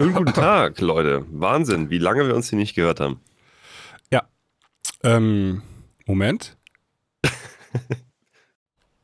Schönen 0.00 0.14
guten 0.14 0.32
Tag, 0.32 0.80
Leute. 0.80 1.26
Wahnsinn, 1.30 1.90
wie 1.90 1.98
lange 1.98 2.26
wir 2.26 2.34
uns 2.34 2.48
hier 2.48 2.58
nicht 2.58 2.74
gehört 2.74 3.00
haben. 3.00 3.20
Ja. 4.10 4.22
Ähm, 5.02 5.60
Moment. 6.06 6.56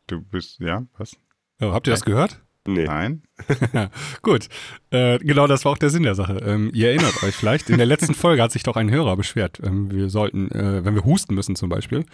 Du 0.06 0.22
bist, 0.22 0.58
ja, 0.58 0.86
was? 0.96 1.14
Oh, 1.60 1.72
habt 1.72 1.86
ihr 1.86 1.90
das 1.90 2.02
gehört? 2.02 2.40
Nee. 2.66 2.86
Nein? 2.86 3.24
Gut. 4.22 4.48
Äh, 4.88 5.18
genau, 5.18 5.46
das 5.46 5.66
war 5.66 5.72
auch 5.72 5.78
der 5.78 5.90
Sinn 5.90 6.04
der 6.04 6.14
Sache. 6.14 6.38
Ähm, 6.38 6.70
ihr 6.72 6.88
erinnert 6.88 7.22
euch 7.22 7.34
vielleicht, 7.34 7.68
in 7.68 7.76
der 7.76 7.84
letzten 7.84 8.14
Folge 8.14 8.42
hat 8.42 8.52
sich 8.52 8.62
doch 8.62 8.76
ein 8.76 8.90
Hörer 8.90 9.18
beschwert. 9.18 9.60
Ähm, 9.62 9.90
wir 9.90 10.08
sollten, 10.08 10.50
äh, 10.50 10.82
wenn 10.82 10.94
wir 10.94 11.04
husten 11.04 11.34
müssen 11.34 11.56
zum 11.56 11.68
Beispiel, 11.68 12.06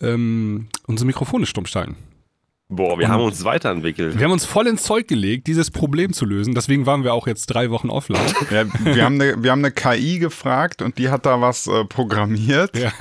ähm, 0.00 0.68
unsere 0.86 1.06
Mikrofone 1.08 1.46
stumm 1.46 1.66
schalten. 1.66 1.96
Boah, 2.72 2.96
wir 2.98 3.06
Und- 3.06 3.12
haben 3.12 3.24
uns 3.24 3.42
weiterentwickelt. 3.44 4.16
Wir 4.16 4.24
haben 4.24 4.32
uns 4.32 4.44
voll 4.44 4.68
ins 4.68 4.84
Zeug 4.84 5.08
gelegt, 5.08 5.48
dieses 5.48 5.72
Problem 5.72 6.12
zu 6.12 6.24
lösen. 6.24 6.54
Deswegen 6.54 6.86
waren 6.86 7.02
wir 7.02 7.12
auch 7.14 7.26
jetzt 7.26 7.46
drei 7.46 7.70
Wochen 7.70 7.90
offline. 7.90 8.20
Ja, 8.50 8.64
wir, 8.84 9.04
haben 9.04 9.20
eine, 9.20 9.42
wir 9.42 9.50
haben 9.50 9.58
eine 9.64 9.72
KI 9.72 10.18
gefragt 10.20 10.80
und 10.80 10.96
die 10.98 11.08
hat 11.08 11.26
da 11.26 11.40
was 11.40 11.66
äh, 11.66 11.84
programmiert. 11.84 12.76
Ja. 12.78 12.92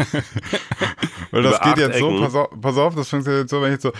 Weil 1.31 1.43
das 1.43 1.57
Über 1.59 1.73
geht 1.75 1.77
jetzt 1.77 1.99
so, 1.99 2.09
Ecken. 2.09 2.21
pass 2.21 2.35
auf, 2.35 2.49
pass 2.59 2.77
auf, 2.77 2.95
das 2.95 3.09
funktioniert 3.09 3.43
jetzt 3.43 3.51
so, 3.51 3.61
wenn 3.61 3.73
ich 3.73 3.73
jetzt 3.73 3.83
so. 3.83 3.91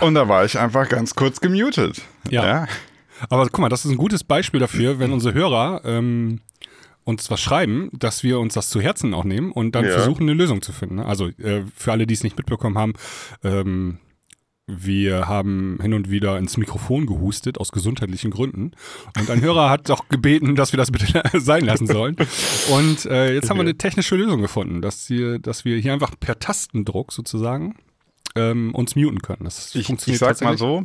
Und 0.06 0.14
da 0.14 0.28
war 0.28 0.44
ich 0.44 0.58
einfach 0.58 0.88
ganz 0.88 1.14
kurz 1.14 1.40
gemutet. 1.40 2.02
Ja. 2.28 2.66
Aber 3.28 3.44
guck 3.46 3.58
mal, 3.60 3.68
das 3.68 3.84
ist 3.84 3.90
ein 3.90 3.96
gutes 3.96 4.24
Beispiel 4.24 4.60
dafür, 4.60 4.98
wenn 4.98 5.12
unsere 5.12 5.34
Hörer 5.34 5.82
ähm, 5.84 6.40
uns 7.04 7.30
was 7.30 7.40
schreiben, 7.40 7.90
dass 7.92 8.22
wir 8.22 8.38
uns 8.40 8.54
das 8.54 8.68
zu 8.70 8.80
Herzen 8.80 9.14
auch 9.14 9.24
nehmen 9.24 9.52
und 9.52 9.74
dann 9.74 9.84
Ja. 9.84 9.92
versuchen, 9.92 10.22
eine 10.22 10.34
Lösung 10.34 10.62
zu 10.62 10.72
finden. 10.72 10.96
ne? 10.96 11.06
Also 11.06 11.28
äh, 11.38 11.62
für 11.74 11.92
alle, 11.92 12.06
die 12.06 12.14
es 12.14 12.22
nicht 12.22 12.36
mitbekommen 12.36 12.76
haben, 12.78 12.92
ähm, 13.42 13.98
wir 14.72 15.26
haben 15.26 15.78
hin 15.82 15.94
und 15.94 16.10
wieder 16.10 16.38
ins 16.38 16.56
Mikrofon 16.56 17.06
gehustet 17.06 17.58
aus 17.58 17.72
gesundheitlichen 17.72 18.30
Gründen. 18.30 18.70
Und 19.18 19.28
ein 19.28 19.40
Hörer 19.40 19.68
hat 19.68 19.90
auch 19.90 20.08
gebeten, 20.08 20.54
dass 20.54 20.72
wir 20.72 20.76
das 20.78 20.92
bitte 20.92 21.22
sein 21.40 21.64
lassen 21.64 21.88
sollen. 21.88 22.14
Und 22.70 23.04
äh, 23.06 23.34
jetzt 23.34 23.50
haben 23.50 23.56
wir 23.56 23.62
eine 23.62 23.76
technische 23.76 24.14
Lösung 24.14 24.40
gefunden, 24.40 24.80
dass, 24.80 25.08
hier, 25.08 25.40
dass 25.40 25.64
wir 25.64 25.76
hier 25.78 25.92
einfach 25.92 26.12
per 26.20 26.38
Tastendruck 26.38 27.12
sozusagen 27.12 27.74
ähm, 28.36 28.72
uns 28.72 28.94
muten 28.94 29.20
können. 29.22 29.42
Das 29.42 29.70
Ich, 29.70 29.80
ich 29.80 29.86
funktioniert 29.88 30.20
sag 30.20 30.40
mal 30.42 30.56
so, 30.56 30.84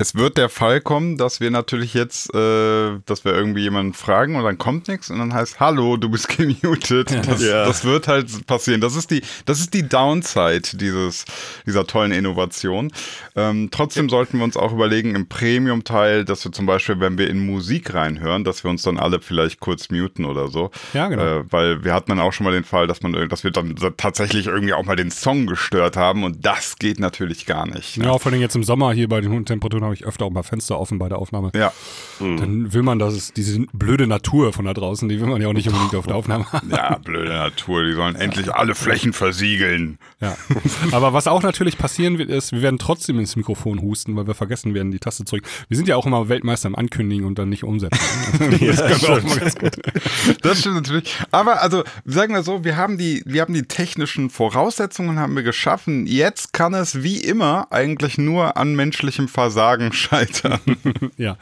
es 0.00 0.14
wird 0.14 0.38
der 0.38 0.48
Fall 0.48 0.80
kommen, 0.80 1.18
dass 1.18 1.40
wir 1.40 1.50
natürlich 1.50 1.92
jetzt, 1.92 2.34
äh, 2.34 2.98
dass 3.04 3.26
wir 3.26 3.34
irgendwie 3.34 3.60
jemanden 3.60 3.92
fragen 3.92 4.34
und 4.36 4.44
dann 4.44 4.56
kommt 4.56 4.88
nichts 4.88 5.10
und 5.10 5.18
dann 5.18 5.34
heißt, 5.34 5.60
hallo, 5.60 5.98
du 5.98 6.08
bist 6.08 6.28
gemutet. 6.36 7.10
Das, 7.28 7.42
Ja. 7.42 7.66
das 7.66 7.84
wird 7.84 8.08
halt 8.08 8.46
passieren. 8.46 8.80
Das 8.80 8.96
ist 8.96 9.10
die, 9.10 9.20
das 9.44 9.60
ist 9.60 9.74
die 9.74 9.86
Downside 9.86 10.62
dieses, 10.72 11.26
dieser 11.66 11.86
tollen 11.86 12.12
Innovation. 12.12 12.90
Ähm, 13.36 13.68
trotzdem 13.70 14.08
sollten 14.08 14.38
wir 14.38 14.44
uns 14.44 14.56
auch 14.56 14.72
überlegen 14.72 15.14
im 15.14 15.28
Premium-Teil, 15.28 16.24
dass 16.24 16.44
wir 16.46 16.52
zum 16.52 16.64
Beispiel, 16.64 16.98
wenn 17.00 17.18
wir 17.18 17.28
in 17.28 17.44
Musik 17.44 17.92
reinhören, 17.92 18.42
dass 18.42 18.64
wir 18.64 18.70
uns 18.70 18.82
dann 18.82 18.96
alle 18.96 19.20
vielleicht 19.20 19.60
kurz 19.60 19.90
muten 19.90 20.24
oder 20.24 20.48
so. 20.48 20.70
Ja, 20.94 21.08
genau. 21.08 21.22
Äh, 21.40 21.52
weil 21.52 21.84
wir 21.84 21.92
hatten 21.92 22.08
dann 22.10 22.20
auch 22.20 22.32
schon 22.32 22.44
mal 22.44 22.52
den 22.54 22.64
Fall, 22.64 22.86
dass 22.86 23.02
man, 23.02 23.28
dass 23.28 23.44
wir 23.44 23.50
dann 23.50 23.74
tatsächlich 23.98 24.46
irgendwie 24.46 24.72
auch 24.72 24.84
mal 24.86 24.96
den 24.96 25.10
Song 25.10 25.46
gestört 25.46 25.98
haben 25.98 26.24
und 26.24 26.42
das 26.46 26.76
geht 26.78 26.98
natürlich 27.00 27.44
gar 27.44 27.66
nicht. 27.66 27.98
ne? 27.98 28.06
Ja, 28.06 28.18
vor 28.18 28.32
allem 28.32 28.40
jetzt 28.40 28.56
im 28.56 28.64
Sommer 28.64 28.94
hier 28.94 29.06
bei 29.06 29.20
den 29.20 29.30
hohen 29.30 29.44
Temperaturen 29.44 29.89
habe 29.90 29.96
ich 29.96 30.06
öfter 30.06 30.24
auch 30.24 30.30
mal 30.30 30.42
Fenster 30.42 30.78
offen 30.78 30.98
bei 30.98 31.08
der 31.08 31.18
Aufnahme. 31.18 31.50
Ja. 31.54 31.72
Dann 32.18 32.72
will 32.72 32.82
man, 32.82 32.98
dass 32.98 33.14
es 33.14 33.32
diese 33.32 33.60
blöde 33.72 34.06
Natur 34.06 34.52
von 34.52 34.64
da 34.64 34.74
draußen, 34.74 35.08
die 35.08 35.20
will 35.20 35.28
man 35.28 35.42
ja 35.42 35.48
auch 35.48 35.52
nicht 35.52 35.68
unbedingt 35.68 35.94
auf 35.94 36.06
der 36.06 36.16
Aufnahme 36.16 36.50
haben. 36.52 36.70
Ja, 36.80 36.98
blöde 36.98 37.30
Natur, 37.30 37.84
die 37.84 37.92
sollen 37.92 38.14
endlich 38.14 38.54
alle 38.54 38.74
Flächen 38.74 39.12
versiegeln. 39.12 39.98
Ja. 40.20 40.36
Aber 40.92 41.12
was 41.12 41.26
auch 41.26 41.42
natürlich 41.42 41.78
passieren 41.78 42.18
wird, 42.18 42.30
ist, 42.30 42.52
wir 42.52 42.62
werden 42.62 42.78
trotzdem 42.78 43.18
ins 43.18 43.34
Mikrofon 43.36 43.82
husten, 43.82 44.16
weil 44.16 44.26
wir 44.26 44.34
vergessen 44.34 44.72
werden, 44.72 44.92
die 44.92 44.98
Taste 44.98 45.24
zurück. 45.24 45.44
Wir 45.68 45.76
sind 45.76 45.88
ja 45.88 45.96
auch 45.96 46.06
immer 46.06 46.28
Weltmeister 46.28 46.68
im 46.68 46.76
Ankündigen 46.76 47.26
und 47.26 47.38
dann 47.38 47.48
nicht 47.48 47.64
umsetzen. 47.64 47.98
Ja, 48.60 48.72
das 48.72 49.02
ganz 49.40 49.54
gut. 49.54 49.72
Das 50.42 50.60
stimmt 50.60 50.76
natürlich. 50.76 51.16
Aber 51.30 51.62
also, 51.62 51.84
sagen 52.04 52.34
wir 52.34 52.42
so, 52.42 52.64
wir 52.64 52.76
haben 52.76 52.98
die, 52.98 53.22
wir 53.24 53.42
haben 53.42 53.54
die 53.54 53.62
technischen 53.62 54.28
Voraussetzungen 54.28 55.18
haben 55.18 55.34
wir 55.34 55.42
geschaffen. 55.42 56.06
Jetzt 56.06 56.52
kann 56.52 56.74
es 56.74 57.02
wie 57.02 57.18
immer 57.18 57.68
eigentlich 57.70 58.18
nur 58.18 58.56
an 58.56 58.74
menschlichem 58.74 59.28
Versagen 59.28 59.79
scheitern. 59.92 60.60
Ja. 61.16 61.36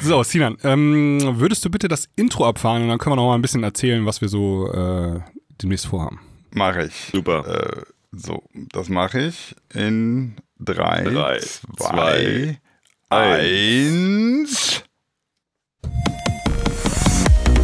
So, 0.00 0.22
Sinan, 0.22 0.56
ähm, 0.62 1.18
würdest 1.40 1.64
du 1.64 1.70
bitte 1.70 1.88
das 1.88 2.08
Intro 2.16 2.46
abfahren 2.46 2.82
und 2.82 2.88
dann 2.88 2.98
können 2.98 3.12
wir 3.12 3.16
noch 3.16 3.26
mal 3.28 3.34
ein 3.34 3.42
bisschen 3.42 3.62
erzählen, 3.64 4.04
was 4.06 4.20
wir 4.20 4.28
so 4.28 4.70
äh, 4.72 5.20
demnächst 5.62 5.86
vorhaben. 5.86 6.20
Mache 6.52 6.84
ich. 6.84 6.94
Super. 7.12 7.46
Äh, 7.46 7.82
so, 8.12 8.42
das 8.72 8.88
mache 8.88 9.20
ich 9.26 9.54
in 9.74 10.36
drei, 10.58 11.02
Drei, 11.04 11.38
zwei, 11.38 11.76
zwei, 11.76 12.58
eins. 13.10 14.82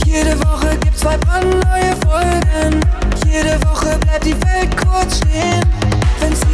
Jede 0.06 0.38
Woche 0.40 0.76
gibt's 0.82 1.00
zwei 1.00 1.16
brandneue 1.18 1.96
Folgen. 2.06 2.80
Jede 3.26 3.58
Woche 3.64 3.98
bleibt 3.98 4.24
die 4.24 4.34
Welt 4.42 4.76
kurz 4.76 5.18
stehen. 5.18 5.62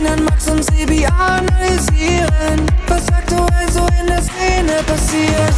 Sinan, 0.00 0.25
Max 0.25 0.49
und 0.49 0.65
Sebi 0.65 1.05
analysieren, 1.05 2.66
was 2.87 3.06
aktuell 3.12 3.71
so 3.71 3.87
in 4.00 4.06
der 4.06 4.22
Szene 4.22 4.83
passiert. 4.87 5.55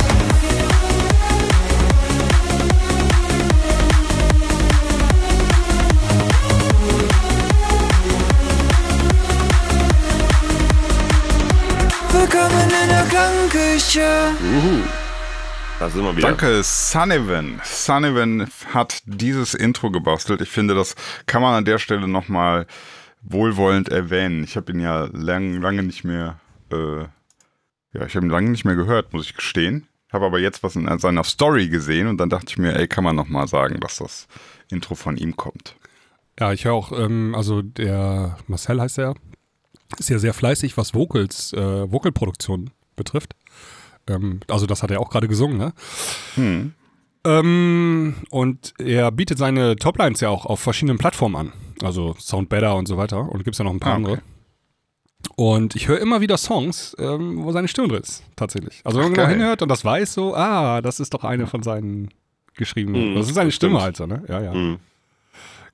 Willkommen 12.10 12.70
in 12.82 12.88
der 12.88 13.04
Klangküche. 13.04 14.32
Uhu. 14.40 14.82
Da 15.78 15.88
sind 15.88 16.02
wir 16.02 16.16
wieder. 16.16 16.28
Danke, 16.28 16.64
Sullivan. 16.64 17.60
Sullivan 17.62 18.50
hat 18.74 19.02
dieses 19.04 19.54
Intro 19.54 19.92
gebastelt. 19.92 20.40
Ich 20.40 20.48
finde, 20.48 20.74
das 20.74 20.96
kann 21.26 21.42
man 21.42 21.54
an 21.54 21.64
der 21.64 21.78
Stelle 21.78 22.08
nochmal 22.08 22.66
wohlwollend 23.22 23.88
erwähnen. 23.88 24.44
Ich 24.44 24.56
habe 24.56 24.72
ihn 24.72 24.80
ja 24.80 25.08
lang, 25.12 25.60
lange 25.60 25.82
nicht 25.82 26.04
mehr, 26.04 26.40
äh, 26.70 27.02
ja, 27.94 28.06
ich 28.06 28.16
habe 28.16 28.26
ihn 28.26 28.30
lange 28.30 28.50
nicht 28.50 28.64
mehr 28.64 28.74
gehört, 28.74 29.12
muss 29.12 29.26
ich 29.26 29.34
gestehen. 29.34 29.88
Habe 30.12 30.26
aber 30.26 30.40
jetzt 30.40 30.62
was 30.62 30.76
in 30.76 30.98
seiner 30.98 31.24
Story 31.24 31.68
gesehen 31.68 32.06
und 32.06 32.18
dann 32.18 32.28
dachte 32.28 32.46
ich 32.50 32.58
mir, 32.58 32.76
ey, 32.76 32.86
kann 32.86 33.04
man 33.04 33.16
nochmal 33.16 33.48
sagen, 33.48 33.80
dass 33.80 33.96
das 33.96 34.28
Intro 34.70 34.94
von 34.94 35.16
ihm 35.16 35.36
kommt. 35.36 35.76
Ja, 36.38 36.52
ich 36.52 36.64
höre 36.64 36.74
auch, 36.74 36.92
ähm, 36.92 37.34
also 37.34 37.62
der 37.62 38.36
Marcel 38.46 38.80
heißt 38.80 38.98
er, 38.98 39.14
ist 39.98 40.10
ja 40.10 40.18
sehr 40.18 40.34
fleißig, 40.34 40.76
was 40.76 40.94
Vocals, 40.94 41.52
äh, 41.52 41.90
Vocalproduktion 41.90 42.70
betrifft. 42.96 43.34
Ähm, 44.06 44.40
also 44.48 44.66
das 44.66 44.82
hat 44.82 44.90
er 44.90 45.00
auch 45.00 45.10
gerade 45.10 45.28
gesungen, 45.28 45.58
ne? 45.58 45.72
Hm. 46.34 46.74
Ähm, 47.24 48.14
und 48.30 48.74
er 48.78 49.12
bietet 49.12 49.38
seine 49.38 49.76
Toplines 49.76 50.20
ja 50.20 50.28
auch 50.28 50.44
auf 50.44 50.60
verschiedenen 50.60 50.98
Plattformen 50.98 51.36
an. 51.36 51.52
Also 51.82 52.14
Sound 52.18 52.48
Better 52.48 52.76
und 52.76 52.86
so 52.88 52.96
weiter. 52.96 53.20
Und 53.30 53.44
gibt 53.44 53.54
es 53.54 53.58
ja 53.58 53.64
noch 53.64 53.72
ein 53.72 53.80
paar 53.80 53.94
Ah, 53.94 53.96
okay. 53.98 54.04
andere. 54.06 54.22
Und 55.36 55.76
ich 55.76 55.88
höre 55.88 56.00
immer 56.00 56.20
wieder 56.20 56.36
Songs, 56.36 56.96
ähm, 56.98 57.44
wo 57.44 57.52
seine 57.52 57.68
Stimme 57.68 57.88
drin 57.88 58.02
ist, 58.02 58.24
tatsächlich. 58.36 58.80
Also 58.84 58.98
wenn 58.98 59.06
man 59.06 59.14
genau 59.14 59.28
hinhört 59.28 59.62
und 59.62 59.68
das 59.68 59.84
weiß 59.84 60.14
so, 60.14 60.34
ah, 60.34 60.80
das 60.82 60.98
ist 61.00 61.14
doch 61.14 61.24
eine 61.24 61.46
von 61.46 61.62
seinen 61.62 62.08
geschriebenen. 62.54 63.10
Mhm, 63.10 63.14
das 63.14 63.28
ist 63.28 63.34
seine 63.34 63.52
Stimme 63.52 63.74
stimmt. 63.80 63.82
halt 63.84 63.96
so, 63.96 64.06
ne? 64.06 64.24
Ja, 64.28 64.40
ja, 64.42 64.52
Hm. 64.52 64.78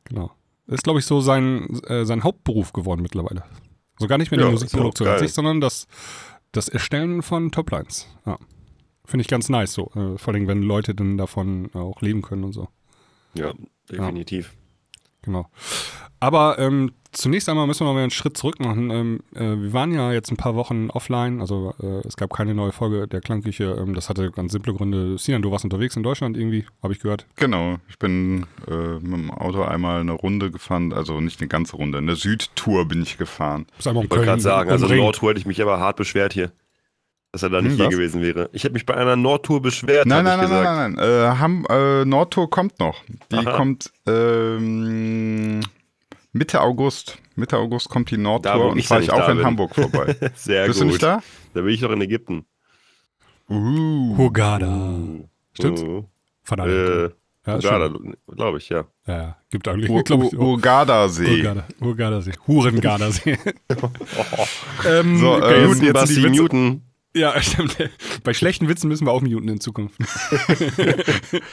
genau. 0.05 0.31
Ist, 0.67 0.85
glaube 0.85 0.99
ich, 0.99 1.07
so 1.07 1.21
sein, 1.23 1.81
äh, 1.87 2.05
sein 2.05 2.25
Hauptberuf 2.25 2.73
geworden 2.75 3.01
mittlerweile. 3.01 3.43
So 3.99 4.07
gar 4.07 4.19
nicht 4.19 4.31
mehr 4.31 4.39
die 4.39 4.45
Ja, 4.45 4.51
Musikproduktion 4.51 5.09
ist 5.09 5.13
auch 5.13 5.19
an 5.19 5.27
sich, 5.27 5.33
sondern 5.33 5.61
das, 5.63 5.89
das 6.53 6.69
Erstellen 6.69 7.23
von 7.23 7.51
Toplines. 7.51 8.07
Ja. 8.27 8.39
Finde 9.07 9.23
ich 9.23 9.29
ganz 9.29 9.49
nice 9.49 9.73
so. 9.73 9.91
Äh, 9.95 10.19
vor 10.19 10.35
allem, 10.35 10.47
wenn 10.47 10.63
Leute 10.63 10.95
dann 10.95 11.17
davon 11.17 11.71
auch 11.75 12.03
leben 12.03 12.21
können 12.21 12.45
und 12.45 12.53
so. 12.53 12.69
Ja, 13.35 13.55
definitiv. 13.91 14.55
Genau. 15.29 15.47
Aber 16.21 16.59
ähm, 16.59 16.93
zunächst 17.13 17.49
einmal 17.49 17.67
müssen 17.67 17.87
wir 17.87 17.93
mal 17.93 18.01
einen 18.01 18.11
Schritt 18.11 18.37
zurück 18.37 18.59
machen. 18.61 18.91
Ähm, 18.91 19.21
äh, 19.35 19.63
wir 19.63 19.73
waren 19.73 19.93
ja 19.93 20.13
jetzt 20.13 20.31
ein 20.31 20.37
paar 20.37 20.57
Wochen 20.57 20.91
offline, 20.91 21.41
also 21.41 21.75
äh, 21.81 22.07
es 22.07 22.17
gab 22.17 22.33
keine 22.33 22.55
neue 22.55 22.73
Folge 22.73 23.07
der 23.07 23.21
Klangküche. 23.21 23.77
Ähm, 23.79 23.95
das 23.95 24.09
hatte 24.09 24.31
ganz 24.31 24.53
simple 24.53 24.75
Gründe. 24.75 25.17
Sinan, 25.19 25.43
du 25.43 25.51
warst 25.51 25.65
unterwegs 25.65 25.97
in 25.97 26.03
Deutschland 26.03 26.37
irgendwie, 26.37 26.65
habe 26.83 26.93
ich 26.93 27.01
gehört. 27.01 27.27
Genau, 27.37 27.77
ich 27.89 27.99
bin 27.99 28.47
äh, 28.67 28.95
mit 28.95 29.13
dem 29.13 29.31
Auto 29.31 29.63
einmal 29.63 30.01
eine 30.01 30.13
Runde 30.13 30.51
gefahren, 30.51 30.93
also 30.93 31.21
nicht 31.21 31.41
eine 31.41 31.49
ganze 31.49 31.77
Runde, 31.77 31.99
eine 31.99 32.17
Südtour 32.17 32.87
bin 32.87 33.03
ich 33.03 33.19
gefahren. 33.19 33.67
Ich 33.79 33.87
wollte 33.87 34.09
gerade 34.09 34.41
sagen, 34.41 34.71
also. 34.71 34.89
Nordtour 34.89 35.31
hätte 35.31 35.41
ich 35.41 35.47
mich 35.47 35.63
aber 35.63 35.79
hart 35.79 35.97
beschwert 35.97 36.33
hier. 36.33 36.51
Dass 37.33 37.43
er 37.43 37.51
da 37.51 37.61
nicht 37.61 37.73
Hm, 37.73 37.79
hier 37.79 37.89
gewesen 37.91 38.23
wäre. 38.23 38.49
Ich 38.53 38.65
hätte 38.65 38.73
mich 38.73 38.87
bei 38.87 38.95
einer 38.95 39.15
Nordtour 39.17 39.61
beschwert, 39.61 40.07
Nein, 40.07 40.25
nein, 40.25 40.41
ich 40.41 40.49
nein, 40.49 40.63
gesagt. 40.63 40.65
nein, 40.65 40.93
nein, 40.95 41.09
nein. 41.09 41.35
Äh, 41.35 41.39
Ham, 41.39 41.67
äh, 41.69 42.05
Nordtour 42.07 42.49
kommt 42.49 42.79
noch. 42.81 43.03
Die 43.31 43.37
Aha. 43.37 43.53
kommt 43.57 43.93
ähm, 44.07 45.61
Mitte 46.33 46.61
August. 46.63 47.19
Mitte 47.37 47.59
August 47.59 47.89
kommt 47.91 48.11
die 48.11 48.17
Nordtour 48.17 48.53
Da, 48.53 48.59
und 48.59 48.79
ich 48.79 48.89
fahre 48.89 49.01
ja 49.03 49.05
ich 49.05 49.13
auch 49.13 49.19
da 49.27 49.31
in 49.33 49.37
bin. 49.39 49.47
Hamburg 49.47 49.75
vorbei. 49.75 50.17
Sehr 50.37 50.67
Bist 50.67 50.79
gut. 50.81 50.89
du 50.89 50.91
nicht 50.93 51.03
da? 51.03 51.23
Da 51.55 51.61
bin 51.61 51.69
ich 51.75 51.81
doch 51.81 51.91
in 51.91 52.01
Ägypten. 52.01 52.47
Uh. 53.51 54.17
Hurghada. 54.17 54.95
Stimmt's? 55.53 55.83
Uh, 55.83 56.05
Verdammt. 56.43 56.71
äh, 56.71 57.11
ja, 57.47 57.89
glaube 58.35 58.59
ich, 58.59 58.69
ja. 58.69 58.85
ja, 59.07 59.17
ja. 59.17 59.37
Gibt 59.51 59.69
eigentlich, 59.69 59.91
Ur 59.91 60.03
glaube 60.05 60.27
ich, 60.27 60.35
Ur 60.37 60.49
Urgada-See. 60.49 61.39
Hurghada. 61.43 61.65
Hurghada-See. 61.81 62.33
Hurengardasee. 62.47 63.39
ähm, 64.87 65.19
So, 65.19 65.35
okay, 65.35 65.65
ähm, 65.65 65.71
jetzt, 65.71 65.81
Newton, 65.81 65.81
jetzt 65.81 65.81
sind 65.81 65.93
Basti, 65.95 66.15
die 66.17 66.23
Witze, 66.25 66.43
Newton. 66.43 66.83
Ja, 67.17 67.41
stimmt. 67.43 67.77
Bei 68.23 68.35
schlechten 68.35 68.69
Witzen 68.69 68.89
müssen 68.89 69.07
wir 69.07 69.13
auch 69.13 69.23
muten 69.23 69.49
in 69.49 69.61
Zukunft. 69.61 69.99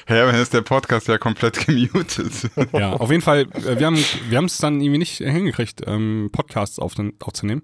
Ja, 0.07 0.25
dann 0.27 0.35
ist 0.35 0.53
der 0.53 0.61
Podcast 0.61 1.07
ja 1.07 1.17
komplett 1.17 1.65
gemutet. 1.65 2.49
Ja, 2.71 2.93
auf 2.93 3.09
jeden 3.09 3.21
Fall, 3.21 3.41
äh, 3.53 3.79
wir 3.79 3.87
haben 3.87 3.97
wir 4.29 4.37
haben 4.37 4.45
es 4.45 4.57
dann 4.57 4.79
irgendwie 4.79 4.99
nicht 4.99 5.17
hingekriegt, 5.17 5.81
ähm, 5.85 6.29
Podcasts 6.31 6.79
auf, 6.79 6.93
aufzunehmen. 7.19 7.63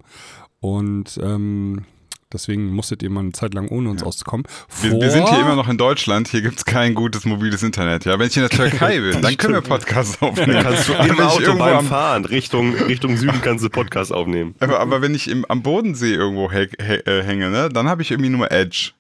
Und 0.60 1.20
ähm, 1.22 1.86
deswegen 2.34 2.74
musstet 2.74 3.04
ihr 3.04 3.10
mal 3.10 3.22
eine 3.22 3.32
Zeit 3.32 3.54
lang 3.54 3.68
ohne 3.70 3.90
uns 3.90 4.04
auszukommen. 4.04 4.46
Wir, 4.82 4.92
wir 4.92 5.12
sind 5.12 5.28
hier 5.30 5.40
immer 5.42 5.56
noch 5.56 5.68
in 5.70 5.78
Deutschland, 5.78 6.28
hier 6.28 6.42
gibt's 6.42 6.66
kein 6.66 6.94
gutes 6.96 7.26
mobiles 7.26 7.64
Internet. 7.64 8.06
Ja, 8.06 8.18
wenn 8.20 8.28
ich 8.28 8.38
in 8.38 8.42
der 8.44 8.50
Türkei 8.58 9.00
bin, 9.00 9.22
dann 9.22 9.38
können 9.38 9.54
wir 9.54 9.62
Podcasts 9.62 10.22
aufnehmen. 10.22 10.64
Kannst 10.64 10.90
du 10.90 10.94
im 10.94 11.20
Auto 11.20 11.58
beim 11.58 11.78
am- 11.78 11.86
Fahren 11.86 12.26
Richtung, 12.26 12.74
Richtung 12.76 13.18
Süden 13.18 13.42
kannst 13.42 13.64
du 13.66 13.70
Podcast 13.70 14.14
aufnehmen. 14.14 14.56
aber, 14.60 14.80
aber 14.80 15.02
wenn 15.02 15.16
ich 15.16 15.30
im, 15.30 15.46
am 15.46 15.62
Bodensee 15.62 16.14
irgendwo 16.14 16.50
äh, 16.50 17.24
hänge, 17.24 17.50
ne, 17.50 17.70
dann 17.70 17.88
habe 17.90 18.02
ich 18.02 18.12
irgendwie 18.12 18.30
nur 18.30 18.52
Edge. 18.52 18.92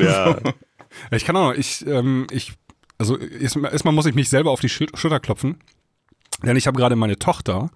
Ja. 0.00 0.36
Ich 1.10 1.24
kann 1.24 1.34
auch 1.36 1.48
noch, 1.52 1.54
ich, 1.54 1.86
ähm, 1.86 2.26
ich, 2.30 2.52
also 2.98 3.16
erstmal 3.16 3.94
muss 3.94 4.04
ich 4.04 4.14
mich 4.14 4.28
selber 4.28 4.50
auf 4.50 4.60
die 4.60 4.68
Schul- 4.68 4.94
Schulter 4.94 5.20
klopfen, 5.20 5.56
denn 6.42 6.54
ich 6.56 6.66
habe 6.66 6.76
gerade 6.76 6.96
meine 6.96 7.18
Tochter 7.18 7.70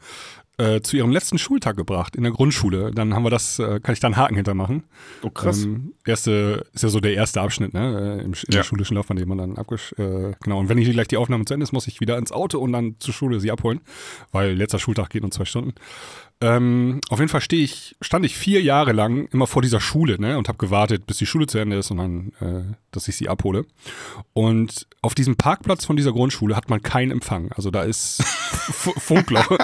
äh, 0.58 0.80
zu 0.80 0.96
ihrem 0.96 1.10
letzten 1.10 1.38
Schultag 1.38 1.76
gebracht 1.76 2.16
in 2.16 2.22
der 2.22 2.32
Grundschule. 2.32 2.90
Dann 2.92 3.14
haben 3.14 3.24
wir 3.24 3.30
das, 3.30 3.58
äh, 3.58 3.80
kann 3.80 3.92
ich 3.92 4.00
da 4.00 4.08
einen 4.08 4.16
Haken 4.16 4.36
hintermachen. 4.36 4.84
Oh, 5.22 5.30
krass. 5.30 5.64
Ähm, 5.64 5.92
erste, 6.06 6.66
ist 6.72 6.82
ja 6.82 6.88
so 6.88 7.00
der 7.00 7.14
erste 7.14 7.40
Abschnitt, 7.42 7.74
ne, 7.74 8.18
äh, 8.20 8.24
im, 8.24 8.32
in 8.32 8.34
Ja. 8.34 8.58
der 8.58 8.62
schulischen 8.62 8.96
Laufbahn, 8.96 9.16
den 9.18 9.28
man 9.28 9.38
dann 9.38 9.56
abgesch, 9.58 9.92
äh, 9.98 10.32
genau. 10.42 10.58
Und 10.58 10.68
wenn 10.68 10.78
ich 10.78 10.90
gleich 10.90 11.08
die 11.08 11.16
Aufnahme 11.18 11.44
zu 11.44 11.54
Ende 11.54 11.64
ist, 11.64 11.72
muss 11.72 11.86
ich 11.86 12.00
wieder 12.00 12.16
ins 12.18 12.32
Auto 12.32 12.58
und 12.58 12.72
dann 12.72 12.96
zur 13.00 13.12
Schule 13.12 13.38
sie 13.40 13.50
abholen, 13.50 13.80
weil 14.32 14.54
letzter 14.54 14.78
Schultag 14.78 15.10
geht 15.10 15.22
nur 15.22 15.30
zwei 15.30 15.44
Stunden. 15.44 15.74
Ähm, 16.42 17.00
auf 17.08 17.18
jeden 17.18 17.30
Fall 17.30 17.40
stehe 17.40 17.62
ich, 17.64 17.96
stand 18.02 18.26
ich 18.26 18.36
vier 18.36 18.60
Jahre 18.60 18.92
lang 18.92 19.26
immer 19.32 19.46
vor 19.46 19.62
dieser 19.62 19.80
Schule, 19.80 20.20
ne, 20.20 20.36
und 20.36 20.48
habe 20.48 20.58
gewartet, 20.58 21.06
bis 21.06 21.16
die 21.16 21.24
Schule 21.26 21.46
zu 21.46 21.56
Ende 21.58 21.76
ist 21.78 21.90
und 21.90 21.96
dann, 21.96 22.32
äh, 22.40 22.74
dass 22.92 23.08
ich 23.08 23.16
sie 23.16 23.28
abhole. 23.30 23.64
Und 24.34 24.86
auf 25.00 25.14
diesem 25.14 25.36
Parkplatz 25.36 25.86
von 25.86 25.96
dieser 25.96 26.12
Grundschule 26.12 26.54
hat 26.54 26.68
man 26.68 26.82
keinen 26.82 27.10
Empfang. 27.10 27.50
Also 27.52 27.70
da 27.70 27.82
ist 27.82 28.22
Funkloch. 28.22 29.48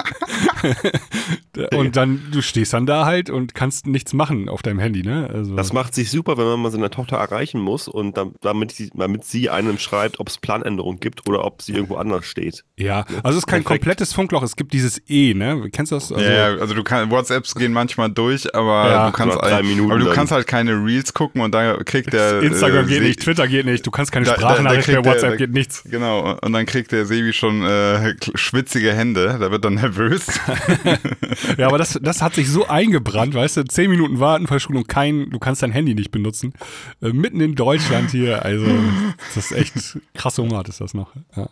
und 1.75 1.95
dann, 1.95 2.21
du 2.31 2.41
stehst 2.41 2.73
dann 2.73 2.85
da 2.85 3.05
halt 3.05 3.29
und 3.29 3.53
kannst 3.53 3.85
nichts 3.87 4.13
machen 4.13 4.49
auf 4.49 4.61
deinem 4.61 4.79
Handy, 4.79 5.03
ne? 5.03 5.29
Also, 5.31 5.55
Das 5.55 5.73
macht 5.73 5.93
sich 5.93 6.09
super, 6.09 6.37
wenn 6.37 6.45
man 6.45 6.59
mal 6.61 6.71
seine 6.71 6.89
Tochter 6.89 7.17
erreichen 7.17 7.61
muss 7.61 7.87
und 7.87 8.17
dam- 8.17 8.33
damit 8.41 8.71
sie, 8.71 8.89
damit 8.95 9.23
sie 9.25 9.49
einem 9.49 9.77
schreibt, 9.77 10.19
ob 10.19 10.27
es 10.29 10.37
Planänderungen 10.37 10.99
gibt 10.99 11.27
oder 11.29 11.45
ob 11.45 11.61
sie 11.61 11.73
irgendwo 11.73 11.95
anders 11.95 12.25
steht. 12.25 12.63
ja, 12.77 13.05
also 13.23 13.37
es 13.37 13.43
ist 13.43 13.47
kein 13.47 13.63
Perfekt. 13.63 13.81
komplettes 13.83 14.13
Funkloch, 14.13 14.43
es 14.43 14.55
gibt 14.55 14.73
dieses 14.73 15.01
E, 15.07 15.33
ne? 15.33 15.69
Kennst 15.71 15.91
du 15.91 15.95
das? 15.95 16.11
Also, 16.11 16.23
ja, 16.29 16.55
also 16.63 16.73
du 16.75 16.83
kannst 16.83 17.11
WhatsApps 17.11 17.53
gehen 17.55 17.73
manchmal 17.73 18.09
durch, 18.09 18.53
aber 18.55 18.89
Ja, 18.89 19.05
du 19.07 19.11
kannst 19.13 19.37
Minuten 19.63 19.91
aber 19.91 19.99
du 19.99 20.11
kannst 20.11 20.31
halt 20.31 20.47
keine 20.47 20.71
Reels 20.73 21.13
gucken 21.13 21.41
und 21.41 21.53
da 21.53 21.77
kriegt 21.83 22.11
der 22.13 22.41
Instagram 22.41 22.85
äh, 22.85 22.87
geht 22.89 23.03
nicht, 23.03 23.19
Twitter 23.21 23.47
geht 23.47 23.65
nicht, 23.65 23.85
du 23.85 23.91
kannst 23.91 24.11
keine 24.11 24.25
Da- 24.25 24.33
Sprachnachricht 24.35 24.87
der- 24.87 25.05
WhatsApp 25.05 25.31
da- 25.31 25.35
geht 25.35 25.51
nichts. 25.51 25.83
Genau, 25.83 26.37
und 26.41 26.53
dann 26.53 26.65
kriegt 26.65 26.91
der 26.91 27.05
Sebi 27.05 27.33
schon 27.33 27.63
äh, 27.63 28.15
schwitzige 28.35 28.93
Hände, 28.93 29.37
da 29.39 29.51
wird 29.51 29.63
dann 29.65 29.75
nervös. 29.75 30.27
Ja, 31.57 31.67
aber 31.67 31.77
das, 31.77 31.99
das 32.01 32.21
hat 32.21 32.35
sich 32.35 32.49
so 32.49 32.67
eingebrannt, 32.67 33.33
weißt 33.33 33.57
du, 33.57 33.65
zehn 33.65 33.89
Minuten 33.89 34.19
warten, 34.19 34.47
Verschulung, 34.47 34.85
kein, 34.85 35.29
du 35.29 35.39
kannst 35.39 35.61
dein 35.63 35.71
Handy 35.71 35.93
nicht 35.95 36.11
benutzen. 36.11 36.53
Äh, 37.01 37.09
mitten 37.09 37.41
in 37.41 37.55
Deutschland 37.55 38.11
hier, 38.11 38.43
also 38.45 38.65
das 39.35 39.51
ist 39.51 39.57
echt 39.57 39.97
krasse 40.13 40.41
Humor 40.41 40.63
ist 40.67 40.79
das 40.81 40.93
noch. 40.93 41.11
Ja. 41.35 41.49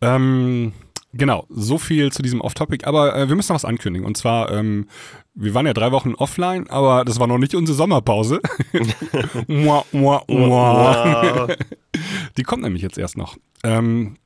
Ähm, 0.00 0.72
genau, 1.16 1.46
so 1.48 1.78
viel 1.78 2.12
zu 2.12 2.22
diesem 2.22 2.40
Off-Topic, 2.40 2.84
aber 2.86 3.16
äh, 3.16 3.28
wir 3.28 3.36
müssen 3.36 3.52
noch 3.52 3.56
was 3.56 3.64
ankündigen. 3.64 4.06
Und 4.06 4.16
zwar, 4.16 4.50
ähm, 4.52 4.88
wir 5.34 5.54
waren 5.54 5.66
ja 5.66 5.72
drei 5.72 5.92
Wochen 5.92 6.14
offline, 6.14 6.68
aber 6.68 7.04
das 7.04 7.18
war 7.18 7.26
noch 7.26 7.38
nicht 7.38 7.54
unsere 7.54 7.76
Sommerpause. 7.76 8.40
mua, 9.46 9.84
mua, 9.92 10.22
mua. 10.28 11.48
Die 12.36 12.42
kommt 12.42 12.62
nämlich 12.62 12.82
jetzt 12.82 12.98
erst 12.98 13.16
noch. 13.16 13.36
Ähm, 13.62 14.16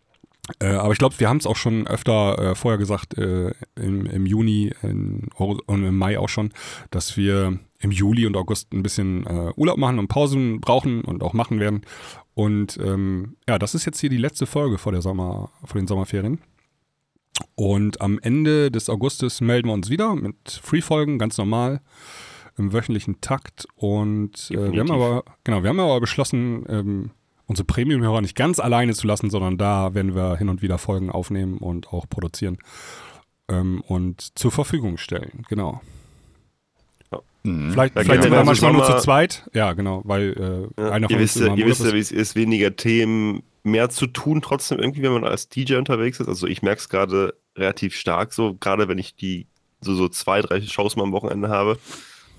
äh, 0.60 0.68
aber 0.68 0.92
ich 0.92 0.98
glaube, 0.98 1.18
wir 1.18 1.28
haben 1.28 1.36
es 1.36 1.46
auch 1.46 1.56
schon 1.56 1.86
öfter 1.86 2.38
äh, 2.38 2.54
vorher 2.54 2.78
gesagt, 2.78 3.16
äh, 3.18 3.52
im, 3.76 4.06
im 4.06 4.26
Juni 4.26 4.72
in, 4.82 5.28
und 5.36 5.84
im 5.84 5.96
Mai 5.96 6.18
auch 6.18 6.28
schon, 6.28 6.52
dass 6.90 7.16
wir 7.16 7.58
im 7.80 7.90
Juli 7.90 8.26
und 8.26 8.36
August 8.36 8.72
ein 8.72 8.82
bisschen 8.82 9.26
äh, 9.26 9.52
Urlaub 9.56 9.76
machen 9.76 9.98
und 9.98 10.08
Pausen 10.08 10.60
brauchen 10.60 11.02
und 11.02 11.22
auch 11.22 11.32
machen 11.32 11.60
werden. 11.60 11.82
Und 12.34 12.78
ähm, 12.82 13.36
ja, 13.48 13.58
das 13.58 13.74
ist 13.74 13.84
jetzt 13.84 14.00
hier 14.00 14.10
die 14.10 14.16
letzte 14.16 14.46
Folge 14.46 14.78
vor, 14.78 14.92
der 14.92 15.02
Sommer, 15.02 15.50
vor 15.64 15.80
den 15.80 15.86
Sommerferien. 15.86 16.40
Und 17.54 18.00
am 18.00 18.18
Ende 18.20 18.70
des 18.70 18.88
Augustes 18.88 19.40
melden 19.40 19.68
wir 19.68 19.74
uns 19.74 19.90
wieder 19.90 20.14
mit 20.14 20.36
Free-Folgen, 20.62 21.18
ganz 21.18 21.38
normal, 21.38 21.80
im 22.56 22.72
wöchentlichen 22.72 23.20
Takt. 23.20 23.66
Und 23.74 24.50
äh, 24.50 24.72
wir 24.72 24.80
haben 24.80 24.90
aber, 24.90 25.24
genau, 25.44 25.62
wir 25.62 25.70
haben 25.70 25.80
aber 25.80 26.00
beschlossen, 26.00 26.64
ähm, 26.68 27.10
unsere 27.46 27.66
Premium-Hörer 27.66 28.20
nicht 28.20 28.36
ganz 28.36 28.60
alleine 28.60 28.94
zu 28.94 29.06
lassen, 29.06 29.30
sondern 29.30 29.58
da 29.58 29.94
werden 29.94 30.14
wir 30.14 30.36
hin 30.36 30.48
und 30.48 30.62
wieder 30.62 30.78
Folgen 30.78 31.10
aufnehmen 31.10 31.58
und 31.58 31.92
auch 31.92 32.08
produzieren 32.08 32.58
ähm, 33.48 33.82
und 33.86 34.38
zur 34.38 34.52
Verfügung 34.52 34.98
stellen. 34.98 35.44
Genau. 35.48 35.80
Mhm. 37.48 37.72
Vielleicht, 37.72 37.96
Da 37.96 38.02
vielleicht 38.02 38.22
sind 38.22 38.32
wir 38.32 38.44
manchmal 38.44 38.72
nur 38.72 38.82
zu 38.82 38.88
Sommer- 38.92 39.02
zweit. 39.02 39.48
Ja, 39.54 39.72
genau, 39.72 40.02
weil 40.04 40.70
äh, 40.78 40.82
Ja, 40.82 40.90
einer 40.90 41.10
ihr 41.10 41.16
von 41.16 41.22
uns 41.22 41.36
wisst, 41.36 41.56
ihr 41.58 41.66
wisst 41.66 41.84
ja, 41.84 41.92
wie 41.94 41.98
es 41.98 42.12
ist, 42.12 42.34
weniger 42.36 42.74
Themen, 42.76 43.42
mehr 43.62 43.90
zu 43.90 44.06
tun, 44.06 44.40
trotzdem 44.40 44.78
irgendwie, 44.78 45.02
wenn 45.02 45.12
man 45.12 45.24
als 45.24 45.48
DJ 45.48 45.74
unterwegs 45.76 46.20
ist. 46.20 46.28
Also 46.28 46.46
ich 46.46 46.62
merke 46.62 46.78
es 46.80 46.88
gerade 46.88 47.34
relativ 47.56 47.94
stark 47.96 48.32
so, 48.32 48.54
gerade 48.54 48.88
wenn 48.88 48.98
ich 48.98 49.14
die 49.16 49.46
so, 49.80 49.94
so 49.94 50.08
zwei, 50.08 50.40
drei 50.40 50.60
Shows 50.60 50.96
mal 50.96 51.02
am 51.04 51.12
Wochenende 51.12 51.48
habe, 51.48 51.78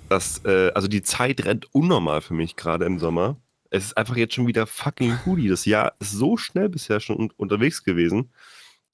dass, 0.10 0.44
äh, 0.46 0.72
also 0.74 0.88
die 0.88 1.02
Zeit 1.04 1.46
rennt 1.46 1.68
unnormal 1.74 2.22
für 2.22 2.34
mich 2.34 2.56
gerade 2.56 2.86
im 2.86 3.00
Sommer. 3.00 3.38
Es 3.70 3.86
ist 3.86 3.98
einfach 3.98 4.16
jetzt 4.18 4.34
schon 4.34 4.48
wieder 4.48 4.66
fucking 4.66 5.20
Hoodie. 5.26 5.48
Das 5.50 5.66
Jahr 5.66 5.94
ist 6.00 6.12
so 6.12 6.36
schnell 6.38 6.70
bisher 6.70 7.00
schon 7.00 7.18
un 7.18 7.32
unterwegs 7.38 7.84
gewesen. 7.84 8.32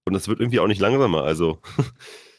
Und 0.04 0.14
das 0.14 0.28
wird 0.28 0.40
irgendwie 0.42 0.60
auch 0.60 0.68
nicht 0.68 0.82
langsamer. 0.82 1.24
Also, 1.24 1.60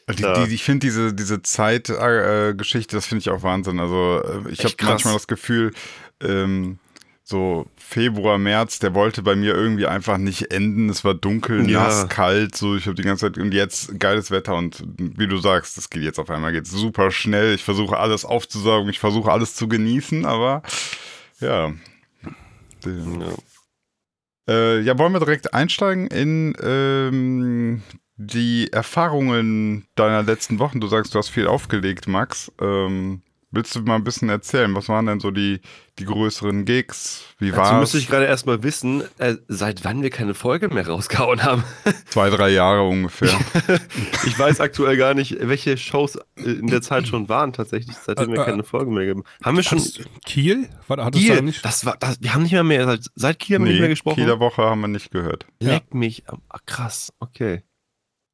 Die, 0.09 0.21
Ja. 0.23 0.45
die, 0.45 0.53
ich 0.53 0.63
finde 0.63 0.85
diese, 0.87 1.13
diese 1.13 1.41
Zeitgeschichte, 1.41 2.49
äh, 2.51 2.55
Geschichte, 2.55 2.95
das 2.95 3.05
finde 3.05 3.21
ich 3.21 3.29
auch 3.29 3.43
Wahnsinn. 3.43 3.79
Also 3.79 4.21
äh, 4.23 4.51
ich 4.51 4.63
habe 4.63 4.73
manchmal 4.83 5.13
das 5.13 5.27
Gefühl, 5.27 5.73
ähm, 6.21 6.79
so 7.23 7.65
Februar, 7.75 8.37
März, 8.37 8.79
der 8.79 8.93
wollte 8.93 9.21
bei 9.21 9.35
mir 9.35 9.53
irgendwie 9.53 9.85
einfach 9.85 10.17
nicht 10.17 10.49
enden. 10.53 10.87
Es 10.89 11.03
war 11.03 11.13
dunkel, 11.13 11.69
Ja. 11.69 11.83
nass, 11.83 12.07
kalt, 12.07 12.55
so 12.55 12.77
ich 12.77 12.85
habe 12.85 12.95
die 12.95 13.01
ganze 13.01 13.25
Zeit 13.25 13.37
und 13.37 13.53
jetzt 13.53 13.99
geiles 13.99 14.31
Wetter 14.31 14.55
und 14.55 14.81
wie 14.97 15.27
du 15.27 15.35
sagst, 15.37 15.75
das 15.75 15.89
geht 15.89 16.03
jetzt 16.03 16.19
auf 16.19 16.29
einmal 16.29 16.53
geht 16.53 16.67
super 16.67 17.11
schnell. 17.11 17.53
Ich 17.53 17.65
versuche 17.65 17.97
alles 17.97 18.23
aufzusaugen, 18.23 18.89
ich 18.89 18.99
versuche 18.99 19.29
alles 19.29 19.55
zu 19.55 19.67
genießen, 19.67 20.25
aber 20.25 20.61
ja. 21.41 21.73
ja. 22.85 23.33
Äh, 24.49 24.79
ja, 24.79 24.97
wollen 24.97 25.11
wir 25.11 25.19
direkt 25.19 25.53
einsteigen 25.53 26.07
in 26.07 26.55
ähm, 26.63 27.81
die 28.17 28.71
Erfahrungen 28.71 29.85
deiner 29.95 30.23
letzten 30.23 30.59
Wochen? 30.59 30.79
Du 30.79 30.87
sagst, 30.87 31.13
du 31.13 31.19
hast 31.19 31.29
viel 31.29 31.47
aufgelegt, 31.47 32.07
Max. 32.07 32.51
Ähm, 32.59 33.21
willst 33.51 33.75
du 33.75 33.81
mal 33.81 33.95
ein 33.95 34.03
bisschen 34.03 34.27
erzählen? 34.29 34.73
Was 34.75 34.89
waren 34.89 35.05
denn 35.05 35.19
so 35.19 35.31
die, 35.31 35.61
die 35.99 36.05
größeren 36.05 36.65
Gigs? 36.65 37.23
Wie 37.39 37.49
Dazu 37.51 37.61
war 37.61 37.79
müsste 37.79 37.97
es? 37.97 38.03
ich 38.03 38.09
gerade 38.09 38.25
erstmal 38.25 38.61
wissen, 38.63 39.03
äh, 39.19 39.35
seit 39.47 39.83
wann 39.85 40.01
wir 40.01 40.09
keine 40.09 40.33
Folge 40.33 40.67
mehr 40.67 40.87
rausgehauen 40.87 41.43
haben. 41.43 41.63
Zwei, 42.09 42.29
drei 42.29 42.49
Jahre 42.49 42.83
ungefähr. 42.87 43.29
Ich 44.25 44.37
weiß 44.37 44.59
aktuell 44.59 44.97
gar 44.97 45.13
nicht, 45.13 45.37
welche 45.39 45.77
Shows 45.77 46.17
äh, 46.35 46.41
in 46.43 46.67
der 46.67 46.81
Zeit 46.81 47.07
schon 47.07 47.29
waren, 47.29 47.53
tatsächlich, 47.53 47.95
seitdem 47.95 48.31
wir 48.33 48.39
Äh, 48.39 48.41
äh, 48.41 48.45
keine 48.45 48.63
Folge 48.63 48.91
mehr 48.91 49.05
geben. 49.05 49.23
Haben 49.43 49.55
wir 49.57 49.63
schon. 49.63 49.81
Kiel? 50.25 50.67
War, 50.87 50.97
hat 51.05 51.15
das 51.15 51.21
da 51.25 51.33
Kiel, 51.35 51.41
nicht? 51.43 51.63
das 51.63 51.85
war, 51.85 51.95
das, 51.97 52.21
wir 52.21 52.33
haben 52.33 52.43
nicht 52.43 52.51
mehr 52.51 52.63
mehr, 52.63 52.85
seit, 52.85 53.05
seit 53.15 53.39
Kiel 53.39 53.55
haben 53.55 53.63
wir 53.65 53.69
nicht 53.71 53.79
mehr 53.79 53.87
nee, 53.87 53.93
gesprochen. 53.93 54.15
Kieler 54.15 54.39
Woche 54.39 54.63
haben 54.63 54.81
wir 54.81 54.87
nicht 54.89 55.11
gehört. 55.11 55.45
Leck 55.59 55.93
mich. 55.93 56.27
am- 56.27 56.41
Ah, 56.49 56.59
krass, 56.65 57.13
okay. 57.19 57.63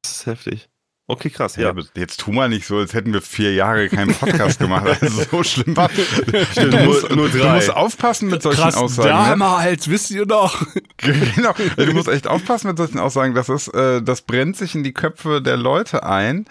Das 0.04 0.12
ist 0.12 0.26
heftig. 0.26 0.68
Okay, 1.06 1.28
krass, 1.28 1.56
Ja. 1.56 1.74
jetzt 1.96 2.20
tu 2.20 2.32
mal 2.32 2.48
nicht 2.48 2.66
so, 2.66 2.78
als 2.78 2.94
hätten 2.94 3.12
wir 3.12 3.20
vier 3.20 3.52
Jahre 3.52 3.90
keinen 3.90 4.14
Podcast 4.14 4.58
gemacht. 4.58 4.86
Also 5.02 5.22
so 5.30 5.42
schlimm 5.42 5.76
war 5.76 5.90
Stimmt, 5.90 6.72
du, 6.72 6.78
musst, 6.84 7.10
nur 7.10 7.28
du 7.28 7.44
musst 7.46 7.70
aufpassen 7.70 8.30
mit 8.30 8.40
solchen 8.42 8.62
Krass, 8.62 8.74
Aussagen. 8.76 9.08
ne? 9.08 9.28
damals, 9.30 9.88
wisst 9.90 10.10
ihr 10.10 10.24
doch. 10.24 10.66
Genau. 10.96 11.52
Du 11.76 11.92
musst 11.92 12.08
echt 12.08 12.26
aufpassen 12.26 12.68
mit 12.68 12.78
solchen 12.78 12.98
Aussagen. 12.98 13.34
Das 13.34 13.50
ist, 13.50 13.68
äh, 13.68 14.00
das 14.00 14.22
brennt 14.22 14.56
sich 14.56 14.74
in 14.74 14.82
die 14.82 14.94
Köpfe 14.94 15.42
der 15.42 15.58
Leute 15.58 16.04
ein. 16.04 16.46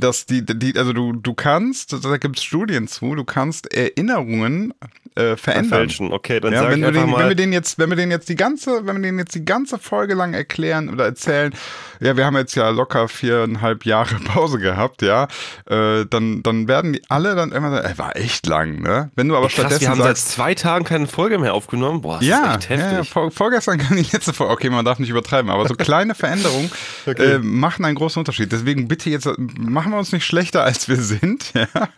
Dass 0.00 0.26
die, 0.26 0.44
die, 0.44 0.76
also 0.78 0.92
du, 0.92 1.12
du 1.12 1.34
kannst, 1.34 1.92
da 2.04 2.16
gibt 2.18 2.38
es 2.38 2.44
Studien 2.44 2.86
zu, 2.88 3.14
du 3.14 3.24
kannst 3.24 3.72
Erinnerungen 3.74 4.72
äh, 5.14 5.36
verändern. 5.36 5.68
Verfälschen. 5.70 6.12
Okay, 6.12 6.38
dann 6.40 6.52
Ja, 6.52 6.60
sag 6.62 6.70
wenn, 6.70 6.76
ich 6.78 6.82
wir 6.82 6.88
einfach 6.88 7.00
den, 7.02 7.12
wenn 7.12 7.18
mal. 7.20 7.28
wir 7.28 7.34
den 7.34 7.52
jetzt, 7.52 7.78
wenn 7.78 7.88
wir 7.90 7.96
den 7.96 8.10
jetzt 8.10 8.28
die 8.28 8.36
ganze, 8.36 8.86
wenn 8.86 8.96
wir 8.96 9.02
den 9.02 9.18
jetzt 9.18 9.34
die 9.34 9.44
ganze 9.44 9.78
Folge 9.78 10.14
lang 10.14 10.34
erklären 10.34 10.88
oder 10.90 11.06
erzählen, 11.06 11.52
ja, 12.00 12.16
wir 12.16 12.24
haben 12.24 12.36
jetzt 12.36 12.54
ja 12.54 12.68
locker 12.70 13.08
viereinhalb 13.08 13.84
Jahre 13.84 14.14
Pause 14.24 14.58
gehabt, 14.58 15.02
ja, 15.02 15.26
äh, 15.68 16.04
dann, 16.08 16.42
dann 16.44 16.68
werden 16.68 16.92
die 16.92 17.02
alle 17.08 17.34
dann 17.34 17.50
immer 17.50 17.70
sagen, 17.70 17.86
ey, 17.88 17.98
war 17.98 18.16
echt 18.16 18.46
lang, 18.46 18.80
ne? 18.82 19.10
Wenn 19.16 19.26
du 19.28 19.36
aber 19.36 19.46
Krass, 19.46 19.54
stattdessen 19.54 19.80
wir 19.82 19.88
haben 19.90 20.02
sagst, 20.02 20.28
seit 20.28 20.34
zwei 20.34 20.54
Tagen 20.54 20.84
keine 20.84 21.06
Folge 21.08 21.38
mehr 21.38 21.54
aufgenommen. 21.54 22.00
Boah, 22.02 22.18
das 22.18 22.26
ja, 22.28 22.54
ist 22.54 22.70
echt 22.70 22.70
ja, 22.70 22.76
ja, 22.76 22.90
heftig. 22.98 23.10
vor, 23.10 23.30
vorgestern 23.32 23.78
kam 23.78 23.96
die 23.96 24.06
letzte 24.12 24.32
Folge. 24.32 24.52
Okay, 24.52 24.70
man 24.70 24.84
darf 24.84 25.00
nicht 25.00 25.10
übertreiben, 25.10 25.50
aber 25.50 25.66
so 25.66 25.74
kleine 25.78 26.14
Veränderungen 26.14 26.70
Okay. 27.06 27.34
äh, 27.34 27.38
machen 27.38 27.84
einen 27.84 27.96
großen 27.96 28.20
Unterschied. 28.20 28.52
Deswegen 28.52 28.86
bitte 28.86 29.10
jetzt, 29.10 29.28
machen 29.58 29.87
machen 29.88 29.96
wir 29.96 29.98
uns 30.00 30.12
nicht 30.12 30.26
schlechter, 30.26 30.64
als 30.64 30.88
wir 30.88 30.96
sind. 30.96 31.52
Ja. 31.58 31.88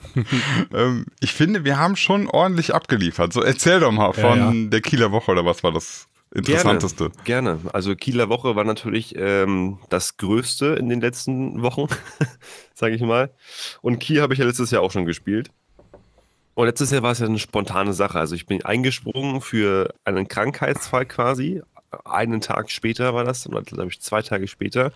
ähm, 0.73 1.07
ich 1.21 1.33
finde, 1.33 1.65
wir 1.65 1.79
haben 1.79 1.95
schon 1.95 2.29
ordentlich 2.29 2.75
abgeliefert. 2.75 3.33
So, 3.33 3.43
erzähl 3.43 3.81
doch 3.81 3.93
mal 3.93 4.13
von 4.13 4.39
Ja, 4.39 4.53
ja. 4.53 4.69
der 4.69 4.81
Kieler 4.81 5.13
Woche 5.13 5.31
oder 5.31 5.45
was 5.45 5.63
war 5.63 5.71
das 5.71 6.09
Interessanteste? 6.35 7.11
Gerne, 7.25 7.57
gerne. 7.57 7.75
Also 7.75 7.95
Kieler 7.95 8.29
Woche 8.29 8.57
war 8.57 8.65
natürlich 8.65 9.15
ähm, 9.17 9.79
das 9.89 10.17
Größte 10.17 10.67
in 10.79 10.89
den 10.89 11.01
letzten 11.01 11.63
Wochen, 11.63 11.87
sage 12.75 12.95
ich 12.95 13.03
mal. 13.03 13.31
Und 13.83 13.99
Kiel 13.99 14.23
habe 14.23 14.33
ich 14.33 14.39
ja 14.39 14.47
letztes 14.47 14.71
Jahr 14.71 14.83
auch 14.83 14.93
schon 14.93 15.05
gespielt. 15.05 15.51
Und 16.55 16.67
letztes 16.67 16.91
Jahr 16.91 17.03
war 17.03 17.13
es 17.13 17.19
ja 17.19 17.27
eine 17.27 17.39
spontane 17.39 17.93
Sache. 17.93 18.19
Also 18.19 18.35
ich 18.35 18.47
bin 18.47 18.65
eingesprungen 18.65 19.41
für 19.41 19.95
einen 20.05 20.27
Krankheitsfall 20.27 21.07
quasi. 21.07 21.63
Einen 22.05 22.41
Tag 22.41 22.71
später 22.71 23.15
war 23.15 23.25
das, 23.25 23.47
oder 23.47 23.63
glaube 23.63 23.91
ich 23.91 24.01
zwei 24.01 24.23
Tage 24.23 24.49
später. 24.49 24.93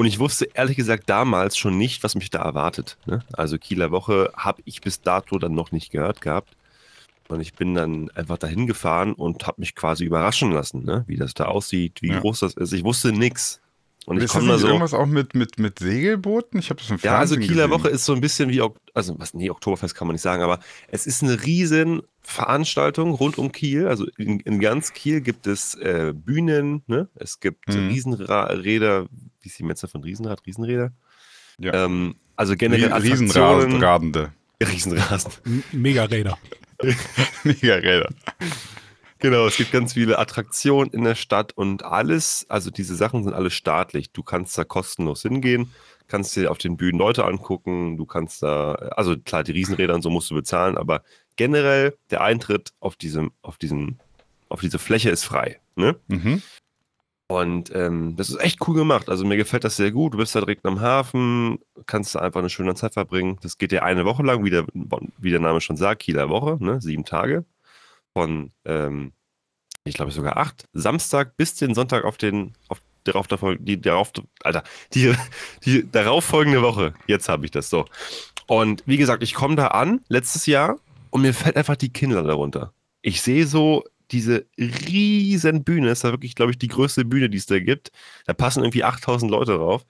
Und 0.00 0.06
ich 0.06 0.18
wusste 0.18 0.48
ehrlich 0.54 0.76
gesagt 0.78 1.10
damals 1.10 1.58
schon 1.58 1.76
nicht, 1.76 2.02
was 2.02 2.14
mich 2.14 2.30
da 2.30 2.40
erwartet. 2.40 2.96
Ne? 3.04 3.22
Also 3.34 3.58
Kieler 3.58 3.90
Woche 3.90 4.32
habe 4.34 4.62
ich 4.64 4.80
bis 4.80 5.02
dato 5.02 5.38
dann 5.38 5.52
noch 5.52 5.72
nicht 5.72 5.90
gehört 5.92 6.22
gehabt. 6.22 6.56
Und 7.28 7.40
ich 7.42 7.52
bin 7.52 7.74
dann 7.74 8.10
einfach 8.14 8.38
dahin 8.38 8.66
gefahren 8.66 9.12
und 9.12 9.46
habe 9.46 9.60
mich 9.60 9.74
quasi 9.74 10.04
überraschen 10.04 10.52
lassen, 10.52 10.84
ne? 10.86 11.04
wie 11.06 11.16
das 11.16 11.34
da 11.34 11.44
aussieht, 11.44 12.00
wie 12.00 12.08
Ja. 12.08 12.20
groß 12.20 12.40
das 12.40 12.54
ist. 12.54 12.72
Ich 12.72 12.82
wusste 12.82 13.12
nix. 13.12 13.60
Und 14.06 14.22
ich 14.22 14.28
komme 14.28 14.46
da 14.46 14.52
nicht 14.54 14.62
so. 14.62 14.66
irgendwas 14.68 14.94
auch 14.94 15.06
mit, 15.06 15.34
mit, 15.34 15.58
mit 15.58 15.78
Segelbooten? 15.78 16.58
Ich 16.58 16.70
habe 16.70 16.80
das 16.80 16.90
im 16.90 16.98
Ja, 17.02 17.18
also 17.18 17.34
Fernsehen 17.34 17.48
Kieler 17.48 17.68
gesehen. 17.68 17.80
Woche 17.80 17.88
ist 17.90 18.04
so 18.04 18.14
ein 18.14 18.20
bisschen 18.20 18.48
wie, 18.48 18.62
also 18.94 19.18
was, 19.18 19.34
nee, 19.34 19.50
Oktoberfest 19.50 19.94
kann 19.94 20.06
man 20.06 20.14
nicht 20.14 20.22
sagen, 20.22 20.42
aber 20.42 20.58
es 20.88 21.06
ist 21.06 21.22
eine 21.22 21.44
riesen 21.44 22.02
Veranstaltung 22.22 23.12
rund 23.12 23.38
um 23.38 23.52
Kiel. 23.52 23.86
Also 23.86 24.06
in, 24.16 24.40
in 24.40 24.60
ganz 24.60 24.92
Kiel 24.92 25.20
gibt 25.20 25.46
es 25.46 25.74
äh, 25.74 26.12
Bühnen, 26.14 26.82
ne? 26.86 27.08
es 27.14 27.40
gibt 27.40 27.68
Mhm. 27.68 27.88
Riesenräder, 27.88 29.06
wie 29.42 29.48
ist 29.48 29.58
die 29.58 29.64
Metze 29.64 29.86
von 29.86 30.02
Riesenrad? 30.02 30.46
Riesenräder? 30.46 30.92
Ja. 31.58 31.84
Ähm, 31.84 32.16
also 32.36 32.56
generell 32.56 32.92
Riesenradende. 32.92 34.32
Riesenrasen. 34.62 35.32
Mega-Räder. 35.72 36.38
Mega-Räder. 37.44 38.08
Genau, 39.20 39.46
es 39.46 39.58
gibt 39.58 39.70
ganz 39.70 39.92
viele 39.92 40.18
Attraktionen 40.18 40.92
in 40.92 41.04
der 41.04 41.14
Stadt 41.14 41.52
und 41.52 41.84
alles, 41.84 42.46
also 42.48 42.70
diese 42.70 42.96
Sachen 42.96 43.22
sind 43.22 43.34
alle 43.34 43.50
staatlich. 43.50 44.12
Du 44.12 44.22
kannst 44.22 44.56
da 44.56 44.64
kostenlos 44.64 45.22
hingehen, 45.22 45.70
kannst 46.08 46.34
dir 46.36 46.50
auf 46.50 46.56
den 46.56 46.78
Bühnen 46.78 46.98
Leute 46.98 47.24
angucken, 47.26 47.98
du 47.98 48.06
kannst 48.06 48.42
da, 48.42 48.72
also 48.72 49.16
klar, 49.18 49.44
die 49.44 49.52
Riesenräder 49.52 49.94
und 49.94 50.02
so 50.02 50.08
musst 50.08 50.30
du 50.30 50.34
bezahlen, 50.34 50.78
aber 50.78 51.02
generell 51.36 51.96
der 52.10 52.22
Eintritt 52.22 52.70
auf 52.80 52.96
diesem, 52.96 53.32
auf 53.42 53.58
diesen, 53.58 53.98
auf 54.48 54.60
diese 54.60 54.78
Fläche 54.78 55.10
ist 55.10 55.24
frei. 55.24 55.60
Ne? 55.76 55.96
Mhm. 56.08 56.42
Und 57.28 57.70
ähm, 57.76 58.16
das 58.16 58.28
ist 58.28 58.40
echt 58.40 58.66
cool 58.66 58.74
gemacht. 58.74 59.08
Also 59.08 59.24
mir 59.24 59.36
gefällt 59.36 59.62
das 59.62 59.76
sehr 59.76 59.92
gut. 59.92 60.14
Du 60.14 60.18
bist 60.18 60.34
da 60.34 60.40
direkt 60.40 60.66
am 60.66 60.80
Hafen, 60.80 61.60
kannst 61.86 62.14
da 62.14 62.20
einfach 62.20 62.40
eine 62.40 62.50
schöne 62.50 62.74
Zeit 62.74 62.94
verbringen. 62.94 63.38
Das 63.42 63.56
geht 63.56 63.70
ja 63.70 63.82
eine 63.82 64.04
Woche 64.04 64.24
lang, 64.24 64.44
wie 64.44 64.50
der, 64.50 64.66
wie 65.18 65.30
der 65.30 65.38
Name 65.38 65.60
schon 65.60 65.76
sagt, 65.76 66.02
Kieler 66.02 66.28
Woche, 66.28 66.56
ne? 66.58 66.80
sieben 66.80 67.04
Tage. 67.04 67.44
Von, 68.14 68.52
ähm, 68.64 69.12
ich 69.84 69.94
glaube 69.94 70.10
sogar 70.12 70.36
acht, 70.36 70.66
Samstag 70.72 71.36
bis 71.36 71.54
den 71.54 71.74
Sonntag 71.74 72.04
auf 72.04 72.16
den, 72.18 72.54
auf 72.68 72.80
darauf, 73.04 73.26
davor- 73.28 73.56
die 73.58 73.80
darauf, 73.80 74.12
Alter, 74.42 74.62
die, 74.94 75.14
die 75.64 75.90
darauffolgende 75.90 76.62
Woche. 76.62 76.92
Jetzt 77.06 77.28
habe 77.28 77.44
ich 77.44 77.50
das 77.50 77.70
so. 77.70 77.86
Und 78.46 78.82
wie 78.86 78.96
gesagt, 78.96 79.22
ich 79.22 79.32
komme 79.34 79.56
da 79.56 79.68
an, 79.68 80.00
letztes 80.08 80.46
Jahr, 80.46 80.78
und 81.10 81.22
mir 81.22 81.32
fällt 81.34 81.56
einfach 81.56 81.76
die 81.76 81.92
Kinnlade 81.92 82.32
runter. 82.32 82.72
Ich 83.02 83.22
sehe 83.22 83.46
so 83.46 83.84
diese 84.10 84.46
riesen 84.58 85.64
Bühne, 85.64 85.86
das 85.88 86.00
ist 86.00 86.02
ja 86.02 86.10
wirklich, 86.10 86.34
glaube 86.34 86.50
ich, 86.52 86.58
die 86.58 86.68
größte 86.68 87.04
Bühne, 87.04 87.30
die 87.30 87.38
es 87.38 87.46
da 87.46 87.58
gibt. 87.60 87.90
Da 88.26 88.34
passen 88.34 88.60
irgendwie 88.62 88.84
8000 88.84 89.30
Leute 89.30 89.54
drauf. 89.54 89.86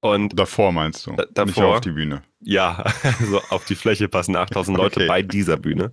Und 0.00 0.38
Davor 0.38 0.72
meinst 0.72 1.06
du? 1.06 1.12
Da- 1.12 1.22
Nicht 1.44 1.56
davor. 1.56 1.76
auf 1.76 1.80
die 1.80 1.92
Bühne. 1.92 2.22
ja, 2.40 2.84
also 3.20 3.40
auf 3.50 3.64
die 3.64 3.74
Fläche 3.74 4.08
passen 4.08 4.36
8000 4.36 4.76
Leute 4.76 5.00
Okay. 5.00 5.08
bei 5.08 5.22
dieser 5.22 5.56
Bühne. 5.56 5.92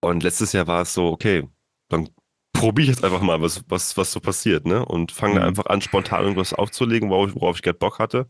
Und 0.00 0.22
letztes 0.22 0.52
Jahr 0.52 0.66
war 0.66 0.82
es 0.82 0.94
so, 0.94 1.08
okay, 1.08 1.48
dann 1.88 2.08
probiere 2.52 2.84
ich 2.90 2.96
jetzt 2.96 3.04
einfach 3.04 3.20
mal, 3.22 3.40
was, 3.40 3.64
was, 3.68 3.96
was 3.96 4.12
so 4.12 4.20
passiert, 4.20 4.66
ne? 4.66 4.84
Und 4.84 5.12
fange 5.12 5.36
da 5.36 5.40
Mhm. 5.42 5.48
einfach 5.48 5.66
an, 5.66 5.80
spontan 5.80 6.22
irgendwas 6.22 6.52
aufzulegen, 6.54 7.10
worauf, 7.10 7.34
worauf 7.34 7.56
ich 7.56 7.62
gerade 7.62 7.78
Bock 7.78 7.98
hatte. 7.98 8.28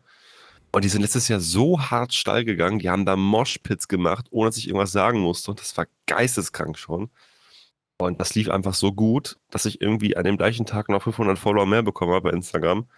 Und 0.73 0.85
die 0.85 0.89
sind 0.89 1.03
letztes 1.03 1.29
Jahr 1.29 1.41
so 1.41 1.81
hart 1.81 2.13
steil 2.15 2.45
gegangen, 2.45 2.79
die 2.79 2.91
haben 2.91 3.07
da 3.07 3.17
Moshpits 3.17 3.89
gemacht, 3.89 4.27
ohne 4.31 4.51
dass 4.51 4.59
ich 4.59 4.69
irgendwas 4.69 4.93
sagen 4.93 5.21
musste. 5.21 5.51
Und 5.51 5.61
das 5.61 5.77
war 5.77 5.87
geisteskrank 6.07 6.79
schon. 6.79 7.11
Und 7.99 8.21
das 8.21 8.35
lief 8.35 8.49
einfach 8.51 8.75
so 8.75 8.93
gut, 8.93 9.39
dass 9.51 9.65
ich 9.67 9.81
irgendwie 9.81 10.17
an 10.17 10.25
dem 10.25 10.37
gleichen 10.37 10.67
Tag 10.67 10.89
noch 10.89 11.03
500 11.03 11.39
Follower 11.39 11.67
mehr 11.67 11.83
bekommen 11.83 12.13
habe 12.13 12.31
bei 12.31 12.37
Instagram. 12.37 12.89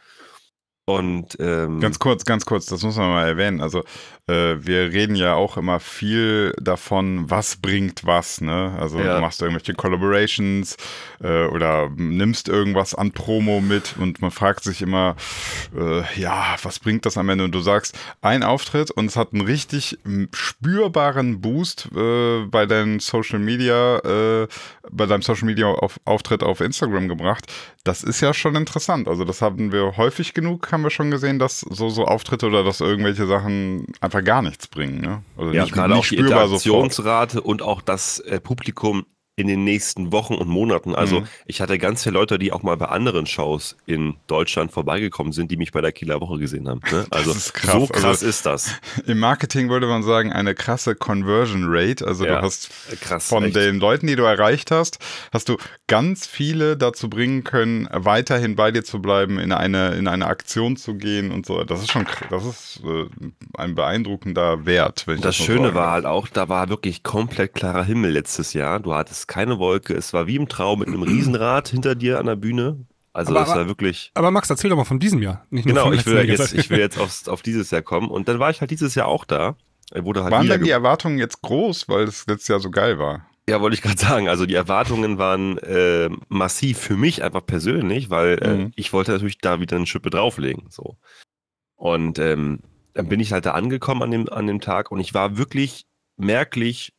Und 0.99 1.37
ähm, 1.41 1.81
Ganz 1.81 1.99
kurz, 1.99 2.25
ganz 2.25 2.45
kurz, 2.45 2.67
das 2.67 2.83
muss 2.83 2.97
man 2.97 3.09
mal 3.11 3.27
erwähnen. 3.27 3.61
Also 3.61 3.81
äh, 4.27 4.57
wir 4.59 4.93
reden 4.93 5.15
ja 5.17 5.35
auch 5.35 5.57
immer 5.57 5.81
viel 5.81 6.53
davon, 6.61 7.31
was 7.31 7.57
bringt 7.57 8.05
was, 8.05 8.41
ne? 8.41 8.77
Also 8.79 8.99
Ja. 8.99 9.17
du 9.17 9.21
machst 9.21 9.41
irgendwelche 9.43 9.75
Collaborations 9.75 10.77
äh, 11.23 11.47
oder 11.47 11.89
nimmst 11.97 12.49
irgendwas 12.49 12.95
an 12.95 13.13
Promo 13.13 13.61
mit 13.61 13.95
und 13.99 14.21
man 14.21 14.31
fragt 14.31 14.65
sich 14.65 14.83
immer, 14.83 15.17
äh, 15.77 16.03
ja, 16.21 16.57
was 16.63 16.79
bringt 16.79 17.07
das 17.07 17.17
am 17.17 17.29
Ende? 17.29 17.45
Und 17.45 17.53
du 17.55 17.61
sagst, 17.61 17.99
ein 18.21 18.43
Auftritt 18.43 18.91
und 18.91 19.07
es 19.07 19.17
hat 19.17 19.33
einen 19.33 19.43
richtig 19.43 19.99
spürbaren 20.33 21.41
Boost 21.41 21.89
äh, 21.97 22.45
bei 22.47 22.67
deinen 22.67 23.01
Social 23.01 23.39
Media, 23.39 23.99
äh, 23.99 24.49
bei 24.91 25.07
deinem 25.07 25.23
Social 25.23 25.47
Media 25.47 25.67
auf, 25.67 26.01
Auftritt 26.05 26.43
auf 26.43 26.61
Instagram 26.61 27.09
gebracht. 27.09 27.47
Das 27.85 28.03
ist 28.03 28.21
ja 28.21 28.35
schon 28.35 28.57
interessant. 28.57 29.09
Also 29.09 29.25
das 29.25 29.41
haben 29.41 29.73
wir 29.73 29.97
häufig 29.97 30.35
genug, 30.35 30.71
haben 30.73 30.80
wir 30.83 30.91
schon 30.91 31.11
gesehen, 31.11 31.39
dass 31.39 31.61
so, 31.61 31.89
so 31.89 32.05
Auftritte 32.05 32.47
oder 32.47 32.65
dass 32.65 32.81
irgendwelche 32.81 33.27
Sachen 33.27 33.87
einfach 34.01 34.23
gar 34.25 34.43
nichts 34.43 34.69
bringen. 34.69 35.01
Ne? 35.01 35.23
Also 35.37 35.53
Ja, 35.53 35.63
nicht, 35.63 35.73
gerade 35.75 35.95
nicht 35.95 35.99
auch 35.99 36.09
die 36.09 36.17
spürbar 36.17 36.49
sofort. 36.49 36.65
Interaktionsrate 36.65 37.41
und 37.41 37.63
auch 37.63 37.83
das 37.83 38.19
äh, 38.21 38.41
Publikum 38.41 39.07
in 39.41 39.47
den 39.49 39.65
nächsten 39.65 40.13
Wochen 40.13 40.35
und 40.35 40.49
Monaten. 40.49 40.95
Also 40.95 41.21
Mhm. 41.21 41.27
ich 41.47 41.61
hatte 41.61 41.79
ganz 41.79 42.03
viele 42.03 42.15
Leute, 42.15 42.39
die 42.39 42.53
auch 42.53 42.63
mal 42.63 42.77
bei 42.77 42.87
anderen 42.87 43.27
Shows 43.27 43.77
in 43.87 44.17
Deutschland 44.27 44.73
vorbeigekommen 44.73 45.33
sind, 45.33 45.51
die 45.51 45.57
mich 45.57 45.73
bei 45.73 45.81
der 45.81 45.93
Kieler 45.93 46.21
Woche 46.21 46.39
gesehen 46.39 46.69
haben. 46.69 46.81
Ne? 46.91 47.07
Also 47.11 47.33
ist 47.33 47.55
krass. 47.55 47.73
so 47.75 47.87
krass 47.87 48.05
Also- 48.05 48.27
ist 48.27 48.47
das. 48.47 48.75
Im 49.07 49.19
Marketing 49.19 49.69
würde 49.71 49.87
man 49.87 50.03
sagen, 50.03 50.33
eine 50.33 50.55
krasse 50.55 50.95
Conversion 50.95 51.65
Rate. 51.67 52.07
Also 52.07 52.25
Ja, 52.27 52.37
du 52.37 52.43
hast 52.43 52.71
krass, 53.01 53.29
von 53.29 53.45
echt. 53.45 53.57
den 53.57 53.79
Leuten, 53.81 54.07
die 54.07 54.17
du 54.17 54.23
erreicht 54.23 54.71
hast, 54.71 54.99
hast 55.33 55.49
du 55.49 55.57
ganz 55.87 56.27
viele 56.27 56.77
dazu 56.77 57.09
bringen 57.11 57.45
können, 57.45 57.89
weiterhin 57.93 58.57
bei 58.57 58.71
dir 58.71 58.85
zu 58.85 59.01
bleiben, 59.01 59.39
in 59.39 59.53
eine, 59.53 59.95
in 59.95 60.07
eine 60.09 60.27
Aktion 60.27 60.77
zu 60.77 60.95
gehen 60.95 61.31
und 61.31 61.47
so. 61.47 61.65
Das 61.65 61.81
ist 61.81 61.91
schon, 61.91 62.07
das 62.31 62.45
ist 62.45 62.81
äh, 62.85 63.07
ein 63.59 63.75
beeindruckender 63.75 64.67
Wert. 64.67 65.05
Das 65.07 65.21
das, 65.21 65.37
Schöne 65.37 65.75
war 65.75 65.93
halt 65.93 66.07
auch, 66.07 66.29
da 66.29 66.49
war 66.49 66.69
wirklich 66.69 67.03
komplett 67.03 67.55
klarer 67.55 67.85
Himmel 67.85 68.11
letztes 68.13 68.53
Jahr. 68.53 68.81
Du 68.81 68.95
hattest 68.95 69.29
keine 69.31 69.59
Wolke. 69.59 69.95
Es 69.95 70.13
war 70.13 70.27
wie 70.27 70.37
im 70.37 70.49
Traum 70.49 70.81
mit 70.81 70.89
einem 70.89 71.03
Riesenrad 71.03 71.69
hinter 71.69 71.95
dir 71.95 72.19
an 72.19 72.27
der 72.27 72.37
Bühne. 72.37 72.85
Also 73.13 73.31
Aber- 73.31 73.41
das 73.47 73.55
war 73.57 73.67
wirklich. 73.67 74.11
Aber 74.15 74.31
Max, 74.31 74.51
erzähl 74.51 74.69
doch 74.71 74.77
mal 74.77 74.85
von 74.85 74.99
diesem 74.99 75.23
Jahr. 75.23 75.47
Genau, 75.51 75.93
ich 75.93 76.05
will 76.05 76.17
Jahr. 76.17 76.25
jetzt, 76.25 76.53
ich 76.53 76.69
will 76.71 76.79
jetzt 76.79 76.99
aufs, 76.99 77.29
auf 77.29 77.41
dieses 77.43 77.71
Jahr 77.71 77.83
kommen. 77.83 78.09
Und 78.11 78.29
dann 78.29 78.39
war 78.39 78.51
ich 78.51 78.61
halt 78.61 78.71
dieses 78.71 78.95
Jahr 78.95 79.07
auch 79.09 79.25
da. 79.25 79.57
Wurde 79.95 80.23
halt 80.23 80.33
Waren 80.33 80.47
denn 80.47 80.61
die 80.61 80.65
ge- 80.67 80.73
Erwartungen 80.73 81.19
jetzt 81.19 81.43
groß, 81.43 81.89
weil 81.89 82.05
es 82.05 82.27
letztes 82.29 82.49
Jahr 82.49 82.61
so 82.61 82.71
geil 82.71 82.99
war? 83.01 83.27
Ja, 83.49 83.61
wollte 83.61 83.75
ich 83.75 83.83
gerade 83.83 83.99
sagen. 83.99 84.29
Also 84.29 84.47
die 84.47 84.55
Erwartungen 84.55 85.19
waren 85.19 85.59
äh, 85.59 86.09
massiv 86.29 86.79
für 86.79 86.97
mich 86.97 87.25
einfach 87.25 87.45
persönlich, 87.45 88.11
weil 88.11 88.39
äh, 88.43 88.55
Mhm. 88.57 88.73
ich 88.77 88.93
wollte 88.93 89.11
natürlich 89.13 89.39
da 89.39 89.59
wieder 89.61 89.77
eine 89.77 89.87
Schippe 89.87 90.11
drauflegen. 90.11 90.67
So. 90.69 90.97
Und 91.75 92.19
ähm, 92.21 92.61
dann 92.95 93.09
bin 93.09 93.19
ich 93.19 93.33
halt 93.33 93.47
da 93.47 93.53
angekommen 93.53 94.03
an 94.03 94.11
dem, 94.13 94.29
an 94.29 94.47
dem 94.47 94.61
Tag 94.61 94.93
und 94.93 95.01
ich 95.01 95.15
war 95.15 95.37
wirklich 95.37 95.87
merklich 96.17 96.93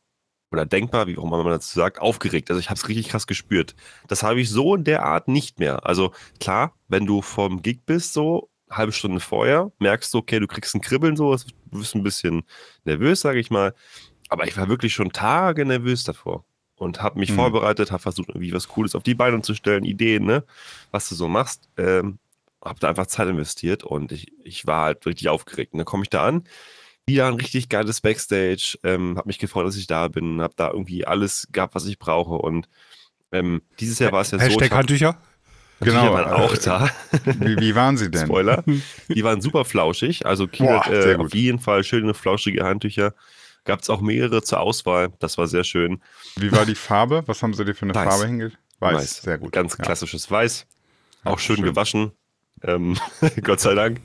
oder 0.52 0.66
denkbar, 0.66 1.06
wie 1.06 1.16
auch 1.18 1.24
immer 1.24 1.38
man 1.42 1.52
dazu 1.52 1.78
sagt, 1.78 2.00
aufgeregt. 2.00 2.50
Also 2.50 2.60
ich 2.60 2.68
habe 2.70 2.78
es 2.78 2.88
richtig 2.88 3.08
krass 3.08 3.26
gespürt. 3.26 3.74
Das 4.08 4.22
habe 4.22 4.40
ich 4.40 4.50
so 4.50 4.74
in 4.74 4.84
der 4.84 5.04
Art 5.04 5.28
nicht 5.28 5.58
mehr. 5.58 5.86
Also 5.86 6.12
klar, 6.40 6.74
wenn 6.88 7.06
du 7.06 7.22
vom 7.22 7.62
Gig 7.62 7.80
bist, 7.86 8.12
so 8.12 8.50
halbe 8.70 8.92
Stunde 8.92 9.20
vorher, 9.20 9.70
merkst 9.78 10.12
du, 10.14 10.18
okay, 10.18 10.40
du 10.40 10.46
kriegst 10.46 10.74
ein 10.74 10.80
Kribbeln 10.80 11.16
so, 11.16 11.34
du 11.36 11.78
bist 11.78 11.94
ein 11.94 12.02
bisschen 12.02 12.42
nervös, 12.84 13.20
sage 13.20 13.38
ich 13.40 13.50
mal. 13.50 13.74
Aber 14.28 14.46
ich 14.46 14.56
war 14.56 14.68
wirklich 14.68 14.94
schon 14.94 15.12
Tage 15.12 15.64
nervös 15.66 16.04
davor 16.04 16.44
und 16.76 17.02
habe 17.02 17.18
mich 17.18 17.30
Mhm. 17.30 17.34
vorbereitet, 17.36 17.90
habe 17.92 18.02
versucht, 18.02 18.28
irgendwie 18.30 18.52
was 18.52 18.68
Cooles 18.68 18.94
auf 18.94 19.02
die 19.02 19.14
Beine 19.14 19.42
zu 19.42 19.54
stellen, 19.54 19.84
Ideen, 19.84 20.24
ne, 20.24 20.44
was 20.90 21.08
du 21.08 21.14
so 21.14 21.28
machst. 21.28 21.68
Ähm, 21.76 22.18
habe 22.64 22.78
da 22.80 22.88
einfach 22.88 23.06
Zeit 23.08 23.28
investiert 23.28 23.82
und 23.84 24.12
ich, 24.12 24.32
ich 24.44 24.66
war 24.66 24.84
halt 24.84 25.04
richtig 25.06 25.28
aufgeregt. 25.28 25.72
Und 25.72 25.78
dann 25.78 25.84
komme 25.84 26.04
ich 26.04 26.10
da 26.10 26.24
an, 26.24 26.44
wieder 27.06 27.26
ein 27.26 27.34
richtig 27.34 27.68
geiles 27.68 28.00
Backstage, 28.00 28.78
ähm, 28.84 29.16
habe 29.18 29.28
mich 29.28 29.38
gefreut, 29.38 29.66
dass 29.66 29.76
ich 29.76 29.86
da 29.86 30.08
bin, 30.08 30.40
habe 30.40 30.54
da 30.56 30.70
irgendwie 30.70 31.06
alles 31.06 31.48
gehabt, 31.52 31.74
was 31.74 31.86
ich 31.86 31.98
brauche 31.98 32.34
und 32.34 32.68
ähm, 33.32 33.62
dieses 33.80 33.98
Jahr 33.98 34.12
war 34.12 34.20
es 34.20 34.30
ja 34.30 34.38
so, 34.38 34.44
Hashtag 34.44 34.66
ich 34.66 34.70
hab- 34.70 34.78
Handtücher. 34.78 35.16
Genau, 35.80 36.12
waren 36.12 36.32
auch 36.32 36.56
da. 36.58 36.88
Wie, 37.24 37.56
wie 37.58 37.74
waren 37.74 37.96
sie 37.96 38.08
denn? 38.08 38.26
Spoiler. 38.26 38.62
Die 39.08 39.24
waren 39.24 39.40
super 39.40 39.64
flauschig. 39.64 40.24
Also 40.26 40.46
Kiel 40.46 40.66
Boah, 40.66 40.84
hat 40.84 40.92
äh, 40.92 41.16
auf 41.16 41.34
jeden 41.34 41.58
Fall 41.58 41.82
schöne 41.82 42.14
flauschige 42.14 42.62
Handtücher. 42.62 43.14
Gab 43.64 43.80
es 43.80 43.90
auch 43.90 44.00
mehrere 44.00 44.42
zur 44.44 44.60
Auswahl. 44.60 45.12
Das 45.18 45.38
war 45.38 45.48
sehr 45.48 45.64
schön. 45.64 46.00
Wie 46.36 46.52
war 46.52 46.66
die 46.66 46.76
Farbe? 46.76 47.24
Was 47.26 47.42
haben 47.42 47.52
sie 47.52 47.64
dir 47.64 47.74
für 47.74 47.86
eine 47.86 47.96
Weiß. 47.96 48.08
Farbe 48.08 48.26
hingelegt? 48.28 48.58
Weiß. 48.78 49.22
sehr 49.22 49.38
gut. 49.38 49.50
Ganz 49.50 49.76
Ja. 49.76 49.84
klassisches 49.84 50.30
Weiß. 50.30 50.66
Auch 51.24 51.40
schön, 51.40 51.56
schön. 51.56 51.64
gewaschen. 51.64 52.12
Ähm, 52.62 52.96
Gott 53.42 53.58
sei 53.58 53.74
Dank. 53.74 54.00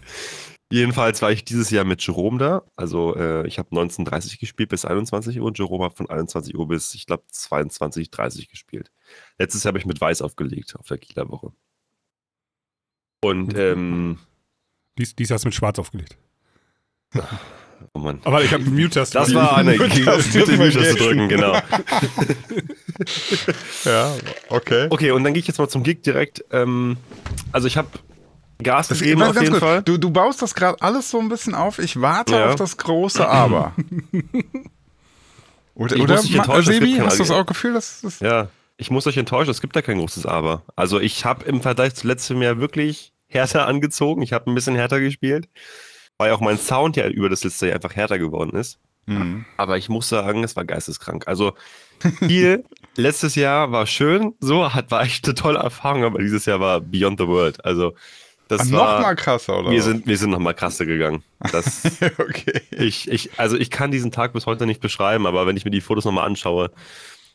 Jedenfalls 0.69 1.21
war 1.21 1.31
ich 1.31 1.45
dieses 1.45 1.69
Jahr 1.69 1.85
mit 1.85 2.05
Jerome 2.05 2.37
da. 2.37 2.63
Also 2.75 3.15
äh, 3.15 3.47
ich 3.47 3.57
habe 3.57 3.69
19.30 3.75 4.39
gespielt 4.39 4.69
bis 4.69 4.83
21 4.83 5.39
Uhr 5.39 5.45
und 5.45 5.57
Jerome 5.57 5.85
hat 5.85 5.95
von 5.95 6.09
21 6.09 6.57
Uhr 6.57 6.67
bis, 6.67 6.93
ich 6.93 7.05
glaube, 7.05 7.23
22.30 7.33 8.49
gespielt. 8.49 8.91
Letztes 9.39 9.63
Jahr 9.63 9.71
habe 9.71 9.79
ich 9.79 9.85
mit 9.85 10.01
Weiß 10.01 10.21
aufgelegt 10.21 10.75
auf 10.77 10.87
der 10.87 10.97
Kieler 10.97 11.29
Woche. 11.29 11.53
Und 13.21 13.57
ähm, 13.57 14.19
Dies, 14.97 15.15
dies 15.15 15.31
hast 15.31 15.43
du 15.43 15.47
mit 15.49 15.55
Schwarz 15.55 15.77
aufgelegt. 15.79 16.17
oh 17.93 17.99
Mann. 17.99 18.19
Aber 18.23 18.43
ich 18.43 18.51
habe 18.51 18.63
einen 18.63 18.75
Mute-Tast. 18.75 19.13
Das 19.13 19.33
war 19.33 19.55
eine 19.57 19.77
Mute 19.77 19.91
zu 19.91 20.95
drücken, 20.95 21.29
genau. 21.29 21.57
Ja, 23.85 24.15
okay. 24.49 24.87
Okay, 24.89 25.11
und 25.11 25.23
dann 25.23 25.33
gehe 25.33 25.39
ich 25.39 25.47
jetzt 25.47 25.59
mal 25.59 25.69
zum 25.69 25.83
Gig 25.83 26.01
direkt. 26.01 26.43
Ähm, 26.51 26.97
also 27.51 27.67
ich 27.67 27.77
habe 27.77 27.87
Gas 28.63 28.87
Das, 28.87 28.99
gegeben 28.99 29.21
auf 29.21 29.27
ganz 29.35 29.41
jeden 29.41 29.51
kurz. 29.53 29.63
Fall. 29.63 29.81
Du, 29.83 29.97
du 29.97 30.09
baust 30.09 30.41
das 30.41 30.55
gerade 30.55 30.81
alles 30.81 31.09
so 31.11 31.19
ein 31.19 31.29
bisschen 31.29 31.53
auf. 31.55 31.77
Ich 31.79 32.01
warte 32.01 32.33
Ja. 32.35 32.49
auf 32.49 32.55
das 32.55 32.77
große 32.77 33.27
Aber. 33.27 33.73
Oder, 35.75 35.95
Ich 35.95 36.01
oder 36.01 36.15
Ma- 36.47 36.61
Sebi, 36.63 36.97
hast 36.99 37.19
du 37.19 37.23
das 37.23 37.31
auch 37.31 37.45
Gefühl, 37.45 37.73
dass 37.73 38.01
das. 38.01 38.19
Ja, 38.19 38.47
ich 38.77 38.89
muss 38.89 39.05
euch 39.05 39.17
enttäuschen, 39.17 39.51
es 39.51 39.61
gibt 39.61 39.75
da 39.75 39.81
kein 39.83 39.99
großes 39.99 40.25
Aber. 40.25 40.63
Also 40.75 40.99
ich 40.99 41.23
habe 41.23 41.45
im 41.45 41.61
Vergleich 41.61 41.93
zu 41.93 42.07
letztem 42.07 42.41
Jahr 42.41 42.59
wirklich 42.59 43.13
härter 43.27 43.67
angezogen. 43.67 44.21
Ich 44.23 44.33
habe 44.33 44.49
ein 44.49 44.55
bisschen 44.55 44.75
härter 44.75 44.99
gespielt, 44.99 45.47
weil 46.17 46.31
auch 46.31 46.41
mein 46.41 46.57
Sound 46.57 46.97
ja 46.97 47.07
über 47.07 47.29
das 47.29 47.43
letzte 47.43 47.67
Jahr 47.67 47.75
einfach 47.75 47.95
härter 47.95 48.17
geworden 48.17 48.57
ist. 48.57 48.79
Mhm. 49.05 49.45
Aber 49.55 49.77
ich 49.77 49.87
muss 49.87 50.09
sagen, 50.09 50.43
es 50.43 50.55
war 50.55 50.65
geisteskrank. 50.65 51.27
Also 51.27 51.53
viel 52.19 52.63
letztes 52.95 53.35
Jahr 53.35 53.71
war 53.71 53.85
schön, 53.85 54.33
so 54.39 54.73
hat 54.73 54.89
war 54.89 55.03
echt 55.03 55.25
eine 55.25 55.35
tolle 55.35 55.59
Erfahrung, 55.59 56.03
aber 56.03 56.19
dieses 56.19 56.45
Jahr 56.45 56.59
war 56.59 56.81
Beyond 56.81 57.19
the 57.19 57.27
World. 57.27 57.63
Also 57.63 57.93
das 58.47 58.71
war 58.71 58.95
noch 58.95 59.01
mal 59.01 59.15
krasser, 59.15 59.59
oder? 59.59 59.71
wir 59.71 59.81
sind 59.81 60.07
wir 60.07 60.17
sind 60.17 60.31
noch 60.31 60.39
mal 60.39 60.53
krasser 60.53 60.85
gegangen. 60.85 61.23
Das 61.51 61.83
okay. 62.17 62.61
ich, 62.71 63.09
ich, 63.09 63.31
also 63.37 63.57
ich 63.57 63.69
kann 63.69 63.91
diesen 63.91 64.11
Tag 64.11 64.33
bis 64.33 64.45
heute 64.45 64.65
nicht 64.65 64.81
beschreiben, 64.81 65.25
aber 65.25 65.47
wenn 65.47 65.57
ich 65.57 65.65
mir 65.65 65.71
die 65.71 65.81
Fotos 65.81 66.05
nochmal 66.05 66.25
anschaue, 66.25 66.71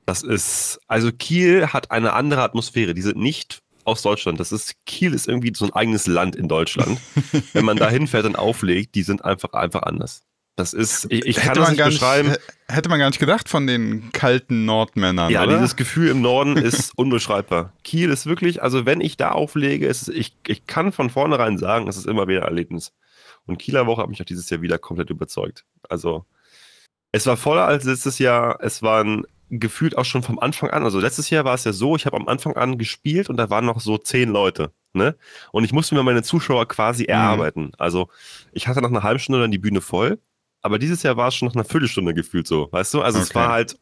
das 0.07 0.23
ist, 0.23 0.81
also 0.89 1.13
Kiel 1.13 1.69
hat 1.69 1.91
eine 1.91 2.13
andere 2.13 2.43
Atmosphäre. 2.43 2.95
Die 2.95 3.03
sind 3.03 3.19
nicht 3.19 3.63
aus 3.85 4.03
Deutschland. 4.03 4.41
Das 4.41 4.53
ist, 4.53 4.75
Kiel 4.87 5.15
ist 5.15 5.29
irgendwie 5.29 5.53
so 5.55 5.65
ein 5.65 5.73
eigenes 5.73 6.07
Land 6.07 6.37
in 6.37 6.49
Deutschland. 6.49 7.01
wenn 7.53 7.65
man 7.65 7.77
da 7.77 7.89
hinfährt 7.89 8.27
und 8.27 8.37
auflegt, 8.37 8.95
die 8.95 9.03
sind 9.03 9.25
einfach, 9.25 9.53
einfach 9.53 9.83
anders. 9.83 10.23
Das 10.57 10.75
ist, 10.75 11.07
ich, 11.11 11.25
ich 11.25 11.37
kann 11.37 11.45
hätte 11.45 11.61
das 11.61 11.69
man 11.69 11.71
nicht 11.73 11.79
gar 11.79 11.87
nicht, 11.89 12.01
beschreiben. 12.01 12.31
hä- 12.31 12.37
hätte 12.75 12.89
man 12.91 12.99
gar 12.99 13.09
nicht 13.09 13.19
gedacht 13.19 13.49
von 13.49 13.67
den 13.67 14.13
kalten 14.13 14.65
Nordmännern, 14.67 15.31
Ja, 15.31 15.45
oder? 15.45 15.55
dieses 15.55 15.77
Gefühl 15.77 16.09
im 16.11 16.21
Norden 16.21 16.57
ist 16.59 16.93
unbeschreibbar. 16.97 17.73
Kiel 17.85 18.11
ist 18.11 18.27
wirklich, 18.27 18.63
also 18.63 18.85
wenn 18.85 19.01
ich 19.01 19.17
da 19.17 19.31
auflege, 19.33 19.87
ist, 19.87 20.09
ich, 20.09 20.37
ich 20.47 20.67
kann 20.67 20.93
von 20.93 21.09
vornherein 21.09 21.57
sagen, 21.57 21.89
es 21.89 21.97
ist 21.97 22.07
immer 22.07 22.29
wieder 22.29 22.43
ein 22.43 22.49
Erlebnis. 22.49 22.93
Und 23.47 23.59
Kieler 23.59 23.87
Woche 23.87 24.03
hat 24.03 24.09
mich 24.11 24.21
auch 24.21 24.27
dieses 24.27 24.51
Jahr 24.51 24.61
wieder 24.61 24.79
komplett 24.79 25.09
überzeugt. 25.11 25.65
Also 25.89 26.27
es 27.13 27.27
war 27.27 27.37
voller 27.39 27.65
als 27.65 27.85
letztes 27.85 28.19
Jahr. 28.19 28.59
Es 28.61 28.83
waren 28.83 29.25
gefühlt 29.51 29.97
auch 29.99 30.05
schon 30.05 30.23
vom 30.23 30.39
Anfang 30.39 30.71
an. 30.71 30.85
Also 30.85 31.01
letztes 31.01 31.29
Jahr 31.31 31.45
war 31.45 31.55
es 31.55 31.65
ja 31.65 31.73
so, 31.73 31.97
ich 31.97 32.07
habe 32.07 32.17
am 32.17 32.29
Anfang 32.29 32.57
an 32.57 32.79
gespielt 32.79 33.29
und 33.31 33.37
da 33.39 33.51
waren 33.51 33.65
noch 33.67 33.81
so 33.81 33.99
zehn 33.99 34.29
Leute. 34.29 34.71
Ne? 34.93 35.17
Und 35.51 35.65
ich 35.65 35.73
musste 35.73 35.95
mir 35.95 36.03
meine 36.03 36.23
Zuschauer 36.23 36.69
quasi 36.69 37.05
erarbeiten. 37.05 37.73
Also 37.79 38.09
ich 38.53 38.69
hatte 38.69 38.81
nach 38.83 38.91
einer 38.91 39.03
halben 39.03 39.19
Stunde 39.19 39.41
dann 39.41 39.51
die 39.51 39.59
Bühne 39.59 39.81
voll. 39.81 40.19
Aber 40.63 40.79
dieses 40.79 41.03
Jahr 41.03 41.17
war 41.17 41.29
es 41.29 41.35
schon 41.35 41.49
nach 41.49 41.55
einer 41.55 41.65
Viertelstunde 41.65 42.15
gefühlt 42.15 42.47
so, 42.47 42.69
weißt 42.71 42.95
du? 42.95 43.03
Also 43.03 43.19
es 43.19 43.31
Okay. 43.31 43.39
war 43.41 43.49
halt 43.51 43.79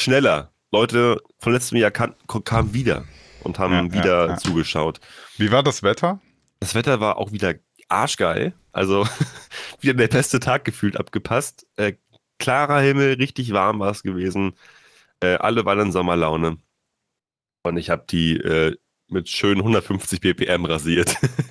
schneller. 0.00 0.52
Leute 0.72 1.20
von 1.38 1.52
letztem 1.52 1.78
Jahr 1.78 1.90
kamen 1.90 2.74
wieder 2.74 3.04
und 3.42 3.58
haben 3.58 3.72
Ja, 3.72 3.92
wieder 3.92 4.26
ja. 4.28 4.36
zugeschaut. 4.36 5.00
Wie 5.36 5.50
war 5.50 5.62
das 5.62 5.82
Wetter? 5.82 6.20
Das 6.60 6.74
Wetter 6.74 7.00
war 7.00 7.16
auch 7.16 7.32
wieder 7.32 7.54
arschgeil. 7.88 8.52
Also 8.72 9.06
wieder 9.80 9.94
der 9.94 10.08
beste 10.08 10.38
Tag 10.40 10.64
gefühlt 10.64 10.96
abgepasst. 10.96 11.66
Äh, 11.76 11.94
klarer 12.38 12.80
Himmel, 12.80 13.14
richtig 13.14 13.52
warm 13.52 13.80
war 13.80 13.90
es 13.90 14.02
gewesen. 14.02 14.52
Äh, 15.20 15.34
alle 15.36 15.64
waren 15.64 15.80
in 15.80 15.92
Sommerlaune. 15.92 16.58
Und 17.62 17.76
ich 17.76 17.90
habe 17.90 18.04
die 18.08 18.36
äh, 18.36 18.76
mit 19.08 19.28
schönen 19.28 19.60
150 19.60 20.20
BPM 20.20 20.64
rasiert. 20.66 21.16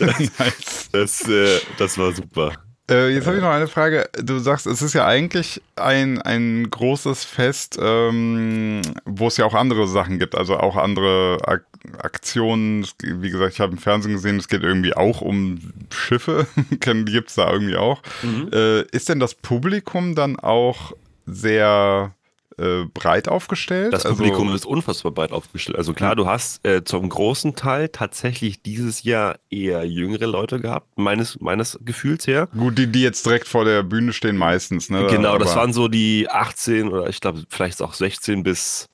nice. 0.00 0.88
Das, 0.92 1.28
äh, 1.28 1.60
das 1.78 1.98
war 1.98 2.12
super. 2.12 2.52
Äh, 2.88 3.08
jetzt 3.10 3.26
habe 3.26 3.36
ich 3.36 3.42
noch 3.42 3.50
eine 3.50 3.66
Frage. 3.66 4.08
Du 4.22 4.38
sagst, 4.38 4.66
es 4.66 4.80
ist 4.80 4.94
ja 4.94 5.06
eigentlich 5.06 5.60
ein, 5.74 6.22
ein 6.22 6.70
großes 6.70 7.24
Fest, 7.24 7.78
ähm, 7.80 8.82
wo 9.04 9.26
es 9.26 9.36
ja 9.36 9.44
auch 9.44 9.54
andere 9.54 9.88
Sachen 9.88 10.18
gibt, 10.18 10.36
also 10.36 10.56
auch 10.56 10.76
andere 10.76 11.38
Ak 11.44 11.64
Aktionen. 11.98 12.84
Wie 13.00 13.30
gesagt, 13.30 13.52
ich 13.54 13.60
habe 13.60 13.72
im 13.72 13.78
Fernsehen 13.78 14.14
gesehen, 14.14 14.38
es 14.38 14.48
geht 14.48 14.64
irgendwie 14.64 14.94
auch 14.94 15.20
um 15.20 15.60
Schiffe. 15.92 16.46
Die 16.70 16.78
gibt 16.78 17.28
es 17.28 17.36
da 17.36 17.52
irgendwie 17.52 17.76
auch. 17.76 18.02
Äh, 18.52 18.82
ist 18.88 19.08
denn 19.08 19.20
das 19.20 19.34
Publikum 19.34 20.16
dann 20.16 20.36
auch 20.36 20.92
sehr 21.26 22.12
äh, 22.58 22.84
breit 22.92 23.28
aufgestellt? 23.28 23.92
Das 23.92 24.04
Also- 24.06 24.16
Publikum 24.16 24.54
ist 24.54 24.64
unfassbar 24.66 25.12
breit 25.12 25.32
aufgestellt. 25.32 25.76
Also 25.78 25.92
klar, 25.92 26.16
du 26.16 26.26
hast 26.26 26.64
äh, 26.66 26.84
zum 26.84 27.08
großen 27.08 27.54
Teil 27.54 27.88
tatsächlich 27.90 28.62
dieses 28.62 29.02
Jahr 29.02 29.38
eher 29.50 29.84
jüngere 29.84 30.26
Leute 30.26 30.60
gehabt, 30.60 30.96
meines, 30.96 31.40
meines 31.40 31.78
Gefühls 31.84 32.26
her. 32.26 32.48
Gut, 32.56 32.78
die, 32.78 32.86
die 32.86 33.02
jetzt 33.02 33.26
direkt 33.26 33.46
vor 33.48 33.64
der 33.64 33.82
Bühne 33.82 34.12
stehen, 34.12 34.36
meistens. 34.36 34.88
Ne? 34.90 35.06
Genau, 35.08 35.36
das 35.38 35.52
Aber- 35.52 35.60
waren 35.62 35.72
so 35.72 35.88
die 35.88 36.28
18 36.30 36.88
oder 36.88 37.08
ich 37.08 37.20
glaube 37.20 37.44
vielleicht 37.48 37.82
auch 37.82 37.92
16 37.94 38.42
bis 38.42 38.88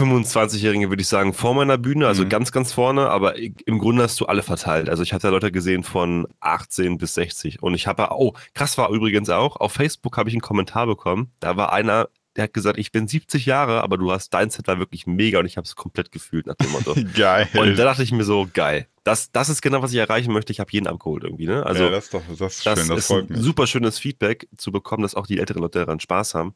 25-Jährige, 0.00 0.90
würde 0.90 1.02
ich 1.02 1.08
sagen, 1.08 1.34
vor 1.34 1.54
meiner 1.54 1.76
Bühne, 1.76 2.06
also 2.06 2.22
Mhm. 2.24 2.28
ganz, 2.28 2.52
ganz 2.52 2.72
vorne, 2.72 3.08
aber 3.10 3.34
im 3.36 3.78
Grunde 3.80 4.04
hast 4.04 4.20
du 4.20 4.26
alle 4.26 4.44
verteilt. 4.44 4.88
Also 4.88 5.02
ich 5.02 5.12
hatte 5.12 5.28
Leute 5.30 5.50
gesehen 5.50 5.82
von 5.82 6.28
18 6.38 6.98
bis 6.98 7.14
60 7.14 7.60
und 7.64 7.74
ich 7.74 7.88
habe, 7.88 8.06
oh, 8.12 8.32
krass 8.54 8.78
war 8.78 8.90
übrigens 8.90 9.28
auch, 9.28 9.56
auf 9.56 9.72
Facebook 9.72 10.16
habe 10.16 10.28
ich 10.28 10.36
einen 10.36 10.40
Kommentar 10.40 10.86
bekommen, 10.86 11.32
da 11.40 11.56
war 11.56 11.72
einer, 11.72 12.08
der 12.38 12.44
hat 12.44 12.54
gesagt, 12.54 12.78
ich 12.78 12.92
bin 12.92 13.08
70 13.08 13.46
Jahre, 13.46 13.82
aber 13.82 13.98
du 13.98 14.12
hast, 14.12 14.30
dein 14.32 14.48
Set 14.48 14.66
war 14.68 14.78
wirklich 14.78 15.06
mega 15.06 15.40
und 15.40 15.46
ich 15.46 15.56
habe 15.56 15.64
es 15.66 15.74
komplett 15.74 16.12
gefühlt 16.12 16.46
nach 16.46 16.54
dem 16.54 16.70
Motto. 16.70 16.94
Geil. 17.14 17.48
Und 17.54 17.76
da 17.76 17.84
dachte 17.84 18.02
ich 18.04 18.12
mir 18.12 18.22
so, 18.24 18.48
geil, 18.54 18.86
das, 19.04 19.32
das 19.32 19.48
ist 19.48 19.60
genau, 19.60 19.82
was 19.82 19.92
ich 19.92 19.98
erreichen 19.98 20.32
möchte, 20.32 20.52
ich 20.52 20.60
habe 20.60 20.70
jeden 20.72 20.86
abgeholt 20.86 21.24
irgendwie, 21.24 21.46
ne? 21.46 21.66
Also 21.66 21.84
ja, 21.84 21.90
das 21.90 22.04
ist 22.04 22.14
doch 22.14 22.22
das 22.28 22.40
ist 22.58 22.64
das 22.66 22.78
schön, 22.78 22.88
das 22.88 22.98
ist 22.98 23.06
freut 23.08 23.28
ein 23.28 23.32
mich. 23.34 23.42
super 23.42 23.66
schönes 23.66 23.98
Feedback 23.98 24.48
zu 24.56 24.70
bekommen, 24.70 25.02
dass 25.02 25.14
auch 25.14 25.26
die 25.26 25.38
älteren 25.38 25.62
Leute 25.62 25.80
daran 25.80 26.00
Spaß 26.00 26.34
haben. 26.34 26.54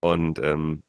Und 0.00 0.38
ähm, 0.38 0.82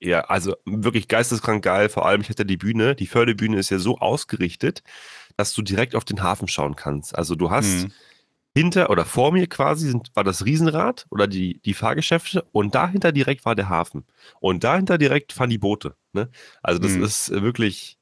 ja, 0.00 0.22
also 0.22 0.54
wirklich 0.64 1.08
geisteskrank 1.08 1.62
geil. 1.62 1.88
Vor 1.90 2.06
allem, 2.06 2.22
ich 2.22 2.30
hatte 2.30 2.46
die 2.46 2.56
Bühne, 2.56 2.94
die 2.94 3.06
Förderbühne 3.06 3.58
ist 3.58 3.70
ja 3.70 3.78
so 3.78 3.98
ausgerichtet, 3.98 4.82
dass 5.36 5.52
du 5.52 5.62
direkt 5.62 5.94
auf 5.94 6.04
den 6.04 6.22
Hafen 6.22 6.48
schauen 6.48 6.74
kannst. 6.76 7.14
Also 7.16 7.34
du 7.34 7.50
hast 7.50 7.84
Mhm. 7.84 7.92
Hinter 8.56 8.90
oder 8.90 9.04
vor 9.04 9.32
mir 9.32 9.46
quasi 9.48 9.88
sind, 9.88 10.10
war 10.14 10.24
das 10.24 10.44
Riesenrad 10.44 11.06
oder 11.10 11.26
die, 11.26 11.60
die 11.64 11.74
Fahrgeschäfte 11.74 12.44
und 12.52 12.74
dahinter 12.74 13.10
direkt 13.12 13.44
war 13.44 13.54
der 13.54 13.68
Hafen. 13.68 14.04
Und 14.40 14.62
dahinter 14.64 14.96
direkt 14.98 15.32
fahren 15.32 15.50
die 15.50 15.58
Boote. 15.58 15.96
Ne? 16.12 16.30
Also 16.62 16.78
das 16.80 16.92
Mhm. 16.96 17.02
ist 17.04 17.30
äh, 17.30 17.42
wirklich 17.42 17.98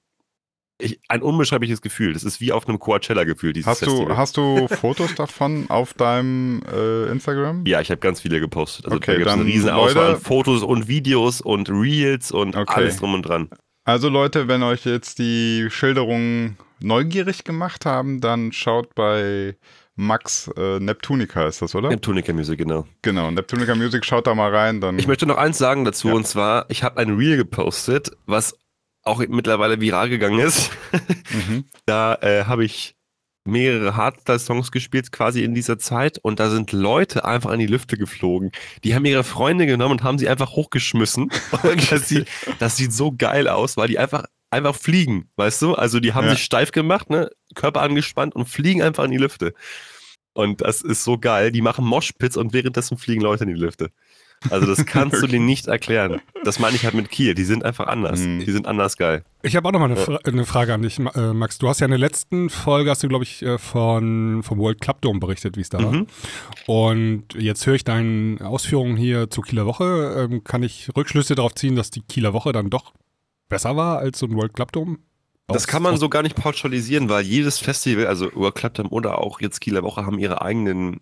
ich, 0.78 1.00
ein 1.08 1.22
unbeschreibliches 1.22 1.80
Gefühl. 1.80 2.12
Das 2.12 2.24
ist 2.24 2.40
wie 2.40 2.50
auf 2.52 2.68
einem 2.68 2.78
Coachella-Gefühl, 2.78 3.52
dieses 3.52 3.68
Hast 3.68 3.82
du, 3.82 3.90
Festival. 3.90 4.16
hast 4.16 4.36
du 4.36 4.66
Fotos 4.68 5.14
davon 5.14 5.70
auf 5.70 5.94
deinem 5.94 6.60
äh, 6.70 7.06
Instagram? 7.10 7.64
Ja, 7.66 7.80
ich 7.80 7.90
habe 7.90 8.00
ganz 8.00 8.20
viele 8.20 8.40
gepostet. 8.40 8.86
Also 8.86 8.96
Okay, 8.96 9.12
da 9.12 9.18
gibt 9.18 9.28
es 9.28 9.32
eine 9.34 9.44
riesen 9.44 9.70
Auswahl 9.70 10.14
an 10.16 10.20
Fotos 10.20 10.62
und 10.62 10.88
Videos 10.88 11.40
und 11.40 11.70
Reels 11.70 12.30
und 12.32 12.56
Okay. 12.56 12.72
alles 12.74 12.96
drum 12.96 13.14
und 13.14 13.22
dran. 13.22 13.48
Also 13.84 14.08
Leute, 14.08 14.48
wenn 14.48 14.62
euch 14.62 14.84
jetzt 14.84 15.18
die 15.18 15.68
Schilderungen 15.70 16.56
neugierig 16.80 17.44
gemacht 17.44 17.86
haben, 17.86 18.20
dann 18.20 18.52
schaut 18.52 18.94
bei 18.94 19.56
Max 19.94 20.50
äh, 20.56 20.80
Neptunica 20.80 21.46
ist 21.46 21.60
das, 21.60 21.74
oder? 21.74 21.90
Neptunica 21.90 22.32
Music, 22.32 22.58
genau. 22.58 22.86
genau, 23.02 23.30
Neptunica 23.30 23.74
Music, 23.74 24.04
schaut 24.04 24.26
da 24.26 24.34
mal 24.34 24.54
rein. 24.54 24.80
Dann 24.80 24.98
Ich 24.98 25.06
möchte 25.06 25.26
noch 25.26 25.36
eins 25.36 25.58
sagen 25.58 25.84
dazu 25.84 26.08
Ja. 26.08 26.14
und 26.14 26.26
zwar, 26.26 26.66
ich 26.70 26.82
habe 26.82 26.98
ein 26.98 27.16
Reel 27.16 27.36
gepostet, 27.36 28.10
was 28.26 28.56
auch 29.02 29.18
mittlerweile 29.28 29.80
viral 29.80 30.08
gegangen 30.08 30.38
ist. 30.38 30.70
mhm. 31.30 31.64
Da 31.84 32.14
äh, 32.22 32.44
habe 32.44 32.64
ich 32.64 32.96
mehrere 33.44 33.96
Hardstyle-Songs 33.96 34.70
gespielt, 34.70 35.10
quasi 35.10 35.42
in 35.42 35.54
dieser 35.54 35.78
Zeit, 35.78 36.18
und 36.18 36.38
da 36.40 36.48
sind 36.48 36.72
Leute 36.72 37.24
einfach 37.24 37.50
in 37.50 37.58
die 37.58 37.66
Lüfte 37.66 37.98
geflogen. 37.98 38.52
Die 38.84 38.94
haben 38.94 39.04
ihre 39.04 39.24
Freunde 39.24 39.66
genommen 39.66 39.92
und 39.92 40.02
haben 40.04 40.18
sie 40.18 40.28
einfach 40.28 40.52
hochgeschmissen. 40.52 41.30
Das, 41.90 42.08
sieht, 42.08 42.28
das 42.58 42.76
sieht 42.76 42.92
so 42.92 43.12
geil 43.12 43.48
aus, 43.48 43.76
weil 43.76 43.88
die 43.88 43.98
einfach, 43.98 44.24
einfach 44.52 44.74
fliegen, 44.76 45.28
weißt 45.36 45.62
du? 45.62 45.74
Also 45.74 46.00
die 46.00 46.12
haben 46.14 46.26
Ja. 46.26 46.32
sich 46.32 46.44
steif 46.44 46.70
gemacht, 46.72 47.10
ne? 47.10 47.30
Körper 47.54 47.82
angespannt 47.82 48.34
und 48.34 48.46
fliegen 48.48 48.82
einfach 48.82 49.04
in 49.04 49.10
die 49.10 49.18
Lüfte. 49.18 49.54
Und 50.34 50.60
das 50.62 50.80
ist 50.82 51.04
so 51.04 51.18
geil. 51.18 51.52
Die 51.52 51.60
machen 51.62 51.84
Moshpits 51.84 52.36
und 52.36 52.52
währenddessen 52.52 52.96
fliegen 52.96 53.20
Leute 53.20 53.44
in 53.44 53.50
die 53.50 53.60
Lüfte. 53.60 53.90
Also 54.50 54.66
das 54.66 54.84
kannst 54.86 55.22
du 55.22 55.26
denen 55.26 55.46
nicht 55.46 55.66
erklären. 55.68 56.20
Das 56.42 56.58
meine 56.58 56.74
ich 56.74 56.84
halt 56.84 56.94
mit 56.94 57.10
Kiel. 57.10 57.34
Die 57.34 57.44
sind 57.44 57.64
einfach 57.64 57.86
anders. 57.86 58.20
Mhm. 58.20 58.40
Die 58.40 58.50
sind 58.50 58.66
anders 58.66 58.96
geil. 58.96 59.24
Ich 59.42 59.54
habe 59.56 59.68
auch 59.68 59.72
noch 59.72 59.78
mal 59.78 59.86
eine, 59.86 59.96
Fra 59.96 60.18
eine 60.24 60.44
Frage 60.46 60.72
an 60.74 60.82
dich, 60.82 60.98
äh, 60.98 61.32
Max. 61.32 61.58
Du 61.58 61.68
hast 61.68 61.80
ja 61.80 61.84
in 61.84 61.90
der 61.90 61.98
letzten 61.98 62.48
Folge, 62.50 62.90
hast 62.90 63.02
du, 63.02 63.08
glaube 63.08 63.24
ich, 63.24 63.42
äh, 63.42 63.58
von, 63.58 64.42
vom 64.42 64.58
World 64.58 64.80
Club 64.80 65.00
Dome 65.02 65.20
berichtet, 65.20 65.56
wie 65.56 65.60
es 65.60 65.68
da 65.68 65.78
war. 65.84 65.92
Mhm. 65.92 66.06
Und 66.66 67.24
jetzt 67.36 67.66
höre 67.66 67.74
ich 67.74 67.84
deine 67.84 68.38
Ausführungen 68.40 68.96
hier 68.96 69.30
zur 69.30 69.44
Kieler 69.44 69.66
Woche. 69.66 70.28
Ähm, 70.30 70.42
kann 70.44 70.62
ich 70.62 70.90
Rückschlüsse 70.96 71.34
darauf 71.34 71.54
ziehen, 71.54 71.76
dass 71.76 71.90
die 71.90 72.00
Kieler 72.02 72.32
Woche 72.32 72.52
dann 72.52 72.70
doch 72.70 72.92
besser 73.48 73.76
war 73.76 73.98
als 73.98 74.18
so 74.18 74.26
ein 74.26 74.34
World 74.34 74.54
Club 74.54 74.72
Dome? 74.72 74.98
Das 75.48 75.66
kann 75.66 75.82
man 75.82 75.96
so 75.96 76.08
gar 76.08 76.22
nicht 76.22 76.36
pauschalisieren, 76.36 77.08
weil 77.08 77.24
jedes 77.24 77.58
Festival, 77.58 78.06
also 78.06 78.30
World 78.34 78.54
Club 78.54 78.74
Time 78.74 78.88
oder 78.88 79.18
auch 79.18 79.40
jetzt 79.40 79.60
Kieler 79.60 79.82
Woche, 79.82 80.06
haben 80.06 80.18
ihre 80.18 80.42
eigenen 80.42 81.00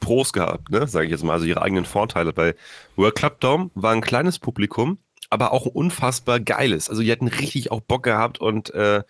Pros 0.00 0.32
gehabt, 0.32 0.70
ne? 0.70 0.86
sage 0.86 1.06
ich 1.06 1.10
jetzt 1.10 1.24
mal, 1.24 1.32
also 1.32 1.46
ihre 1.46 1.62
eigenen 1.62 1.84
Vorteile. 1.84 2.32
Bei 2.32 2.54
World 2.96 3.16
Club 3.16 3.40
Dome 3.40 3.70
war 3.74 3.92
ein 3.92 4.00
kleines 4.00 4.38
Publikum, 4.38 4.98
aber 5.30 5.52
auch 5.52 5.66
unfassbar 5.66 6.40
geiles. 6.40 6.88
Also 6.88 7.02
die 7.02 7.10
hatten 7.10 7.28
richtig 7.28 7.70
auch 7.70 7.80
Bock 7.80 8.04
gehabt 8.04 8.40
und 8.40 8.72
äh, 8.74 9.02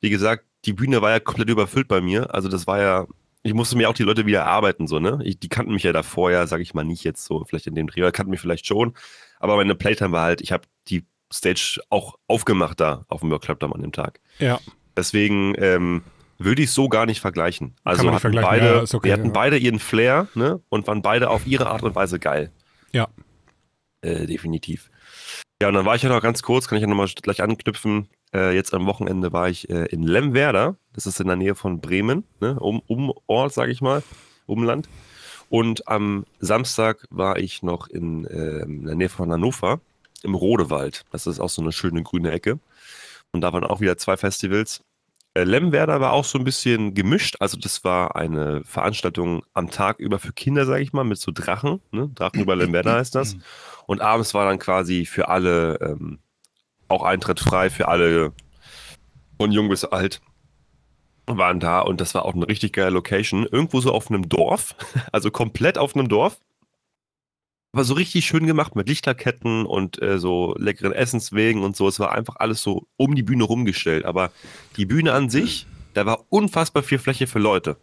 wie 0.00 0.10
gesagt, 0.10 0.44
die 0.64 0.72
Bühne 0.72 1.02
war 1.02 1.10
ja 1.10 1.20
komplett 1.20 1.48
überfüllt 1.48 1.88
bei 1.88 2.00
mir. 2.00 2.34
Also 2.34 2.48
das 2.48 2.66
war 2.66 2.80
ja, 2.80 3.06
ich 3.42 3.54
musste 3.54 3.76
mir 3.76 3.88
auch 3.88 3.94
die 3.94 4.02
Leute 4.02 4.26
wieder 4.26 4.40
erarbeiten, 4.40 4.86
so, 4.86 4.98
ne? 4.98 5.20
Ich, 5.24 5.38
die 5.38 5.48
kannten 5.48 5.72
mich 5.72 5.82
ja 5.82 5.92
davor 5.92 6.30
ja, 6.30 6.46
sage 6.46 6.62
ich 6.62 6.74
mal, 6.74 6.84
nicht 6.84 7.04
jetzt 7.04 7.24
so, 7.24 7.44
vielleicht 7.44 7.66
in 7.66 7.74
dem 7.74 7.86
Dreh, 7.86 8.10
kannten 8.12 8.30
mich 8.30 8.40
vielleicht 8.40 8.66
schon, 8.66 8.94
aber 9.38 9.56
meine 9.56 9.74
Playtime 9.74 10.12
war 10.12 10.24
halt, 10.24 10.40
ich 10.40 10.52
habe 10.52 10.66
Stage 11.32 11.80
auch 11.90 12.16
aufgemacht 12.26 12.80
da 12.80 13.04
auf 13.08 13.20
dem 13.20 13.30
World 13.30 13.42
Club 13.42 13.60
Dome 13.60 13.74
an 13.74 13.82
dem 13.82 13.92
Tag. 13.92 14.20
Ja. 14.38 14.60
Deswegen 14.96 15.54
ähm, 15.58 16.02
würde 16.38 16.62
ich 16.62 16.70
so 16.70 16.88
gar 16.88 17.06
nicht 17.06 17.20
vergleichen. 17.20 17.74
Also 17.84 18.08
hatten 18.08 18.18
vergleichen, 18.18 18.48
beide, 18.48 18.66
ja, 18.66 18.94
okay, 18.94 19.12
hatten 19.12 19.26
ja. 19.26 19.32
beide 19.32 19.58
ihren 19.58 19.78
Flair 19.78 20.28
ne? 20.34 20.60
und 20.68 20.86
waren 20.86 21.02
beide 21.02 21.30
auf 21.30 21.46
ihre 21.46 21.68
Art 21.68 21.82
und 21.82 21.94
Weise 21.94 22.18
geil. 22.18 22.52
Ja. 22.92 23.08
Äh, 24.02 24.26
definitiv. 24.26 24.90
Ja, 25.60 25.68
und 25.68 25.74
dann 25.74 25.86
war 25.86 25.94
ich 25.94 26.02
ja 26.02 26.10
noch 26.10 26.22
ganz 26.22 26.42
kurz, 26.42 26.68
kann 26.68 26.76
ich 26.76 26.82
ja 26.82 26.88
nochmal 26.88 27.08
gleich 27.22 27.42
anknüpfen. 27.42 28.08
Äh, 28.34 28.54
jetzt 28.54 28.74
am 28.74 28.86
Wochenende 28.86 29.32
war 29.32 29.48
ich 29.48 29.70
äh, 29.70 29.86
in 29.86 30.02
Lemwerder, 30.02 30.76
das 30.92 31.06
ist 31.06 31.20
in 31.20 31.28
der 31.28 31.36
Nähe 31.36 31.54
von 31.54 31.80
Bremen, 31.80 32.24
ne? 32.40 32.58
um, 32.60 32.82
um 32.86 33.12
Ort, 33.26 33.54
sage 33.54 33.72
ich 33.72 33.80
mal, 33.80 34.02
Umland. 34.44 34.88
Und 35.48 35.88
am 35.88 36.26
Samstag 36.40 37.06
war 37.10 37.38
ich 37.38 37.62
noch 37.62 37.88
in, 37.88 38.26
ähm, 38.30 38.80
in 38.80 38.84
der 38.86 38.94
Nähe 38.96 39.08
von 39.08 39.32
Hannover, 39.32 39.80
im 40.22 40.34
Rodewald. 40.34 41.04
Das 41.10 41.26
ist 41.26 41.40
auch 41.40 41.50
so 41.50 41.62
eine 41.62 41.72
schöne 41.72 42.02
grüne 42.02 42.30
Ecke. 42.30 42.58
Und 43.32 43.40
da 43.40 43.52
waren 43.52 43.64
auch 43.64 43.80
wieder 43.80 43.96
zwei 43.98 44.16
Festivals. 44.16 44.82
Äh, 45.34 45.44
Lemwerder 45.44 46.00
war 46.00 46.12
auch 46.12 46.24
so 46.24 46.38
ein 46.38 46.44
bisschen 46.44 46.94
gemischt. 46.94 47.36
Also 47.40 47.58
das 47.58 47.84
war 47.84 48.16
eine 48.16 48.62
Veranstaltung 48.64 49.44
am 49.52 49.70
Tag 49.70 49.98
über 49.98 50.18
für 50.18 50.32
Kinder, 50.32 50.64
sage 50.64 50.82
ich 50.82 50.92
mal, 50.92 51.04
mit 51.04 51.18
so 51.18 51.30
Drachen. 51.32 51.80
Ne? 51.90 52.10
Drachen 52.14 52.40
über 52.40 52.56
Lemwerder 52.56 52.94
heißt 52.94 53.14
das. 53.14 53.36
Und 53.86 54.00
abends 54.00 54.32
war 54.32 54.46
dann 54.46 54.58
quasi 54.58 55.04
für 55.04 55.28
alle 55.28 55.78
ähm, 55.80 56.20
auch 56.88 57.02
Eintritt 57.02 57.40
frei, 57.40 57.68
für 57.68 57.88
alle 57.88 58.32
von 59.38 59.52
jung 59.52 59.68
bis 59.68 59.84
alt 59.84 60.20
waren 61.26 61.60
da. 61.60 61.80
Und 61.80 62.00
das 62.00 62.14
war 62.14 62.24
auch 62.24 62.34
eine 62.34 62.48
richtig 62.48 62.72
geile 62.72 62.90
Location. 62.90 63.46
Irgendwo 63.46 63.80
so 63.80 63.92
auf 63.92 64.08
einem 64.08 64.28
Dorf, 64.28 64.74
also 65.12 65.30
komplett 65.30 65.78
auf 65.78 65.94
einem 65.94 66.08
Dorf. 66.08 66.40
Aber 67.76 67.84
so 67.84 67.92
richtig 67.92 68.24
schön 68.24 68.46
gemacht 68.46 68.74
mit 68.74 68.88
Lichterketten 68.88 69.66
und 69.66 70.00
äh, 70.00 70.18
so 70.18 70.54
leckeren 70.56 70.94
Essenswegen 70.94 71.62
und 71.62 71.76
so. 71.76 71.86
Es 71.86 72.00
war 72.00 72.12
einfach 72.12 72.36
alles 72.36 72.62
so 72.62 72.86
um 72.96 73.14
die 73.14 73.22
Bühne 73.22 73.44
rumgestellt. 73.44 74.06
Aber 74.06 74.32
die 74.78 74.86
Bühne 74.86 75.12
an 75.12 75.28
sich, 75.28 75.66
da 75.92 76.06
war 76.06 76.24
unfassbar 76.30 76.82
viel 76.82 76.98
Fläche 76.98 77.26
für 77.26 77.38
Leute. 77.38 77.76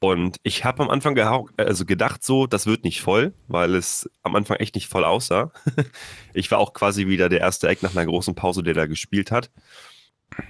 Und 0.00 0.38
ich 0.42 0.64
habe 0.64 0.82
am 0.82 0.90
Anfang 0.90 1.16
also 1.56 1.84
gedacht 1.84 2.24
so, 2.24 2.48
das 2.48 2.66
wird 2.66 2.82
nicht 2.82 3.02
voll, 3.02 3.34
weil 3.46 3.76
es 3.76 4.10
am 4.24 4.34
Anfang 4.34 4.56
echt 4.56 4.74
nicht 4.74 4.88
voll 4.88 5.04
aussah. 5.04 5.52
ich 6.34 6.50
war 6.50 6.58
auch 6.58 6.72
quasi 6.72 7.06
wieder 7.06 7.28
der 7.28 7.38
erste 7.38 7.68
Eck 7.68 7.84
nach 7.84 7.92
einer 7.92 8.06
großen 8.06 8.34
Pause, 8.34 8.64
der 8.64 8.74
da 8.74 8.86
gespielt 8.86 9.30
hat. 9.30 9.48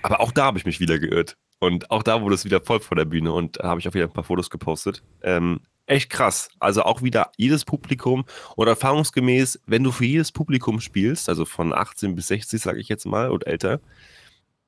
Aber 0.01 0.21
auch 0.21 0.33
da 0.33 0.45
habe 0.47 0.57
ich 0.57 0.65
mich 0.65 0.81
wieder 0.81 0.99
geirrt. 0.99 1.37
Und 1.59 1.91
auch 1.91 2.03
da 2.03 2.21
wurde 2.23 2.35
es 2.35 2.45
wieder 2.45 2.61
voll 2.61 2.81
vor 2.81 2.97
der 2.97 3.05
Bühne 3.07 3.33
und 3.33 3.59
da 3.59 3.69
habe 3.69 3.81
ich 3.81 3.89
auch 3.89 3.95
wieder 3.95 4.05
ein 4.05 4.13
paar 4.13 4.25
Fotos 4.25 4.51
gepostet. 4.51 5.03
Ähm, 5.23 5.61
echt 5.87 6.11
krass. 6.11 6.49
Also 6.61 6.83
auch 6.83 7.03
wieder 7.03 7.31
jedes 7.37 7.65
Publikum 7.65 8.25
und 8.57 8.67
erfahrungsgemäß, 8.69 9.61
wenn 9.67 9.83
du 9.85 9.91
für 9.93 10.05
jedes 10.05 10.33
Publikum 10.33 10.81
spielst, 10.81 11.29
also 11.29 11.45
von 11.45 11.73
18 11.73 12.15
bis 12.15 12.29
60, 12.29 12.61
sage 12.61 12.81
ich 12.81 12.89
jetzt 12.89 13.07
mal, 13.07 13.31
und 13.31 13.47
älter, 13.47 13.81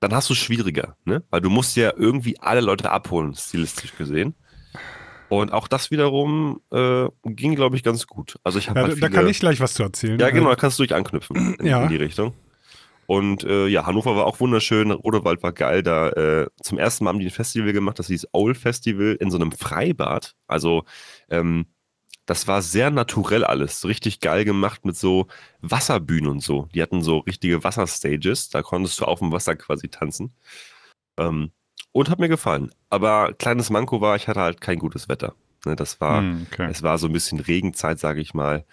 dann 0.01 0.14
hast 0.14 0.29
du 0.29 0.35
es 0.35 0.38
schwieriger, 0.38 0.96
ne? 1.05 1.22
Weil 1.31 1.40
du 1.40 1.51
musst 1.51 1.77
ja 1.77 1.92
irgendwie 1.96 2.38
alle 2.40 2.61
Leute 2.61 2.90
abholen, 2.90 3.35
stilistisch 3.35 3.94
gesehen. 3.96 4.35
Und 5.29 5.53
auch 5.53 5.66
das 5.68 5.90
wiederum 5.90 6.61
äh, 6.70 7.07
ging, 7.25 7.57
glaube 7.57 7.77
ich, 7.77 7.83
ganz 7.83 8.07
gut. 8.07 8.38
Also 8.44 8.59
ich 8.59 8.68
habe 8.70 8.81
Ja, 8.81 8.87
halt 8.87 8.96
da, 9.03 9.09
da 9.09 9.12
kann 9.12 9.27
ich 9.27 9.40
gleich 9.40 9.59
was 9.59 9.75
zu 9.75 9.83
erzählen. 9.83 10.20
ja, 10.20 10.31
genau, 10.31 10.46
Äh, 10.46 10.51
da 10.51 10.57
kannst 10.57 10.79
du 10.79 10.85
dich 10.85 10.94
anknüpfen 10.94 11.57
in, 11.59 11.66
Ja. 11.66 11.83
in 11.83 11.88
die 11.88 11.96
Richtung. 11.96 12.33
Und 13.07 13.45
äh, 13.45 13.66
ja, 13.69 13.87
Hannover 13.87 14.16
war 14.16 14.27
auch 14.27 14.40
wunderschön, 14.40 14.90
Rodewald 14.90 15.42
war 15.42 15.53
geil. 15.53 15.83
Da 15.83 16.11
äh, 16.11 16.47
zum 16.62 16.79
ersten 16.79 17.05
Mal 17.05 17.11
haben 17.11 17.19
die 17.21 17.27
ein 17.27 17.31
Festival 17.31 17.73
gemacht, 17.73 17.99
das 17.99 18.09
hieß 18.09 18.29
Owl 18.33 18.55
Festival 18.55 19.16
in 19.21 19.31
so 19.31 19.37
einem 19.37 19.53
Freibad. 19.53 20.35
Also 20.47 20.85
ähm, 21.31 21.66
das 22.27 22.49
war 22.49 22.61
sehr 22.62 22.90
naturell 22.90 23.45
alles, 23.45 23.85
richtig 23.85 24.19
geil 24.21 24.45
gemacht 24.45 24.85
mit 24.85 24.97
so 24.97 25.29
Wasserbühnen 25.61 26.29
und 26.31 26.40
so. 26.40 26.69
Die 26.75 26.83
hatten 26.83 27.03
so 27.03 27.19
richtige 27.19 27.62
Wasserstages, 27.62 28.49
da 28.51 28.62
konntest 28.62 29.01
du 29.01 29.05
auf 29.05 29.21
dem 29.21 29.31
Wasser 29.31 29.55
quasi 29.55 29.88
tanzen. 29.88 30.35
Ähm, 31.19 31.53
und 31.92 32.11
hat 32.11 32.19
mir 32.19 32.29
gefallen. 32.29 32.73
Aber 32.90 33.33
kleines 33.33 33.71
Manko 33.71 34.01
war, 34.01 34.16
ich 34.16 34.29
hatte 34.29 34.40
halt 34.40 34.61
kein 34.61 34.79
gutes 34.79 35.09
Wetter. 35.09 35.35
Ne, 35.64 35.77
das 35.77 36.01
war, 36.01 36.21
Hm, 36.21 36.47
okay. 36.51 36.69
es 36.71 36.83
war 36.83 36.99
so 36.99 37.07
ein 37.07 37.12
bisschen 37.12 37.40
Regenzeit, 37.40 37.99
sage 37.99 38.21
ich 38.21 38.35
mal. 38.35 38.64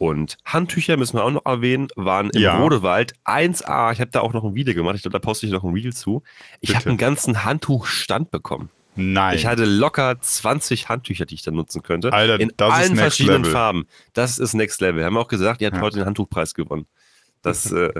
Und 0.00 0.38
Handtücher 0.46 0.96
müssen 0.96 1.18
wir 1.18 1.24
auch 1.24 1.30
noch 1.30 1.44
erwähnen, 1.44 1.88
waren 1.94 2.30
im 2.30 2.40
Ja. 2.40 2.56
Rodewald 2.58 3.12
1A. 3.26 3.92
Ich 3.92 4.00
habe 4.00 4.10
da 4.10 4.20
auch 4.20 4.32
noch 4.32 4.44
ein 4.44 4.54
Video 4.54 4.72
gemacht. 4.72 4.96
Ich 4.96 5.02
glaube, 5.02 5.12
da 5.12 5.18
poste 5.18 5.44
ich 5.44 5.52
noch 5.52 5.62
ein 5.62 5.74
Reel 5.74 5.92
zu. 5.92 6.22
Ich 6.62 6.74
habe 6.74 6.88
einen 6.88 6.96
ganzen 6.96 7.44
Handtuchstand 7.44 8.30
bekommen. 8.30 8.70
Nein. 8.96 9.36
Ich 9.36 9.44
hatte 9.44 9.66
locker 9.66 10.18
20 10.18 10.88
Handtücher, 10.88 11.26
die 11.26 11.34
ich 11.34 11.42
dann 11.42 11.54
nutzen 11.54 11.82
könnte. 11.82 12.14
Alter, 12.14 12.40
in 12.40 12.50
allen 12.58 12.96
verschiedenen 12.96 13.42
Level. 13.42 13.52
Farben. 13.52 13.86
Das 14.14 14.38
ist 14.38 14.54
Next 14.54 14.80
Level. 14.80 15.04
Haben 15.04 15.14
wir 15.16 15.20
auch 15.20 15.28
gesagt, 15.28 15.60
ihr 15.60 15.66
habt 15.66 15.76
Ja. 15.76 15.82
heute 15.82 15.98
den 15.98 16.06
Handtuchpreis 16.06 16.54
gewonnen. 16.54 16.86
Das, 17.42 17.70
äh, 17.70 17.92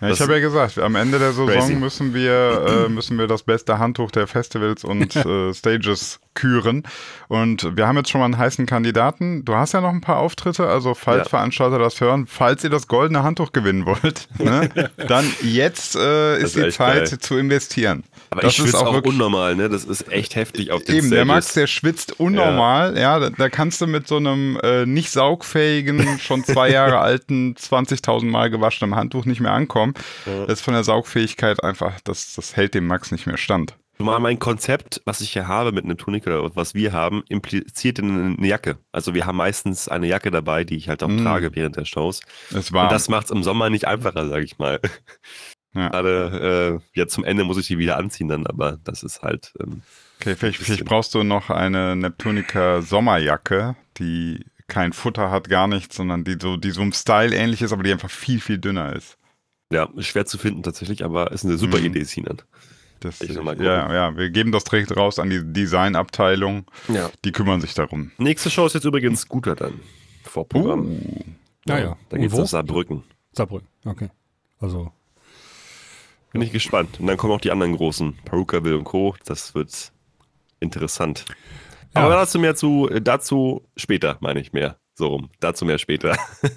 Ja, 0.00 0.08
ich 0.10 0.20
habe 0.22 0.32
ja 0.34 0.40
gesagt, 0.40 0.78
am 0.78 0.94
Ende 0.94 1.18
der 1.18 1.32
Saison 1.32 1.48
Crazy. 1.48 1.74
müssen 1.74 2.14
wir, 2.14 2.86
äh, 2.86 2.88
müssen 2.88 3.18
wir 3.18 3.26
das 3.26 3.42
beste 3.42 3.78
Handtuch 3.78 4.10
der 4.10 4.26
Festivals 4.26 4.84
und 4.84 5.14
äh, 5.16 5.52
Stages 5.52 6.18
küren. 6.36 6.84
Und 7.26 7.76
wir 7.76 7.88
haben 7.88 7.96
jetzt 7.96 8.10
schon 8.10 8.20
mal 8.20 8.26
einen 8.26 8.38
heißen 8.38 8.66
Kandidaten. 8.66 9.44
Du 9.44 9.56
hast 9.56 9.72
ja 9.72 9.80
noch 9.80 9.90
ein 9.90 10.00
paar 10.00 10.18
Auftritte, 10.18 10.68
also 10.68 10.94
falls 10.94 11.24
Ja. 11.24 11.30
Veranstalter 11.30 11.80
das 11.80 12.00
hören, 12.00 12.28
falls 12.28 12.62
ihr 12.62 12.70
das 12.70 12.86
goldene 12.86 13.24
Handtuch 13.24 13.50
gewinnen 13.50 13.84
wollt, 13.86 14.28
ne, 14.38 14.68
dann 15.08 15.28
jetzt 15.42 15.96
äh, 15.96 16.36
ist 16.38 16.54
ist 16.54 16.56
die 16.66 16.70
Zeit 16.70 17.08
geil. 17.10 17.18
zu 17.18 17.36
investieren. 17.36 18.04
aber 18.30 18.42
das 18.42 18.52
ich 18.52 18.58
schwitze 18.58 18.78
auch, 18.78 18.92
wirklich- 18.94 19.12
unnormal, 19.14 19.56
ne? 19.56 19.68
Das 19.68 19.82
ist 19.84 20.12
echt 20.12 20.36
heftig 20.36 20.70
auf 20.70 20.84
den 20.84 20.94
Eben, 20.96 21.10
der 21.10 21.16
Stages. 21.24 21.26
Max, 21.34 21.52
der 21.54 21.66
schwitzt 21.66 22.20
unnormal. 22.20 22.96
Ja, 22.96 23.18
da, 23.18 23.30
da 23.30 23.48
kannst 23.48 23.80
du 23.80 23.88
mit 23.88 24.06
so 24.06 24.18
einem 24.18 24.60
äh, 24.62 24.86
nicht 24.86 25.10
saugfähigen, 25.10 26.20
schon 26.20 26.44
zwei 26.44 26.70
Jahre 26.70 26.98
alten, 27.00 27.54
20.000 27.54 28.26
Mal 28.26 28.50
gewaschenen 28.50 28.94
Handtuch 28.94 29.24
nicht 29.24 29.40
mehr 29.40 29.52
ankommen. 29.52 29.94
Das 30.24 30.58
ist 30.58 30.60
von 30.60 30.74
der 30.74 30.84
Saugfähigkeit 30.84 31.64
einfach, 31.64 31.94
das, 32.04 32.34
das 32.34 32.54
hält 32.56 32.74
dem 32.74 32.86
Max 32.86 33.10
nicht 33.10 33.26
mehr 33.26 33.36
stand. 33.38 33.74
Zumal 33.98 34.20
mein 34.20 34.38
Konzept, 34.38 35.00
was 35.06 35.20
ich 35.22 35.32
hier 35.32 35.48
habe 35.48 35.72
mit 35.72 35.84
einem 35.84 35.96
Tunik 35.96 36.26
oder 36.26 36.54
was 36.54 36.74
wir 36.74 36.92
haben, 36.92 37.22
impliziert 37.28 37.98
eine 37.98 38.36
Jacke. 38.46 38.78
Also 38.92 39.14
wir 39.14 39.24
haben 39.24 39.36
meistens 39.36 39.88
eine 39.88 40.06
Jacke 40.06 40.30
dabei, 40.30 40.64
die 40.64 40.76
ich 40.76 40.88
halt 40.88 41.02
auch 41.02 41.08
Mm. 41.08 41.22
trage 41.22 41.54
während 41.54 41.76
der 41.76 41.86
Shows. 41.86 42.20
Es 42.54 42.72
war. 42.72 42.84
Und 42.84 42.92
das 42.92 43.08
macht 43.08 43.26
es 43.26 43.30
im 43.30 43.42
Sommer 43.42 43.70
nicht 43.70 43.86
einfacher, 43.86 44.28
sage 44.28 44.44
ich 44.44 44.58
mal. 44.58 44.80
Ja. 45.74 45.88
Gerade 45.90 46.80
äh, 46.94 46.98
ja, 46.98 47.06
zum 47.06 47.24
Ende 47.24 47.44
muss 47.44 47.58
ich 47.58 47.66
die 47.66 47.76
wieder 47.78 47.96
anziehen 47.98 48.28
dann, 48.28 48.46
aber 48.46 48.78
das 48.84 49.02
ist 49.02 49.22
halt. 49.22 49.52
Ähm, 49.60 49.82
okay, 50.20 50.34
vielleicht, 50.36 50.58
vielleicht 50.58 50.84
brauchst 50.86 51.14
du 51.14 51.22
noch 51.22 51.50
eine 51.50 51.94
Neptunica 51.96 52.80
Sommerjacke, 52.82 53.76
die 53.98 54.44
kein 54.68 54.92
Futter 54.94 55.30
hat, 55.30 55.48
gar 55.50 55.68
nichts, 55.68 55.96
sondern 55.96 56.24
die 56.24 56.36
so, 56.40 56.56
die 56.56 56.70
so 56.70 56.80
im 56.82 56.92
Style 56.92 57.34
ähnlich 57.36 57.60
ist, 57.62 57.72
aber 57.72 57.82
die 57.82 57.92
einfach 57.92 58.10
viel, 58.10 58.40
viel 58.40 58.58
dünner 58.58 58.94
ist. 58.96 59.16
ja, 59.72 59.88
schwer 59.98 60.24
zu 60.26 60.38
finden 60.38 60.62
tatsächlich, 60.62 61.04
aber 61.04 61.30
ist 61.32 61.44
eine 61.44 61.56
super 61.58 61.78
Mhm. 61.78 61.84
Idee, 61.86 62.04
Sinan. 62.04 62.38
Das, 63.00 63.20
Ich 63.20 63.34
noch 63.34 63.42
mal 63.42 63.52
gucken. 63.54 63.66
ja, 63.66 63.92
ja, 63.92 64.16
wir 64.16 64.30
geben 64.30 64.52
das 64.52 64.64
direkt 64.64 64.96
raus 64.96 65.18
an 65.18 65.28
die 65.30 65.40
Designabteilung. 65.44 66.64
Ja. 66.88 67.10
Die 67.24 67.32
kümmern 67.32 67.60
sich 67.60 67.74
darum. 67.74 68.10
Nächste 68.18 68.50
Show 68.50 68.66
ist 68.66 68.74
jetzt 68.74 68.84
übrigens 68.84 69.20
Scooter 69.22 69.54
dann. 69.54 69.80
Vorprogramm. 70.24 70.86
Uh, 70.86 71.24
Ja, 71.68 71.78
ja. 71.78 71.96
Da 72.08 72.16
geht's 72.18 72.32
wo? 72.34 72.40
nach 72.40 72.46
Saarbrücken. 72.46 73.02
Saarbrücken, 73.32 73.68
okay. 73.84 74.08
Also, 74.60 74.92
Bin 76.32 76.42
ich 76.42 76.52
gespannt. 76.52 76.98
Und 77.00 77.06
dann 77.06 77.16
kommen 77.16 77.32
auch 77.32 77.40
die 77.40 77.50
anderen 77.50 77.76
großen, 77.76 78.16
Perukaville 78.24 78.76
und 78.78 78.84
Co. 78.84 79.14
Das 79.26 79.54
wird 79.54 79.92
interessant. 80.60 81.24
Ja. 81.94 82.02
Aber 82.02 82.14
dazu 82.14 82.38
mehr 82.38 82.54
zu, 82.56 82.88
äh, 82.90 83.00
dazu 83.00 83.62
später, 83.76 84.16
meine 84.20 84.40
ich 84.40 84.52
mehr. 84.52 84.78
So 84.94 85.08
rum. 85.08 85.30
Dazu 85.40 85.64
mehr 85.66 85.78
später. 85.78 86.16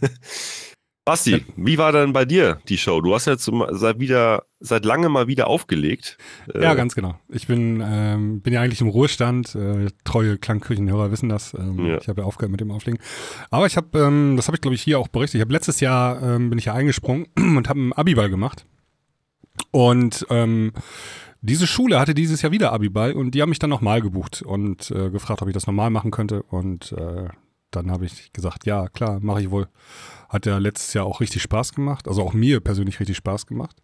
Basti, 1.10 1.44
wie 1.56 1.80
war 1.80 1.92
denn 1.92 2.14
bei 2.14 2.24
dir 2.24 2.60
die 2.70 2.78
Show? 2.78 3.02
Du 3.02 3.16
hast 3.16 3.26
ja 3.26 3.36
zum, 3.36 3.66
seit 3.72 4.00
wieder, 4.00 4.44
seit 4.60 4.86
langem 4.86 5.12
mal 5.12 5.26
wieder 5.26 5.48
aufgelegt. 5.48 6.20
Äh, 6.54 6.62
ja, 6.62 6.76
ganz 6.76 6.94
genau. 6.94 7.20
Ich 7.30 7.48
bin, 7.48 7.84
ähm, 7.84 8.42
bin 8.42 8.54
ja 8.54 8.62
eigentlich 8.62 8.82
im 8.82 8.90
Ruhestand. 8.90 9.56
Äh, 9.56 9.88
treue 10.04 10.38
Klangküchenhörer 10.38 11.12
wissen 11.12 11.28
das. 11.28 11.56
Ähm, 11.56 11.84
Ja. 11.84 11.98
Ich 11.98 12.08
habe 12.10 12.22
ja 12.22 12.28
aufgehört 12.28 12.52
mit 12.52 12.62
dem 12.62 12.70
Auflegen. 12.70 13.00
Aber 13.50 13.66
ich 13.66 13.76
habe, 13.76 13.98
ähm, 13.98 14.36
das 14.36 14.48
habe 14.48 14.58
ich 14.58 14.62
glaube 14.62 14.76
ich 14.76 14.84
hier 14.84 15.00
auch 15.00 15.08
berichtet. 15.08 15.40
Ich 15.40 15.42
habe 15.42 15.52
letztes 15.52 15.80
Jahr 15.80 16.22
ähm, 16.22 16.52
bin 16.52 16.60
ich 16.60 16.66
ja 16.66 16.76
eingesprungen 16.76 17.26
und 17.36 17.68
habe 17.70 17.80
einen 17.80 17.94
Abiball 17.94 18.30
gemacht. 18.30 18.68
Und 19.72 20.28
ähm, 20.30 20.74
diese 21.42 21.66
Schule 21.66 22.00
hatte 22.00 22.14
dieses 22.14 22.44
Jahr 22.44 22.52
wieder 22.52 22.72
Abiball 22.72 23.14
und 23.14 23.32
die 23.32 23.42
haben 23.42 23.50
mich 23.50 23.58
dann 23.58 23.72
nochmal 23.72 24.02
gebucht 24.02 24.44
und 24.44 24.92
äh, 24.92 25.10
gefragt, 25.10 25.42
ob 25.42 25.48
ich 25.48 25.56
das 25.56 25.66
normal 25.66 25.90
machen 25.90 26.12
könnte. 26.12 26.44
Und 26.44 26.92
äh, 26.92 27.30
dann 27.72 27.90
habe 27.90 28.06
ich 28.06 28.32
gesagt, 28.32 28.68
ja, 28.68 28.88
klar, 28.90 29.20
mache 29.22 29.42
ich 29.42 29.50
wohl. 29.50 29.68
Hat 30.30 30.46
ja 30.46 30.58
letztes 30.60 30.94
Jahr 30.94 31.06
auch 31.06 31.20
richtig 31.22 31.42
Spaß 31.42 31.74
gemacht, 31.74 32.08
also 32.08 32.22
auch 32.24 32.34
mir 32.34 32.60
persönlich 32.60 33.00
richtig 33.00 33.18
Spaß 33.18 33.48
gemacht. 33.48 33.76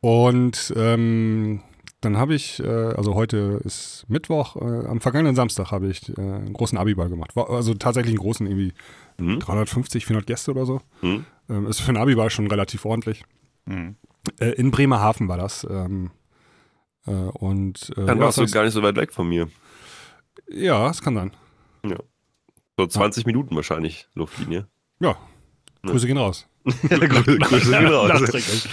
Und 0.00 0.72
ähm, 0.76 1.62
dann 2.00 2.16
habe 2.18 2.34
ich, 2.34 2.60
äh, 2.60 2.66
also 2.66 3.14
heute 3.14 3.60
ist 3.64 4.04
Mittwoch, 4.08 4.56
äh, 4.56 4.86
am 4.86 5.00
vergangenen 5.00 5.34
Samstag 5.34 5.70
habe 5.70 5.88
ich 5.88 6.08
äh, 6.16 6.20
einen 6.20 6.52
großen 6.52 6.76
Abiball 6.78 7.08
gemacht. 7.08 7.34
War 7.36 7.50
also 7.50 7.74
tatsächlich 7.74 8.12
einen 8.12 8.20
großen, 8.22 8.46
irgendwie 8.46 8.72
Mhm. 9.18 9.40
350, 9.40 10.04
400 10.04 10.26
Gäste 10.26 10.50
oder 10.50 10.66
so. 10.66 10.82
Mhm. 11.00 11.24
Ähm, 11.48 11.66
ist 11.66 11.80
für 11.80 11.88
einen 11.88 11.96
Abiball 11.96 12.28
schon 12.30 12.46
relativ 12.48 12.84
ordentlich. 12.84 13.24
Mhm. 13.64 13.96
Äh, 14.38 14.50
in 14.50 14.70
Bremerhaven 14.70 15.26
war 15.28 15.38
das. 15.38 15.66
Ähm, 15.68 16.10
äh, 17.06 17.10
und 17.12 17.90
äh, 17.96 18.04
Dann 18.04 18.18
ja, 18.18 18.24
warst 18.24 18.36
du 18.38 18.46
gar 18.46 18.64
nicht 18.64 18.74
so 18.74 18.82
weit 18.82 18.96
weg 18.96 19.12
von 19.14 19.26
mir. 19.28 19.48
ja, 20.50 20.90
es 20.90 21.00
kann 21.02 21.14
sein. 21.14 21.32
So 22.78 22.86
20 22.86 23.24
Minuten 23.24 23.56
wahrscheinlich 23.56 24.06
Luftlinie. 24.14 24.66
Ja, 25.00 25.16
Grüße 25.86 26.06
gehen 26.06 26.16
raus. 26.18 26.46
Grüße 26.64 27.38
Grüße 27.38 27.70
gehen 27.70 27.86
raus. 27.86 28.10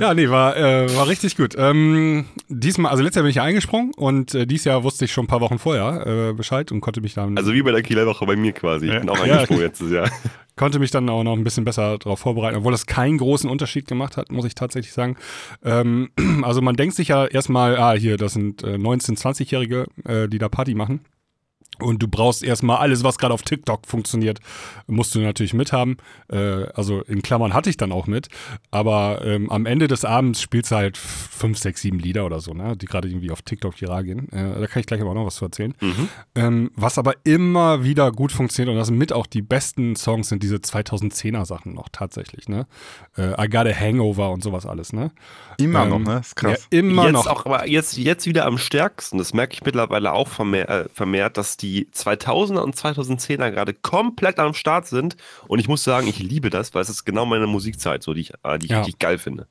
ja, 0.00 0.12
nee, 0.14 0.28
war, 0.28 0.56
äh, 0.56 0.94
war 0.96 1.06
richtig 1.08 1.36
gut. 1.36 1.54
Ähm, 1.56 2.24
diesmal, 2.48 2.90
also 2.90 3.02
letztes 3.02 3.16
Jahr 3.20 3.22
bin 3.22 3.30
ich 3.30 3.36
ja 3.36 3.44
eingesprungen 3.44 3.92
und 3.96 4.34
äh, 4.34 4.46
dieses 4.46 4.64
Jahr 4.64 4.82
wusste 4.84 5.04
ich 5.04 5.12
schon 5.12 5.24
ein 5.24 5.28
paar 5.28 5.40
Wochen 5.40 5.58
vorher 5.58 6.06
äh, 6.06 6.32
Bescheid 6.32 6.72
und 6.72 6.80
konnte 6.80 7.00
mich 7.00 7.14
dann 7.14 7.38
Also 7.38 7.52
wie 7.52 7.62
bei 7.62 7.70
der 7.70 7.82
Kieler 7.82 8.06
Woche 8.06 8.26
bei 8.26 8.36
mir 8.36 8.52
quasi. 8.52 8.86
Ich 8.86 8.92
Ja. 8.92 8.98
bin 9.00 9.08
auch 9.08 9.16
Ja. 9.18 9.22
eingesprungen 9.34 9.62
letztes 9.62 9.90
Jahr. 9.92 10.10
konnte 10.56 10.80
mich 10.80 10.90
dann 10.90 11.08
auch 11.08 11.22
noch 11.22 11.34
ein 11.36 11.44
bisschen 11.44 11.64
besser 11.64 11.98
darauf 11.98 12.18
vorbereiten, 12.18 12.56
obwohl 12.56 12.72
das 12.72 12.86
keinen 12.86 13.18
großen 13.18 13.48
Unterschied 13.48 13.86
gemacht 13.86 14.16
hat, 14.16 14.32
muss 14.32 14.44
ich 14.44 14.56
tatsächlich 14.56 14.92
sagen. 14.92 15.16
Ähm, 15.64 16.10
also 16.42 16.60
man 16.60 16.74
denkt 16.74 16.96
sich 16.96 17.08
ja 17.08 17.26
erstmal, 17.26 17.76
ah, 17.78 17.92
hier, 17.94 18.16
das 18.16 18.32
sind 18.32 18.64
äh, 18.64 18.74
19-, 18.74 19.16
20-Jährige, 19.16 19.86
äh, 20.04 20.28
die 20.28 20.38
da 20.38 20.48
Party 20.48 20.74
machen. 20.74 21.00
Und 21.80 22.02
du 22.02 22.08
brauchst 22.08 22.42
erstmal 22.42 22.78
alles, 22.78 23.04
was 23.04 23.18
gerade 23.18 23.32
auf 23.32 23.42
TikTok 23.42 23.86
funktioniert, 23.86 24.40
musst 24.88 25.14
du 25.14 25.20
natürlich 25.20 25.54
mithaben. 25.54 25.96
Äh, 26.28 26.64
also 26.74 27.02
in 27.02 27.22
Klammern 27.22 27.54
hatte 27.54 27.70
ich 27.70 27.76
dann 27.76 27.92
auch 27.92 28.08
mit. 28.08 28.26
Aber 28.72 29.20
ähm, 29.24 29.48
am 29.48 29.64
Ende 29.64 29.86
des 29.86 30.04
Abends 30.04 30.42
spielst 30.42 30.72
du 30.72 30.76
halt 30.76 30.96
fünf, 30.96 31.56
sechs, 31.56 31.82
sieben 31.82 32.00
Lieder 32.00 32.26
oder 32.26 32.40
so, 32.40 32.52
ne? 32.52 32.76
die 32.76 32.86
gerade 32.86 33.06
irgendwie 33.06 33.30
auf 33.30 33.42
TikTok 33.42 33.80
viral 33.80 34.02
gehen. 34.02 34.28
Äh, 34.32 34.58
da 34.58 34.66
kann 34.66 34.80
ich 34.80 34.86
gleich 34.86 35.00
aber 35.00 35.10
auch 35.10 35.14
noch 35.14 35.26
was 35.26 35.36
zu 35.36 35.44
erzählen. 35.44 35.72
Mhm. 35.80 36.08
Ähm, 36.34 36.70
was 36.74 36.98
aber 36.98 37.14
immer 37.22 37.84
wieder 37.84 38.10
gut 38.10 38.32
funktioniert 38.32 38.72
und 38.72 38.78
das 38.80 38.90
mit 38.90 39.12
auch 39.12 39.26
die 39.26 39.42
besten 39.42 39.94
Songs 39.94 40.30
sind 40.30 40.42
diese 40.42 40.56
2010er 40.56 41.44
Sachen 41.44 41.74
noch 41.74 41.88
tatsächlich, 41.92 42.48
ne? 42.48 42.66
Äh, 43.16 43.40
I 43.40 43.48
Got 43.48 43.68
a 43.68 43.72
Hangover 43.72 44.30
und 44.32 44.42
sowas 44.42 44.66
alles, 44.66 44.92
ne? 44.92 45.12
Immer 45.58 45.84
Ähm, 45.84 45.90
noch, 45.90 45.98
ne? 46.00 46.18
Ist 46.20 46.34
krass. 46.34 46.66
Ja, 46.72 46.78
immer 46.80 47.04
jetzt 47.04 47.12
noch. 47.12 47.26
auch, 47.28 47.46
aber 47.46 47.68
jetzt, 47.68 47.96
jetzt 47.96 48.26
wieder 48.26 48.46
am 48.46 48.58
stärksten, 48.58 49.18
das 49.18 49.32
merke 49.32 49.54
ich 49.54 49.62
mittlerweile 49.64 50.12
auch 50.12 50.26
vermehrt, 50.26 50.68
äh, 50.68 50.88
vermehrt, 50.92 51.36
dass 51.36 51.56
die 51.60 51.86
2000er 51.92 52.58
und 52.60 52.76
2010er 52.76 53.50
gerade 53.50 53.74
komplett 53.74 54.38
am 54.38 54.54
Start 54.54 54.86
sind. 54.86 55.16
Und 55.46 55.58
ich 55.58 55.68
muss 55.68 55.84
sagen, 55.84 56.06
ich 56.06 56.18
liebe 56.18 56.50
das, 56.50 56.74
weil 56.74 56.82
es 56.82 56.88
ist 56.88 57.04
genau 57.04 57.26
meine 57.26 57.46
Musikzeit, 57.46 58.02
so 58.02 58.14
die 58.14 58.20
ich, 58.22 58.32
äh, 58.44 58.58
die 58.58 58.66
ich 58.66 58.70
Ja. 58.72 58.78
richtig 58.80 58.98
geil 58.98 59.18
finde. 59.18 59.46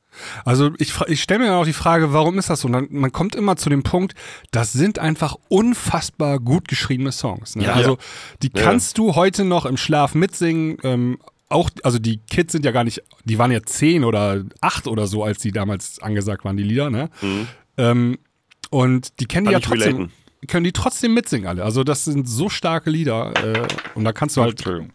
Also 0.46 0.72
ich, 0.80 0.94
ich 1.08 1.22
stelle 1.22 1.40
mir 1.42 1.46
dann 1.48 1.56
auch 1.58 1.66
die 1.66 1.74
Frage, 1.74 2.14
warum 2.14 2.40
ist 2.40 2.50
das 2.50 2.62
so? 2.62 2.68
Und 2.68 2.74
dann, 2.74 2.88
man 2.92 3.12
kommt 3.12 3.36
immer 3.36 3.56
zu 3.58 3.70
dem 3.70 3.84
Punkt, 3.84 4.16
das 4.52 4.74
sind 4.74 5.00
einfach 5.00 5.36
unfassbar 5.50 6.40
gut 6.40 6.68
geschriebene 6.68 7.12
Songs. 7.12 7.56
Ne? 7.56 7.66
Ja. 7.66 7.74
also 7.74 7.98
die 8.42 8.50
kannst 8.50 8.98
du 8.98 9.16
heute 9.16 9.44
noch 9.46 9.66
im 9.66 9.78
Schlaf 9.78 10.16
mitsingen. 10.16 10.78
Ähm, 10.84 11.18
auch, 11.50 11.70
also 11.84 12.00
die 12.00 12.18
Kids 12.30 12.52
sind 12.52 12.66
ja 12.66 12.72
gar 12.72 12.84
nicht, 12.84 13.02
die 13.24 13.38
waren 13.38 13.52
ja 13.52 13.62
zehn 13.64 14.04
oder 14.04 14.44
acht 14.62 14.88
oder 14.88 15.08
so, 15.08 15.24
als 15.24 15.40
die 15.40 15.52
damals 15.52 16.00
angesagt 16.02 16.44
waren, 16.44 16.58
die 16.58 16.64
Lieder, 16.64 16.90
ne? 16.90 17.10
Mhm. 17.22 17.48
Ähm, 17.78 18.18
und 18.70 19.20
die 19.22 19.26
kennen 19.28 19.48
die 19.48 19.54
ja 19.54 19.60
trotzdem, 19.60 19.96
relaten. 19.96 20.12
Können 20.48 20.64
die 20.64 20.72
trotzdem 20.72 21.14
mitsingen 21.14 21.48
alle. 21.48 21.64
Also 21.64 21.84
das 21.84 22.06
sind 22.06 22.28
so 22.28 22.50
starke 22.50 22.90
Lieder. 22.90 23.34
Äh, 23.44 23.68
und 23.96 24.04
da 24.04 24.12
kannst 24.14 24.38
du 24.38 24.42
halt 24.42 24.52
Entschuldigung. 24.52 24.92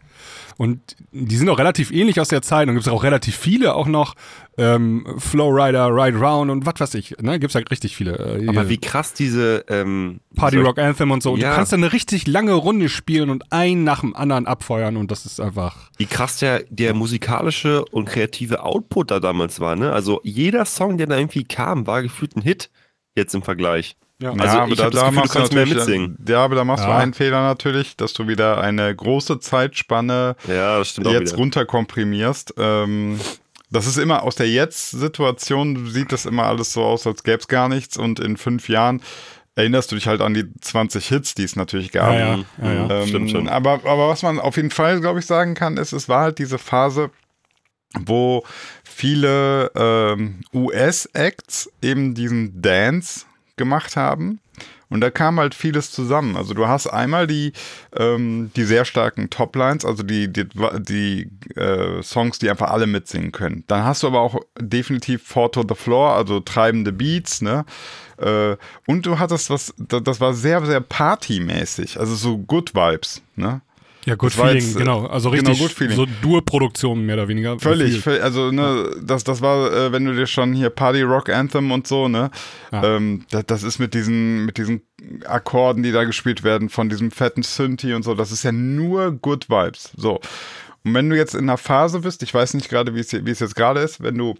und 0.57 0.79
die 1.11 1.35
sind 1.35 1.49
auch 1.49 1.59
relativ 1.59 1.91
ähnlich 1.91 2.19
aus 2.19 2.27
der 2.29 2.41
Zeit 2.41 2.67
und 2.67 2.73
gibt 2.75 2.85
es 2.87 2.91
auch 2.91 3.03
relativ 3.03 3.35
viele 3.37 3.75
auch 3.75 3.87
noch. 3.87 4.15
Ähm, 4.55 5.03
Flowrider, 5.17 5.87
Ride 5.87 6.17
Round 6.19 6.51
und 6.51 6.65
was 6.67 6.75
weiß 6.79 6.93
ich. 6.93 7.15
Ne? 7.19 7.39
Gibt 7.39 7.49
es 7.51 7.55
halt 7.55 7.71
richtig 7.71 7.95
viele. 7.95 8.39
Äh, 8.39 8.47
Aber 8.47 8.69
wie 8.69 8.77
krass 8.77 9.13
diese 9.13 9.65
ähm, 9.67 10.19
Party 10.35 10.57
Rock 10.59 10.77
Anthem 10.77 11.09
und 11.09 11.23
so. 11.23 11.31
Und 11.33 11.39
Ja. 11.39 11.49
du 11.49 11.55
kannst 11.55 11.71
dann 11.73 11.83
eine 11.83 11.91
richtig 11.91 12.27
lange 12.27 12.53
Runde 12.53 12.87
spielen 12.89 13.31
und 13.31 13.51
einen 13.51 13.83
nach 13.83 14.01
dem 14.01 14.15
anderen 14.15 14.45
abfeuern 14.45 14.95
und 14.97 15.09
das 15.09 15.25
ist 15.25 15.39
einfach. 15.39 15.89
wie 15.97 16.05
krass 16.05 16.37
der, 16.37 16.63
der 16.69 16.93
musikalische 16.93 17.83
und 17.85 18.05
kreative 18.05 18.61
Output 18.63 19.09
da 19.09 19.19
damals 19.19 19.59
war, 19.59 19.75
ne? 19.75 19.91
Also 19.91 20.21
jeder 20.23 20.65
Song, 20.65 20.99
der 20.99 21.07
da 21.07 21.17
irgendwie 21.17 21.45
kam, 21.45 21.87
war 21.87 22.03
gefühlt 22.03 22.35
ein 22.35 22.43
Hit 22.43 22.69
jetzt 23.15 23.33
im 23.33 23.41
Vergleich. 23.41 23.95
Ja. 24.23 24.31
Also 24.31 24.73
ich 24.73 24.79
hab 24.79 24.91
das 24.91 25.01
Gefühl, 25.01 25.09
du 25.09 25.11
machst 25.15 25.33
kannst 25.33 25.53
mehr 25.53 25.65
mitsingen. 25.65 26.17
Ja, 26.27 26.43
aber 26.45 26.55
da 26.55 26.63
machst 26.63 26.85
du 26.85 26.89
Ja. 26.89 26.97
einen 26.97 27.13
Fehler 27.13 27.41
natürlich, 27.41 27.97
dass 27.97 28.13
du 28.13 28.27
wieder 28.27 28.61
eine 28.61 28.95
große 28.95 29.39
Zeitspanne 29.39 30.35
Ja, 30.47 30.79
jetzt 30.79 31.37
runterkomprimierst. 31.37 32.53
Ähm, 32.57 33.19
das 33.69 33.87
ist 33.87 33.97
immer 33.97 34.23
aus 34.23 34.35
der 34.35 34.49
Jetzt-Situation, 34.49 35.87
sieht 35.89 36.11
das 36.11 36.25
immer 36.25 36.43
alles 36.45 36.71
so 36.73 36.83
aus, 36.83 37.05
als 37.07 37.23
gäbe 37.23 37.39
es 37.39 37.47
gar 37.47 37.67
nichts. 37.69 37.97
Und 37.97 38.19
in 38.19 38.37
fünf 38.37 38.69
Jahren 38.69 39.01
erinnerst 39.55 39.91
du 39.91 39.95
dich 39.95 40.07
halt 40.07 40.21
an 40.21 40.33
die 40.33 40.45
20 40.61 41.05
Hits, 41.07 41.35
die 41.35 41.43
es 41.43 41.55
natürlich 41.55 41.91
gab. 41.91 42.13
Ja, 42.13 42.19
ja, 42.35 42.43
ja, 42.61 42.73
ja. 42.73 42.89
Ähm, 43.01 43.07
Stimmt 43.07 43.31
schon. 43.31 43.49
Aber, 43.49 43.73
aber 43.83 44.07
was 44.07 44.23
man 44.23 44.39
auf 44.39 44.55
jeden 44.55 44.71
Fall, 44.71 44.99
glaube 45.01 45.19
ich, 45.19 45.25
sagen 45.25 45.53
kann, 45.53 45.77
ist, 45.77 45.91
es 45.91 46.07
war 46.07 46.21
halt 46.21 46.39
diese 46.39 46.57
Phase, 46.59 47.09
wo 47.99 48.43
viele 48.83 49.71
ähm, 49.75 50.41
US-Acts 50.53 51.69
eben 51.81 52.13
diesen 52.15 52.61
Dance 52.61 53.25
gemacht 53.57 53.95
haben. 53.95 54.39
Und 54.89 55.01
da 55.01 55.09
kam 55.09 55.39
halt 55.39 55.55
vieles 55.55 55.91
zusammen. 55.91 56.35
Also 56.35 56.53
du 56.53 56.67
hast 56.67 56.85
einmal 56.85 57.25
die, 57.25 57.53
ähm, 57.97 58.51
die 58.55 58.63
sehr 58.63 58.85
starken 58.85 59.31
Toplines, 59.31 59.85
also 59.85 60.03
die, 60.03 60.31
die, 60.31 60.47
die 60.87 61.31
äh, 61.55 62.03
Songs, 62.03 62.37
die 62.37 62.49
einfach 62.49 62.69
alle 62.69 62.85
mitsingen 62.85 63.31
können. 63.31 63.63
Dann 63.67 63.83
hast 63.83 64.03
du 64.03 64.07
aber 64.07 64.21
auch 64.21 64.39
definitiv 64.59 65.23
Four 65.23 65.51
to 65.51 65.63
the 65.67 65.73
Floor, 65.73 66.13
also 66.15 66.41
treibende 66.41 66.91
Beats, 66.91 67.41
ne? 67.41 67.65
Äh, 68.17 68.55
und 68.85 69.07
du 69.07 69.17
hattest 69.17 69.49
was, 69.49 69.73
da- 69.77 69.99
das 69.99 70.21
war 70.21 70.35
sehr, 70.35 70.63
sehr 70.63 70.81
partymäßig, 70.81 71.99
also 71.99 72.13
so 72.13 72.37
Good 72.37 72.75
Vibes, 72.75 73.23
ne? 73.35 73.61
Ja, 74.05 74.15
Good 74.15 74.33
Feeling, 74.33 74.55
jetzt, 74.55 74.75
äh, 74.75 74.79
genau. 74.79 75.05
Also 75.05 75.31
genau, 75.31 75.49
richtig 75.49 75.59
Good 75.61 75.71
Feeling. 75.71 75.95
so 75.95 76.05
Dur-Produktion 76.21 77.05
mehr 77.05 77.15
oder 77.15 77.27
weniger. 77.27 77.57
Völlig, 77.59 77.99
völlig 77.99 78.21
also 78.21 78.51
ne, 78.51 78.91
das, 79.01 79.23
das 79.23 79.41
war, 79.41 79.71
äh, 79.71 79.91
wenn 79.91 80.03
du 80.05 80.13
dir 80.13 80.27
schon 80.27 80.53
hier 80.53 80.69
Party 80.69 81.01
Rock 81.01 81.29
Anthem 81.29 81.71
und 81.71 81.87
so, 81.87 82.07
ne, 82.07 82.29
Ja. 82.71 82.97
ähm, 82.97 83.25
das, 83.31 83.45
das 83.45 83.63
ist 83.63 83.79
mit 83.79 83.93
diesen, 83.93 84.45
mit 84.45 84.57
diesen 84.57 84.81
Akkorden, 85.25 85.83
die 85.83 85.91
da 85.91 86.03
gespielt 86.03 86.43
werden, 86.43 86.69
von 86.69 86.89
diesem 86.89 87.11
fetten 87.11 87.43
Synthi 87.43 87.93
und 87.93 88.03
so, 88.03 88.13
das 88.13 88.31
ist 88.31 88.43
ja 88.43 88.51
nur 88.51 89.11
Good 89.11 89.49
Vibes. 89.49 89.91
So. 89.95 90.19
Und 90.85 90.93
wenn 90.93 91.09
du 91.09 91.15
jetzt 91.15 91.33
in 91.33 91.41
einer 91.41 91.57
Phase 91.57 92.01
bist, 92.01 92.23
ich 92.23 92.33
weiß 92.33 92.55
nicht 92.55 92.69
gerade, 92.69 92.93
wie 92.95 92.99
es 92.99 93.11
jetzt 93.11 93.55
gerade 93.55 93.79
ist, 93.79 94.03
wenn 94.03 94.17
du 94.17 94.35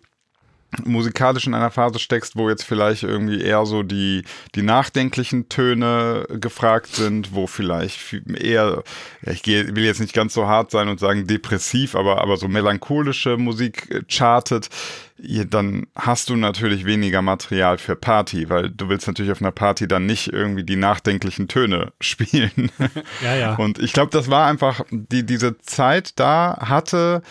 musikalisch 0.86 1.48
in 1.48 1.54
einer 1.54 1.72
Phase 1.72 2.00
steckst, 2.00 2.36
wo 2.36 2.50
jetzt 2.50 2.64
vielleicht 2.64 3.04
irgendwie 3.04 3.42
eher 3.42 3.66
so 3.66 3.84
die, 3.84 4.24
die 4.56 4.62
nachdenklichen 4.62 5.50
Töne 5.50 6.26
gefragt 6.40 6.96
sind, 6.96 7.34
wo 7.34 7.48
vielleicht 7.48 7.98
viel- 7.98 8.24
eher, 8.42 8.84
ich 9.24 9.44
gehe, 9.44 9.76
will 9.76 9.84
jetzt 9.86 10.02
nicht 10.02 10.14
ganz 10.14 10.34
so 10.34 10.48
hart 10.48 10.72
sein 10.72 10.88
und 10.90 11.00
sagen 11.00 11.28
depressiv, 11.28 11.96
aber, 11.96 12.22
aber 12.22 12.38
so 12.38 12.48
melancholische 12.48 13.38
Musik 13.38 13.90
äh, 13.92 14.02
chartet, 14.08 14.70
dann 15.50 15.88
hast 15.96 16.30
du 16.30 16.36
natürlich 16.36 16.86
weniger 16.86 17.22
Material 17.22 17.78
für 17.78 17.96
Party, 17.96 18.50
weil 18.50 18.70
du 18.70 18.90
willst 18.90 19.08
natürlich 19.08 19.32
auf 19.32 19.42
einer 19.42 19.52
Party 19.52 19.88
dann 19.88 20.06
nicht 20.06 20.34
irgendwie 20.34 20.64
die 20.64 20.76
nachdenklichen 20.76 21.48
Töne 21.48 21.94
spielen. 22.02 22.72
Ja, 23.22 23.36
ja. 23.36 23.56
Und 23.56 23.80
ich 23.80 23.94
glaube, 23.94 24.12
das 24.12 24.30
war 24.30 24.48
einfach, 24.48 24.82
die, 24.92 25.26
diese 25.26 25.58
Zeit 25.60 26.20
da 26.20 26.58
hatte, 26.60 27.22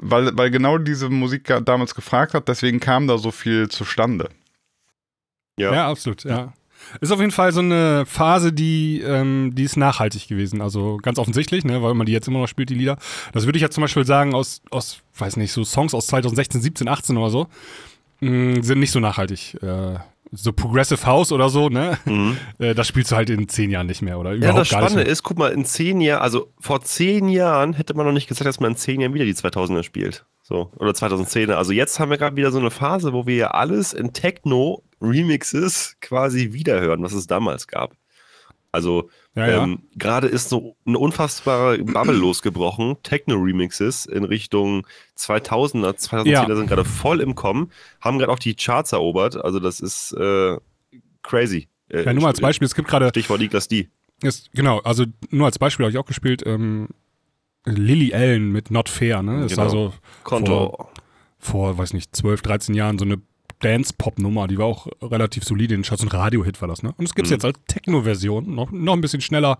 weil, 0.00 0.36
weil 0.36 0.50
genau 0.50 0.78
diese 0.78 1.08
Musik 1.08 1.52
damals 1.64 1.94
gefragt 1.94 2.34
hat, 2.34 2.48
deswegen 2.48 2.80
kam 2.80 3.06
da 3.06 3.18
so 3.18 3.30
viel 3.30 3.68
zustande. 3.68 4.30
Ja. 5.58 5.72
Ja, 5.72 5.90
absolut, 5.90 6.24
ja. 6.24 6.52
Ist 7.00 7.12
auf 7.12 7.20
jeden 7.20 7.30
Fall 7.30 7.52
so 7.52 7.60
eine 7.60 8.04
Phase, 8.06 8.52
die, 8.52 9.00
ähm, 9.00 9.52
die 9.54 9.64
ist 9.64 9.76
nachhaltig 9.76 10.28
gewesen. 10.28 10.60
Also 10.62 10.96
ganz 11.02 11.18
offensichtlich, 11.18 11.64
ne, 11.64 11.82
weil 11.82 11.94
man 11.94 12.06
die 12.06 12.12
jetzt 12.12 12.26
immer 12.26 12.40
noch 12.40 12.48
spielt, 12.48 12.70
die 12.70 12.74
Lieder. 12.74 12.96
Das 13.32 13.44
würde 13.44 13.58
ich 13.58 13.62
ja 13.62 13.70
zum 13.70 13.82
Beispiel 13.82 14.04
sagen, 14.06 14.34
aus, 14.34 14.62
aus, 14.70 15.00
weiß 15.18 15.36
nicht, 15.36 15.52
so 15.52 15.62
Songs 15.62 15.94
aus 15.94 16.06
2016, 16.06 16.62
17, 16.62 16.88
18 16.88 17.16
oder 17.16 17.30
so, 17.30 17.46
mh, 18.20 18.62
sind 18.62 18.80
nicht 18.80 18.90
so 18.90 18.98
nachhaltig. 18.98 19.58
Äh, 19.62 19.98
so 20.32 20.52
Progressive 20.52 21.04
House 21.06 21.32
oder 21.32 21.48
so, 21.48 21.68
ne? 21.68 21.98
Mhm. 22.04 22.36
Äh, 22.58 22.74
das 22.74 22.88
spielst 22.88 23.10
du 23.10 23.16
halt 23.16 23.30
in 23.30 23.48
zehn 23.48 23.70
Jahren 23.70 23.86
nicht 23.86 24.02
mehr 24.02 24.18
oder 24.18 24.32
Ja, 24.32 24.36
überhaupt 24.36 24.58
das 24.60 24.68
gar 24.70 24.80
nicht 24.80 24.90
Spannende 24.90 25.10
ist, 25.10 25.22
guck 25.22 25.38
mal, 25.38 25.50
in 25.50 25.64
zehn 25.64 26.00
Jahren, 26.00 26.22
also 26.22 26.52
vor 26.60 26.82
zehn 26.82 27.28
Jahren 27.28 27.72
hätte 27.72 27.94
man 27.94 28.04
noch 28.06 28.12
nicht 28.12 28.28
gesagt, 28.28 28.46
dass 28.46 28.60
man 28.60 28.72
in 28.72 28.76
zehn 28.76 29.00
Jahren 29.00 29.14
wieder 29.14 29.24
die 29.24 29.34
2000er 29.34 29.82
spielt. 29.82 30.26
So, 30.42 30.72
oder 30.78 30.90
2010er. 30.90 31.52
Also 31.54 31.72
jetzt 31.72 32.00
haben 32.00 32.10
wir 32.10 32.18
gerade 32.18 32.36
wieder 32.36 32.50
so 32.50 32.58
eine 32.58 32.72
Phase, 32.72 33.12
wo 33.12 33.24
wir 33.24 33.36
ja 33.36 33.50
alles 33.52 33.92
in 33.92 34.12
Techno-Remixes 34.12 35.96
quasi 36.00 36.52
wiederhören, 36.52 37.02
was 37.02 37.12
es 37.12 37.28
damals 37.28 37.68
gab. 37.68 37.92
Also 38.72 39.10
Ja, 39.36 39.48
ja. 39.48 39.62
ähm, 39.64 39.82
gerade 39.96 40.26
ist 40.26 40.48
so 40.48 40.76
eine 40.84 40.98
unfassbare 40.98 41.78
Bubble 41.78 42.12
losgebrochen. 42.18 42.96
Techno-Remixes 43.04 44.06
in 44.06 44.24
Richtung 44.24 44.86
2000er, 45.16 45.94
2010er 45.96 46.26
Ja. 46.28 46.56
sind 46.56 46.66
gerade 46.66 46.84
voll 46.84 47.20
im 47.20 47.34
Kommen, 47.36 47.70
haben 48.00 48.18
gerade 48.18 48.32
auch 48.32 48.38
die 48.40 48.54
Charts 48.56 48.92
erobert. 48.92 49.36
Also 49.36 49.60
das 49.60 49.80
ist 49.80 50.12
äh, 50.14 50.56
crazy. 51.22 51.68
Äh, 51.88 52.04
Ja, 52.04 52.12
nur 52.12 52.22
mal 52.22 52.28
als 52.30 52.40
Beispiel, 52.40 52.66
es 52.66 52.74
gibt 52.74 52.88
gerade 52.88 53.08
Stichwort 53.10 53.40
Niklas 53.40 53.68
D. 53.68 53.88
Ist, 54.22 54.50
genau, 54.52 54.80
also 54.80 55.04
nur 55.30 55.46
als 55.46 55.58
Beispiel 55.58 55.84
habe 55.86 55.92
ich 55.92 55.98
auch 55.98 56.06
gespielt. 56.06 56.42
Ähm, 56.44 56.88
Lily 57.64 58.12
Allen 58.14 58.50
mit 58.52 58.70
Not 58.70 58.88
Fair, 58.88 59.22
ne? 59.22 59.42
Das 59.42 59.50
Genau. 59.52 59.62
war 59.62 59.70
so 59.70 59.94
Konto. 60.24 60.88
vor, 61.38 61.78
weiß 61.78 61.92
nicht, 61.94 62.14
12, 62.16 62.42
13 62.42 62.74
Jahren 62.74 62.98
so 62.98 63.04
eine 63.04 63.20
Dance-Pop-Nummer, 63.60 64.48
die 64.48 64.58
war 64.58 64.66
auch 64.66 64.86
relativ 65.02 65.44
solide 65.44 65.74
in 65.74 65.80
den 65.82 65.86
Charts. 65.86 66.02
Ein 66.02 66.08
Radio-Hit 66.08 66.60
war 66.60 66.68
das, 66.68 66.82
ne? 66.82 66.92
Und 66.96 67.04
es 67.04 67.14
gibt's 67.14 67.30
Mhm. 67.30 67.34
jetzt 67.34 67.44
als 67.44 67.58
Techno-Version, 67.68 68.54
noch, 68.54 68.70
noch 68.72 68.94
ein 68.94 69.00
bisschen 69.00 69.20
schneller 69.20 69.58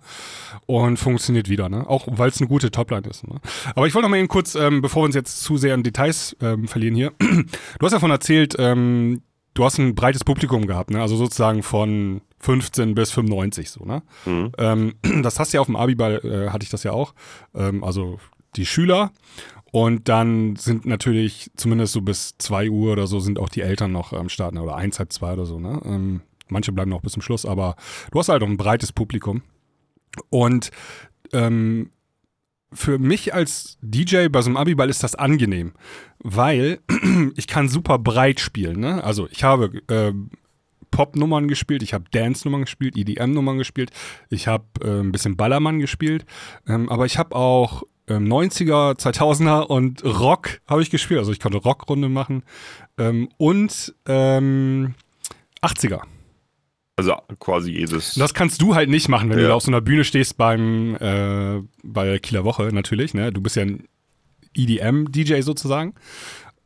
und 0.66 0.96
funktioniert 0.98 1.48
wieder, 1.48 1.68
ne? 1.68 1.88
Auch 1.88 2.06
weil 2.10 2.30
es 2.30 2.40
eine 2.40 2.48
gute 2.48 2.70
Topline 2.70 3.06
ist. 3.08 3.26
Ne? 3.28 3.36
Aber 3.74 3.86
ich 3.86 3.94
wollte 3.94 4.04
noch 4.06 4.10
mal 4.10 4.16
eben 4.18 4.28
kurz, 4.28 4.54
ähm, 4.54 4.80
bevor 4.82 5.02
wir 5.02 5.06
uns 5.06 5.14
jetzt 5.14 5.42
zu 5.42 5.56
sehr 5.56 5.74
in 5.74 5.82
Details 5.82 6.36
ähm, 6.40 6.66
verlieren 6.68 6.94
hier, 6.94 7.12
du 7.18 7.46
hast 7.86 7.92
davon 7.92 8.10
erzählt, 8.10 8.56
ähm, 8.58 9.22
du 9.54 9.64
hast 9.64 9.78
ein 9.78 9.94
breites 9.94 10.24
Publikum 10.24 10.66
gehabt, 10.66 10.90
ne? 10.90 11.00
Also 11.00 11.16
sozusagen 11.16 11.62
von 11.62 12.22
15 12.40 12.94
bis 12.94 13.10
95 13.10 13.70
so, 13.70 13.84
ne? 13.84 14.02
Mhm. 14.24 14.52
Ähm, 14.58 14.94
das 15.22 15.38
hast 15.38 15.52
du 15.52 15.58
ja 15.58 15.60
auf 15.60 15.66
dem 15.66 15.76
Abiball, 15.76 16.20
äh, 16.24 16.50
hatte 16.50 16.64
ich 16.64 16.70
das 16.70 16.82
ja 16.84 16.92
auch. 16.92 17.14
Ähm, 17.54 17.84
also 17.84 18.18
die 18.56 18.66
Schüler 18.66 19.12
und 19.70 20.08
dann 20.08 20.56
sind 20.56 20.86
natürlich 20.86 21.50
zumindest 21.56 21.92
so 21.92 22.02
bis 22.02 22.34
2 22.38 22.70
Uhr 22.70 22.92
oder 22.92 23.06
so 23.06 23.20
sind 23.20 23.38
auch 23.38 23.48
die 23.48 23.62
Eltern 23.62 23.92
noch 23.92 24.12
am 24.12 24.28
Start, 24.28 24.56
oder 24.56 24.76
eins, 24.76 24.98
halb 24.98 25.12
zwei 25.12 25.32
oder 25.32 25.46
so. 25.46 25.60
Ne? 25.60 25.80
Ähm, 25.84 26.20
manche 26.48 26.72
bleiben 26.72 26.90
noch 26.90 27.02
bis 27.02 27.12
zum 27.12 27.22
Schluss, 27.22 27.46
aber 27.46 27.76
du 28.10 28.18
hast 28.18 28.28
halt 28.28 28.42
auch 28.42 28.48
ein 28.48 28.56
breites 28.56 28.92
Publikum. 28.92 29.42
Und 30.28 30.70
ähm, 31.32 31.90
für 32.72 32.98
mich 32.98 33.34
als 33.34 33.78
DJ 33.80 34.28
bei 34.28 34.42
so 34.42 34.48
einem 34.48 34.56
Abiball 34.56 34.90
ist 34.90 35.02
das 35.02 35.14
angenehm, 35.14 35.72
weil 36.18 36.80
ich 37.36 37.46
kann 37.46 37.68
super 37.68 37.98
breit 37.98 38.40
spielen. 38.40 38.80
Ne? 38.80 39.02
Also 39.02 39.28
ich 39.30 39.44
habe 39.44 39.82
äh, 39.88 40.12
Pop-Nummern 40.90 41.48
gespielt, 41.48 41.82
ich 41.82 41.94
habe 41.94 42.04
Dance-Nummern 42.10 42.62
gespielt, 42.62 42.96
EDM-Nummern 42.96 43.58
gespielt, 43.58 43.90
ich 44.28 44.48
habe 44.48 44.64
äh, 44.82 45.00
ein 45.00 45.12
bisschen 45.12 45.36
Ballermann 45.36 45.78
gespielt, 45.78 46.24
ähm, 46.66 46.88
aber 46.88 47.06
ich 47.06 47.18
habe 47.18 47.36
auch 47.36 47.84
ähm, 48.10 48.26
90er, 48.26 48.98
2000er 48.98 49.62
und 49.62 50.04
Rock 50.04 50.60
habe 50.68 50.82
ich 50.82 50.90
gespielt. 50.90 51.18
Also 51.20 51.32
ich 51.32 51.40
konnte 51.40 51.58
Rockrunde 51.58 52.08
machen 52.10 52.42
ähm, 52.98 53.28
und 53.38 53.94
ähm, 54.06 54.94
80er. 55.62 56.00
Also 56.96 57.14
quasi 57.38 57.70
jedes. 57.72 58.14
Das 58.14 58.34
kannst 58.34 58.60
du 58.60 58.74
halt 58.74 58.90
nicht 58.90 59.08
machen, 59.08 59.30
wenn 59.30 59.36
du 59.38 59.42
Ja. 59.44 59.48
da 59.48 59.54
auf 59.54 59.62
so 59.62 59.70
einer 59.70 59.80
Bühne 59.80 60.04
stehst 60.04 60.36
beim 60.36 60.96
äh, 60.96 61.62
bei 61.82 62.04
der 62.04 62.18
Kieler 62.18 62.44
Woche 62.44 62.64
natürlich. 62.72 63.14
Ne? 63.14 63.32
Du 63.32 63.40
bist 63.40 63.56
ja 63.56 63.62
ein 63.62 63.84
EDM-DJ 64.54 65.40
sozusagen, 65.42 65.94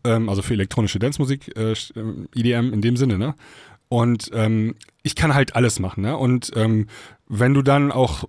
ähm, 0.04 0.28
also 0.28 0.42
für 0.42 0.54
elektronische 0.54 0.98
Dancemusik, 0.98 1.57
äh, 1.57 1.72
sch- 1.72 1.96
ähm, 1.96 2.28
EDM 2.35 2.72
in 2.72 2.80
dem 2.80 2.96
Sinne. 2.96 3.18
Ne? 3.18 3.35
Und 3.88 4.30
ähm, 4.33 4.74
ich 5.02 5.14
kann 5.14 5.35
halt 5.35 5.54
alles 5.54 5.78
machen. 5.78 6.02
Ne? 6.02 6.16
Und 6.16 6.50
ähm, 6.57 6.87
wenn 7.29 7.55
du 7.55 7.63
dann 7.63 7.91
auch 7.91 8.25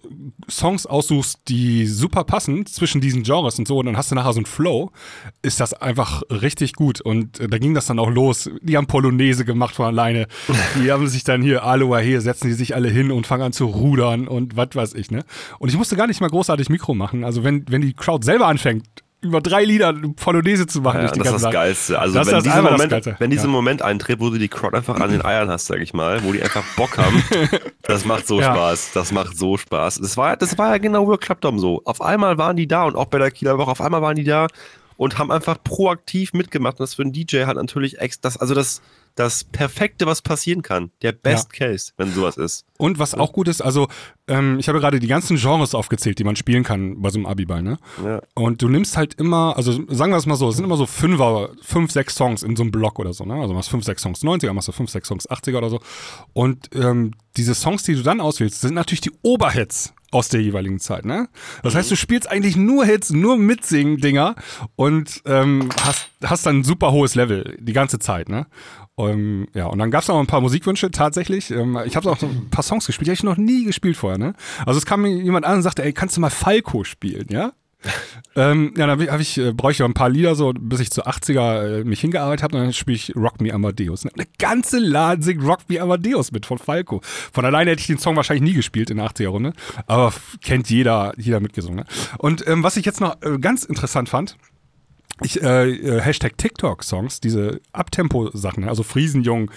Songs 0.50 0.86
aussuchst, 0.86 1.40
die 1.48 1.86
super 1.86 2.24
passen 2.24 2.66
zwischen 2.66 3.02
diesen 3.02 3.24
Genres 3.24 3.60
und 3.60 3.68
so, 3.68 3.78
und 3.80 3.88
dann 3.88 3.98
hast 3.98 4.12
du 4.12 4.16
nachher 4.16 4.34
so 4.34 4.40
einen 4.40 4.46
Flow, 4.46 4.92
ist 5.42 5.60
das 5.60 5.74
einfach 5.74 6.24
richtig 6.30 6.74
gut. 6.74 7.02
Und 7.02 7.40
äh, 7.40 7.48
da 7.48 7.58
ging 7.58 7.74
das 7.74 7.88
dann 7.88 8.00
auch 8.00 8.10
los. 8.10 8.50
Die 8.62 8.78
haben 8.78 8.88
Polonaise 8.88 9.44
gemacht 9.44 9.76
von 9.76 9.86
alleine. 9.86 10.28
Die 10.82 10.92
haben 10.92 11.08
sich 11.08 11.24
dann 11.24 11.42
hier, 11.42 11.64
Aloha 11.64 12.00
hier, 12.00 12.22
setzen 12.22 12.48
die 12.48 12.54
sich 12.54 12.76
alle 12.76 12.90
hin 12.90 13.12
und 13.12 13.28
fangen 13.28 13.44
an 13.44 13.54
zu 13.54 13.66
rudern 13.66 14.28
und 14.28 14.56
was 14.56 14.70
weiß 14.74 14.94
ich, 14.94 15.12
ne? 15.12 15.24
Und 15.60 15.70
ich 15.70 15.78
musste 15.78 15.96
gar 15.96 16.08
nicht 16.08 16.22
mal 16.22 16.30
großartig 16.30 16.70
Mikro 16.70 16.94
machen. 16.94 17.24
Also 17.24 17.44
wenn, 17.44 17.66
wenn 17.70 17.82
die 17.82 17.94
Crowd 17.94 18.26
selber 18.26 18.48
anfängt, 18.48 18.86
über 19.26 19.42
drei 19.42 19.64
Lieder 19.64 19.94
Polonaise 20.16 20.68
zu 20.68 20.82
machen, 20.82 21.02
Ja, 21.02 21.08
das 21.12 21.34
ist 21.34 21.44
das. 21.44 21.52
Geilste. 21.52 22.00
Also 22.00 22.16
Das 22.16 22.28
wenn, 22.28 22.44
das 22.44 22.62
Moment, 22.62 23.20
wenn 23.20 23.30
dieser 23.30 23.44
Ja. 23.44 23.50
Moment 23.50 23.82
eintritt, 23.82 24.20
wo 24.20 24.30
du 24.30 24.38
die 24.38 24.48
Crowd 24.48 24.76
einfach 24.76 25.00
an 25.00 25.12
den 25.12 25.24
Eiern 25.26 25.50
hast, 25.50 25.66
sag 25.68 25.80
ich 25.82 25.94
mal, 25.94 26.24
wo 26.24 26.32
die 26.32 26.42
einfach 26.42 26.64
Bock 26.78 26.98
haben, 26.98 27.24
das 27.84 28.06
macht 28.06 28.28
so 28.28 28.40
Ja. 28.40 28.54
Spaß. 28.54 28.92
Das 28.94 29.12
macht 29.12 29.38
so 29.38 29.58
Spaß. 29.58 30.00
Das 30.00 30.18
war, 30.18 30.38
das 30.38 30.58
war 30.58 30.72
ja 30.72 30.78
genau 30.78 31.06
World 31.08 31.22
Club 31.22 31.42
Dom 31.42 31.60
so. 31.60 31.82
Auf 31.86 32.02
einmal 32.02 32.38
waren 32.38 32.56
die 32.56 32.68
da 32.68 32.84
und 32.84 32.96
auch 32.96 33.06
bei 33.06 33.18
der 33.20 33.32
Kieler 33.32 33.58
Woche, 33.58 33.72
auf 33.72 33.82
einmal 33.82 34.02
waren 34.02 34.16
die 34.16 34.24
da 34.24 34.48
und 34.98 35.18
haben 35.18 35.32
einfach 35.32 35.58
proaktiv 35.64 36.34
mitgemacht. 36.34 36.80
Und 36.80 36.84
das 36.84 36.94
für 36.96 37.02
einen 37.02 37.12
DJ 37.14 37.44
hat 37.46 37.56
natürlich 37.58 38.00
ex, 38.00 38.22
das, 38.22 38.38
also 38.38 38.54
das, 38.54 38.82
das 39.16 39.46
Perfekte, 39.46 40.06
was 40.06 40.22
passieren 40.22 40.62
kann. 40.62 40.92
Der 41.02 41.14
Best 41.14 41.52
Case, 41.54 41.94
wenn 41.98 42.12
sowas 42.12 42.38
ist. 42.38 42.66
Und 42.78 43.00
was 43.00 43.16
auch 43.16 43.32
gut 43.32 43.48
ist, 43.48 43.62
also 43.62 43.88
ähm, 44.28 44.60
ich 44.60 44.68
habe 44.68 44.80
gerade 44.80 45.00
die 45.00 45.08
ganzen 45.08 45.38
Genres 45.38 45.74
aufgezählt, 45.74 46.20
die 46.20 46.26
man 46.26 46.36
spielen 46.36 46.64
kann 46.64 47.02
bei 47.02 47.10
so 47.10 47.18
einem 47.18 47.26
Abiball, 47.26 47.64
ne? 47.64 47.78
Ja. 48.04 48.22
Und 48.34 48.62
du 48.62 48.68
nimmst 48.68 48.98
halt 48.98 49.14
immer, 49.14 49.56
also 49.56 49.72
sagen 49.72 50.12
wir 50.12 50.18
es 50.18 50.26
mal 50.26 50.36
so, 50.36 50.50
es 50.50 50.58
sind 50.58 50.66
immer 50.66 50.76
so 50.76 50.86
Fünfer, 50.86 51.52
fünf, 51.62 51.92
sechs 51.92 52.16
Songs 52.16 52.44
in 52.44 52.58
so 52.58 52.64
einem 52.64 52.72
Block 52.72 53.00
oder 53.00 53.14
so, 53.14 53.24
ne? 53.24 53.36
Also 53.36 53.54
machst 53.54 53.70
fünf, 53.70 53.86
sechs 53.86 54.02
Songs 54.02 54.22
90er, 54.22 54.52
machst 54.52 54.68
du 54.68 54.74
fünf, 54.74 54.90
sechs 54.90 55.08
Songs 55.08 55.30
80er 55.30 55.58
oder 55.58 55.70
so. 55.70 55.80
Und 56.34 56.70
ähm, 56.76 57.12
diese 57.38 57.56
Songs, 57.56 57.84
die 57.84 57.96
du 57.96 58.04
dann 58.04 58.20
auswählst, 58.20 58.60
sind 58.60 58.74
natürlich 58.74 59.02
die 59.02 59.12
Oberhits 59.22 59.94
aus 60.12 60.30
der 60.30 60.42
jeweiligen 60.42 60.80
Zeit, 60.80 61.06
ne? 61.06 61.28
Das 61.62 61.76
heißt, 61.76 61.92
du 61.92 61.96
spielst 61.96 62.30
eigentlich 62.30 62.56
nur 62.56 62.86
Hits, 62.86 63.10
nur 63.10 63.38
Mitsingen-Dinger 63.38 64.36
und 64.76 65.22
ähm, 65.26 65.70
hast, 65.82 66.10
hast 66.24 66.46
dann 66.46 66.60
ein 66.60 66.64
super 66.64 66.92
hohes 66.92 67.16
Level 67.16 67.58
die 67.60 67.74
ganze 67.74 68.00
Zeit, 68.00 68.30
ne? 68.30 68.48
Ähm, 68.98 69.48
ja, 69.54 69.66
und 69.68 69.80
dann 69.80 69.92
gab 69.92 70.04
es 70.04 70.08
noch 70.08 70.20
ein 70.20 70.28
paar 70.28 70.42
Musikwünsche 70.42 70.90
tatsächlich. 70.90 71.52
Ähm, 71.52 71.78
ich 71.86 71.96
habe 71.98 72.10
auch 72.10 72.18
so 72.18 72.28
ein 72.28 72.50
paar 72.50 72.64
Songs 72.64 72.86
gespielt, 72.86 73.08
die 73.08 73.12
habe 73.12 73.16
ich 73.16 73.24
noch 73.24 73.38
nie 73.38 73.66
gespielt 73.66 73.98
vorher, 73.98 74.18
ne? 74.18 74.34
Also 74.66 74.78
es 74.78 74.86
kam 74.86 75.02
mir 75.02 75.10
jemand 75.10 75.46
an 75.46 75.56
und 75.58 75.62
sagte, 75.64 75.84
ey, 75.84 75.92
kannst 75.92 76.16
du 76.16 76.22
mal 76.22 76.30
Falco 76.30 76.84
spielen, 76.86 77.26
ja? 77.30 77.52
ähm, 78.36 78.74
ja, 78.78 78.88
dann 78.88 78.92
hab 78.92 79.02
ich, 79.02 79.12
hab 79.12 79.20
ich, 79.20 79.38
äh, 79.38 79.54
ich 79.70 79.84
ein 79.84 79.94
paar 79.94 80.10
Lieder, 80.10 80.34
so 80.34 80.54
bis 80.58 80.80
ich 80.80 80.90
zu 80.92 81.06
80er 81.06 81.82
äh, 81.82 81.84
mich 81.84 82.00
hingearbeitet 82.02 82.42
habe, 82.42 82.58
und 82.58 82.64
dann 82.64 82.74
spiele 82.74 82.96
ich 82.96 83.16
Rock 83.16 83.42
Me 83.42 83.54
Amadeus. 83.54 84.06
Ne? 84.06 84.12
Der 84.18 84.26
ganze 84.40 84.80
Laden 84.80 85.22
singt 85.22 85.44
Rock 85.44 85.60
Me 85.68 85.80
Amadeus 85.80 86.32
mit 86.32 86.46
von 86.48 86.58
Falco. 86.58 87.02
Von 87.04 87.46
alleine 87.46 87.72
hätte 87.72 87.82
ich 87.82 87.88
den 87.88 88.00
Song 88.00 88.16
wahrscheinlich 88.16 88.50
nie 88.50 88.56
gespielt 88.56 88.90
in 88.90 88.98
der 88.98 89.08
80er-Runde, 89.08 89.54
aber 89.86 90.08
f- 90.08 90.38
kennt 90.42 90.70
jeder, 90.70 91.14
jeder 91.18 91.42
mitgesungen. 91.42 91.80
Ne? 91.80 91.86
Und 92.18 92.48
ähm, 92.48 92.64
was 92.64 92.76
ich 92.78 92.86
jetzt 92.86 93.02
noch 93.02 93.22
äh, 93.22 93.38
ganz 93.40 93.66
interessant 93.66 94.10
fand, 94.10 94.36
ich, 95.22 95.42
äh, 95.42 95.70
äh, 95.72 96.02
Hashtag 96.02 96.38
TikTok-Songs, 96.38 97.22
diese 97.22 97.62
Abtempo-Sachen, 97.72 98.64
ne? 98.64 98.70
also 98.70 98.84
Friesenjung 98.84 99.50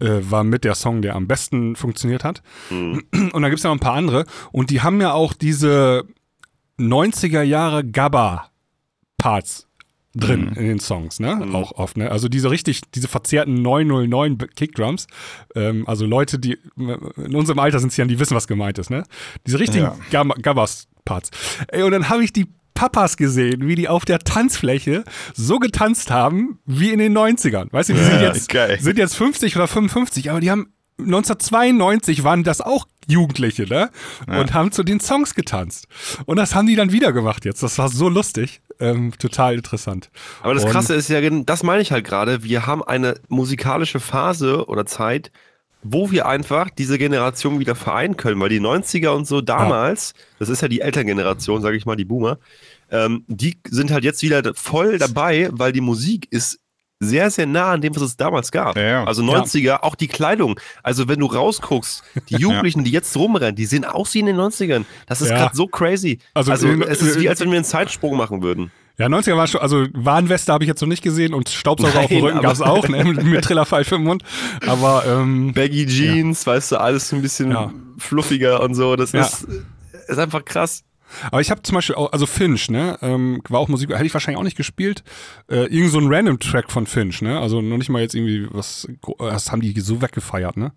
äh, 0.00 0.18
war 0.20 0.44
mit 0.44 0.64
der 0.64 0.74
Song, 0.74 1.00
der 1.02 1.14
am 1.16 1.26
besten 1.26 1.74
funktioniert 1.76 2.22
hat. 2.24 2.42
Und 2.70 3.02
dann 3.12 3.42
gibt 3.44 3.56
es 3.56 3.62
ja 3.62 3.70
noch 3.70 3.76
ein 3.76 3.80
paar 3.80 3.94
andere. 3.94 4.24
Und 4.52 4.70
die 4.70 4.82
haben 4.82 5.00
ja 5.00 5.12
auch 5.12 5.32
diese 5.32 6.04
90er 6.78 7.42
Jahre 7.42 7.82
Gabba-Parts 9.18 9.66
drin 10.14 10.52
in 10.56 10.66
den 10.66 10.78
Songs, 10.78 11.20
ne? 11.20 11.46
Auch 11.52 11.72
oft, 11.72 11.98
ne? 11.98 12.10
Also 12.10 12.28
diese 12.28 12.50
richtig, 12.50 12.80
diese 12.94 13.06
verzerrten 13.06 13.60
909 13.60 14.38
B- 14.38 14.46
Kickdrums. 14.46 15.06
Ähm, 15.54 15.86
also 15.86 16.06
Leute, 16.06 16.38
die 16.38 16.56
in 16.76 17.34
unserem 17.34 17.58
Alter 17.58 17.80
sind 17.80 17.92
sie 17.92 18.00
ja, 18.00 18.06
die 18.06 18.18
wissen, 18.18 18.34
was 18.34 18.46
gemeint 18.48 18.78
ist, 18.78 18.88
ne? 18.88 19.04
Diese 19.46 19.58
richtigen 19.58 19.84
Ja. 19.84 19.96
Gabba- 20.10 20.40
Gabbas-Parts. 20.40 21.30
Ey, 21.68 21.82
und 21.82 21.90
dann 21.92 22.08
habe 22.08 22.24
ich 22.24 22.32
die 22.32 22.46
Papas 22.76 23.16
gesehen, 23.16 23.66
wie 23.66 23.74
die 23.74 23.88
auf 23.88 24.04
der 24.04 24.20
Tanzfläche 24.20 25.02
so 25.34 25.58
getanzt 25.58 26.12
haben 26.12 26.60
wie 26.66 26.90
in 26.92 27.00
den 27.00 27.16
90ern. 27.18 27.72
Weißt 27.72 27.88
du, 27.88 27.94
die 27.94 27.98
sind 28.00 28.12
Ja, 28.20 28.22
jetzt, 28.32 28.48
geil. 28.48 28.78
sind 28.80 28.98
jetzt 28.98 29.16
50 29.16 29.56
oder 29.56 29.66
55, 29.66 30.30
aber 30.30 30.38
die 30.40 30.52
haben 30.52 30.68
1992 30.98 32.24
waren 32.24 32.44
das 32.44 32.60
auch 32.60 32.86
Jugendliche, 33.08 33.64
ne? 33.68 33.90
Und 34.26 34.52
haben 34.54 34.72
zu 34.72 34.82
den 34.82 34.98
Songs 35.00 35.34
getanzt. 35.34 35.86
Und 36.24 36.36
das 36.36 36.54
haben 36.54 36.66
die 36.66 36.74
dann 36.74 36.90
wieder 36.92 37.12
gemacht 37.12 37.44
jetzt. 37.44 37.62
Das 37.62 37.78
war 37.78 37.88
so 37.88 38.08
lustig. 38.08 38.60
Ähm, 38.80 39.12
total 39.18 39.54
interessant. 39.54 40.10
Aber 40.42 40.54
das 40.54 40.64
Und- 40.64 40.70
Krasse 40.72 40.94
ist 40.94 41.08
ja, 41.08 41.20
das 41.30 41.62
meine 41.62 41.82
ich 41.82 41.92
halt 41.92 42.04
gerade, 42.04 42.42
wir 42.42 42.66
haben 42.66 42.82
eine 42.82 43.14
musikalische 43.28 44.00
Phase 44.00 44.66
oder 44.66 44.84
Zeit, 44.86 45.30
wo 45.92 46.10
wir 46.10 46.26
einfach 46.26 46.70
diese 46.70 46.98
Generation 46.98 47.58
wieder 47.58 47.74
vereinen 47.74 48.16
können, 48.16 48.40
weil 48.40 48.48
die 48.48 48.60
90er 48.60 49.08
und 49.10 49.26
so 49.26 49.40
damals, 49.40 50.14
das 50.38 50.48
ist 50.48 50.62
ja 50.62 50.68
die 50.68 50.80
Elterngeneration, 50.80 51.62
sage 51.62 51.76
ich 51.76 51.86
mal, 51.86 51.96
die 51.96 52.04
Boomer, 52.04 52.38
ähm, 52.90 53.24
die 53.28 53.58
sind 53.68 53.90
halt 53.90 54.04
jetzt 54.04 54.22
wieder 54.22 54.42
voll 54.54 54.98
dabei, 54.98 55.48
weil 55.52 55.72
die 55.72 55.80
Musik 55.80 56.26
ist 56.30 56.60
sehr, 56.98 57.30
sehr 57.30 57.44
nah 57.46 57.72
an 57.72 57.82
dem, 57.82 57.94
was 57.94 58.02
es 58.02 58.16
damals 58.16 58.50
gab. 58.50 58.74
Ja, 58.76 58.82
ja. 58.82 59.04
Also 59.04 59.22
90er, 59.22 59.82
auch 59.82 59.94
die 59.96 60.08
Kleidung. 60.08 60.58
Also 60.82 61.08
wenn 61.08 61.20
du 61.20 61.26
rausguckst, 61.26 62.02
die 62.30 62.36
Jugendlichen, 62.38 62.84
die 62.84 62.90
jetzt 62.90 63.14
rumrennen, 63.16 63.54
die 63.54 63.66
sehen 63.66 63.84
aus 63.84 64.14
wie 64.14 64.20
in 64.20 64.26
den 64.26 64.36
90ern. 64.36 64.84
Das 65.06 65.20
ist 65.20 65.28
Ja. 65.28 65.36
gerade 65.36 65.54
so 65.56 65.66
crazy. 65.66 66.20
Also, 66.32 66.52
Also, 66.52 66.68
in- 66.68 66.80
es 66.82 67.02
ist 67.02 67.20
wie, 67.20 67.28
als 67.28 67.40
wenn 67.40 67.50
wir 67.50 67.56
einen 67.56 67.64
Zeitsprung 67.66 68.16
machen 68.16 68.40
würden. 68.42 68.70
Ja, 68.98 69.06
90er 69.06 69.36
war 69.36 69.46
schon, 69.46 69.60
also 69.60 69.86
Warnweste 69.92 70.52
habe 70.52 70.64
ich 70.64 70.68
jetzt 70.68 70.80
noch 70.80 70.88
nicht 70.88 71.02
gesehen 71.02 71.34
und 71.34 71.50
Staubsauger 71.50 72.00
auf 72.00 72.06
dem 72.06 72.16
Nein, 72.18 72.24
Rücken 72.24 72.40
gab 72.42 72.52
es 72.54 72.62
auch, 72.62 72.88
ne, 72.88 73.04
mit, 73.04 73.22
mit 73.24 73.44
Trillerpfeife 73.44 73.96
im 73.96 74.04
Mund. 74.04 74.22
Aber 74.66 75.04
ähm, 75.06 75.52
Baggy 75.52 75.86
Jeans, 75.86 76.46
weißt 76.46 76.72
du, 76.72 76.80
alles 76.80 77.12
ein 77.12 77.20
bisschen 77.20 77.50
Ja. 77.50 77.72
fluffiger 77.98 78.62
und 78.62 78.74
so. 78.74 78.96
Das 78.96 79.12
Ja. 79.12 79.22
ist, 79.26 79.46
ist 80.08 80.18
einfach 80.18 80.44
krass. 80.44 80.82
Aber 81.30 81.40
ich 81.40 81.50
habe 81.52 81.62
zum 81.62 81.76
Beispiel 81.76 81.94
auch, 81.94 82.10
also 82.12 82.26
Finch, 82.26 82.68
ne, 82.68 82.98
ähm, 83.00 83.40
war 83.48 83.60
auch 83.60 83.68
Musik, 83.68 83.90
hätte 83.90 84.04
ich 84.06 84.12
wahrscheinlich 84.14 84.40
auch 84.40 84.44
nicht 84.44 84.56
gespielt. 84.56 85.04
Äh, 85.48 85.66
irgend 85.66 85.92
so 85.92 85.98
ein 86.00 86.08
Random-Track 86.12 86.70
von 86.70 86.86
Finch, 86.86 87.22
ne, 87.22 87.38
also 87.38 87.60
noch 87.60 87.76
nicht 87.76 87.90
mal 87.90 88.02
jetzt 88.02 88.14
irgendwie 88.14 88.48
was, 88.50 88.88
das 89.18 89.52
haben 89.52 89.60
die 89.60 89.78
so 89.80 90.02
weggefeiert, 90.02 90.56
ne. 90.56 90.72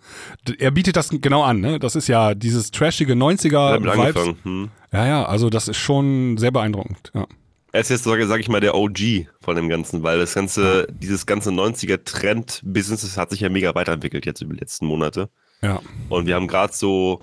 Er 0.59 0.69
bietet 0.71 0.97
das 0.97 1.09
genau 1.09 1.41
an, 1.43 1.61
ne, 1.61 1.79
das 1.79 1.95
ist 1.95 2.07
ja 2.07 2.35
dieses 2.35 2.69
trashige 2.69 3.13
90er 3.13 3.71
Damit 3.79 3.91
Vibes. 3.91 3.99
angefangen. 3.99 4.37
Hm. 4.43 4.69
Ja, 4.93 5.07
ja, 5.07 5.25
also 5.25 5.49
das 5.49 5.67
ist 5.67 5.77
schon 5.77 6.37
sehr 6.37 6.51
beeindruckend, 6.51 7.11
ja. 7.15 7.25
Er 7.71 7.81
ist 7.81 7.89
jetzt, 7.89 8.03
sage 8.03 8.25
sag 8.27 8.39
ich 8.39 8.49
mal, 8.49 8.61
der 8.61 8.75
OG 8.75 9.27
von 9.41 9.55
dem 9.55 9.69
Ganzen, 9.69 10.01
weil 10.03 10.17
das 10.17 10.33
ganze, 10.33 10.87
dieses 10.89 11.25
ganze 11.25 11.51
90er-Trend-Business, 11.51 13.01
das 13.01 13.17
hat 13.17 13.29
sich 13.29 13.41
ja 13.41 13.49
mega 13.49 13.75
weiterentwickelt 13.75 14.25
jetzt 14.25 14.41
über 14.41 14.53
die 14.53 14.59
letzten 14.59 14.87
Monate. 14.87 15.29
Ja, 15.61 15.81
Und 16.09 16.25
wir 16.25 16.35
haben 16.35 16.47
gerade 16.47 16.73
so 16.73 17.21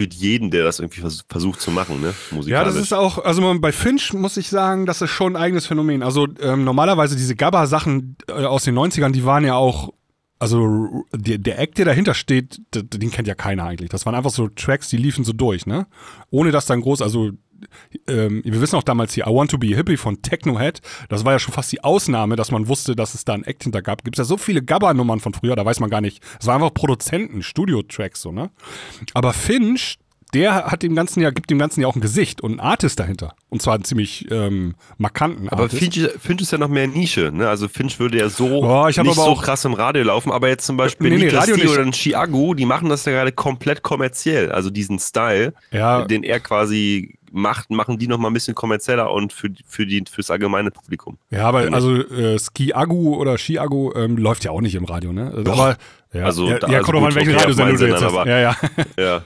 für 0.00 0.08
jeden, 0.10 0.50
der 0.50 0.64
das 0.64 0.78
irgendwie 0.78 1.00
vers 1.00 1.24
versucht 1.28 1.60
zu 1.60 1.70
machen, 1.70 2.00
ne? 2.00 2.14
Musikalisch. 2.30 2.48
Ja, 2.48 2.64
das 2.64 2.76
ist 2.76 2.92
auch, 2.92 3.18
also 3.22 3.42
man, 3.42 3.60
bei 3.60 3.70
Finch 3.70 4.14
muss 4.14 4.36
ich 4.38 4.48
sagen, 4.48 4.86
das 4.86 5.02
ist 5.02 5.10
schon 5.10 5.36
ein 5.36 5.42
eigenes 5.42 5.66
Phänomen. 5.66 6.02
Also 6.02 6.26
ähm, 6.40 6.64
normalerweise 6.64 7.16
diese 7.16 7.36
Gabba-Sachen 7.36 8.16
äh, 8.28 8.44
aus 8.44 8.64
den 8.64 8.78
90ern, 8.78 9.10
die 9.10 9.26
waren 9.26 9.44
ja 9.44 9.54
auch, 9.56 9.92
also 10.38 11.04
der, 11.12 11.36
der 11.36 11.58
Act, 11.58 11.76
der 11.76 11.84
dahinter 11.84 12.14
steht, 12.14 12.62
den 12.74 13.10
kennt 13.10 13.28
ja 13.28 13.34
keiner 13.34 13.64
eigentlich. 13.64 13.90
Das 13.90 14.06
waren 14.06 14.14
einfach 14.14 14.30
so 14.30 14.48
Tracks, 14.48 14.88
die 14.88 14.96
liefen 14.96 15.22
so 15.22 15.34
durch, 15.34 15.66
ne? 15.66 15.86
Ohne 16.30 16.50
dass 16.50 16.64
dann 16.64 16.80
groß, 16.80 17.02
also 17.02 17.32
ähm, 18.08 18.42
wir 18.44 18.60
wissen 18.60 18.76
auch 18.76 18.82
damals 18.82 19.14
hier, 19.14 19.26
I 19.26 19.30
Want 19.30 19.50
to 19.50 19.58
Be 19.58 19.68
a 19.68 19.76
Hippie 19.76 19.96
von 19.96 20.22
Technohead, 20.22 20.80
das 21.08 21.24
war 21.24 21.32
ja 21.32 21.38
schon 21.38 21.54
fast 21.54 21.72
die 21.72 21.82
Ausnahme, 21.84 22.36
dass 22.36 22.50
man 22.50 22.68
wusste, 22.68 22.94
dass 22.96 23.14
es 23.14 23.24
da 23.24 23.34
ein 23.34 23.44
Act 23.44 23.64
hinter 23.64 23.82
gab. 23.82 24.04
Gibt 24.04 24.16
es 24.16 24.18
ja 24.18 24.24
so 24.24 24.36
viele 24.36 24.62
Gabba-Nummern 24.62 25.20
von 25.20 25.34
früher, 25.34 25.56
da 25.56 25.64
weiß 25.64 25.80
man 25.80 25.90
gar 25.90 26.00
nicht. 26.00 26.22
Es 26.40 26.46
waren 26.46 26.62
einfach 26.62 26.74
Produzenten, 26.74 27.42
Studio-Tracks, 27.42 28.20
so, 28.22 28.32
ne? 28.32 28.50
Aber 29.14 29.32
Finch, 29.32 29.98
der 30.32 30.66
hat 30.66 30.82
dem 30.82 30.94
Ganzen 30.94 31.20
ja, 31.20 31.30
gibt 31.30 31.50
dem 31.50 31.58
Ganzen 31.58 31.80
ja 31.80 31.88
auch 31.88 31.96
ein 31.96 32.00
Gesicht 32.00 32.40
und 32.40 32.52
einen 32.52 32.60
Artist 32.60 33.00
dahinter. 33.00 33.34
Und 33.48 33.62
zwar 33.62 33.74
einen 33.74 33.84
ziemlich 33.84 34.30
ähm, 34.30 34.76
markanten 34.96 35.48
Aber 35.48 35.64
Artist. 35.64 35.82
Finch, 35.82 36.08
Finch 36.20 36.42
ist 36.42 36.52
ja 36.52 36.58
noch 36.58 36.68
mehr 36.68 36.86
Nische, 36.86 37.32
ne? 37.32 37.48
Also 37.48 37.66
Finch 37.66 37.98
würde 37.98 38.18
ja 38.18 38.28
so 38.28 38.62
Oh, 38.62 38.86
nicht 38.86 38.98
aber 38.98 39.12
so 39.12 39.34
krass 39.34 39.64
im 39.64 39.74
Radio 39.74 40.04
laufen, 40.04 40.30
aber 40.30 40.48
jetzt 40.48 40.66
zum 40.66 40.76
Beispiel 40.76 41.10
Nee, 41.10 41.24
nee, 41.24 41.28
Radio 41.30 41.56
nicht. 41.56 41.68
oder 41.68 41.82
ein 41.82 41.92
Chiago, 41.92 42.54
die 42.54 42.64
machen 42.64 42.88
das 42.88 43.04
ja 43.06 43.12
gerade 43.12 43.32
komplett 43.32 43.82
kommerziell. 43.82 44.52
Also 44.52 44.70
diesen 44.70 45.00
Style, 45.00 45.52
ja, 45.72 46.04
den 46.04 46.22
er 46.22 46.38
quasi 46.38 47.18
macht, 47.30 47.70
machen 47.70 47.98
die 47.98 48.06
noch 48.08 48.18
mal 48.18 48.28
ein 48.28 48.34
bisschen 48.34 48.54
kommerzieller 48.54 49.12
und 49.12 49.32
für, 49.32 49.48
für 49.66 49.86
die, 49.86 50.02
fürs 50.10 50.30
allgemeine 50.30 50.70
Publikum. 50.70 51.18
ja, 51.30 51.46
aber 51.46 51.72
also 51.72 51.96
äh, 51.96 52.38
Ski-Agu 52.38 53.14
oder 53.16 53.38
Ski-Agu 53.38 53.92
ähm, 53.94 54.16
läuft 54.16 54.44
ja 54.44 54.50
auch 54.50 54.60
nicht 54.60 54.74
im 54.74 54.84
Radio, 54.84 55.12
ne? 55.12 55.32
Doch. 55.44 55.52
Aber, 55.58 55.76
ja, 56.12 56.24
Also, 56.24 56.48
ja, 56.48 56.58
da- 56.58 56.68
ja 56.68 56.78
also 56.78 56.84
kommt 56.92 56.96
doch 56.96 57.00
mal 57.02 57.06
an, 57.08 57.12
gut, 57.14 57.16
welchen 57.26 57.36
okay, 57.50 57.62
meinen 57.62 57.76
du 57.78 57.86
jetzt 57.86 58.02
hast. 58.02 58.12
aber- 58.14 58.26
Ja, 58.28 58.38
ja. 58.38 58.56
Ja. 58.98 59.22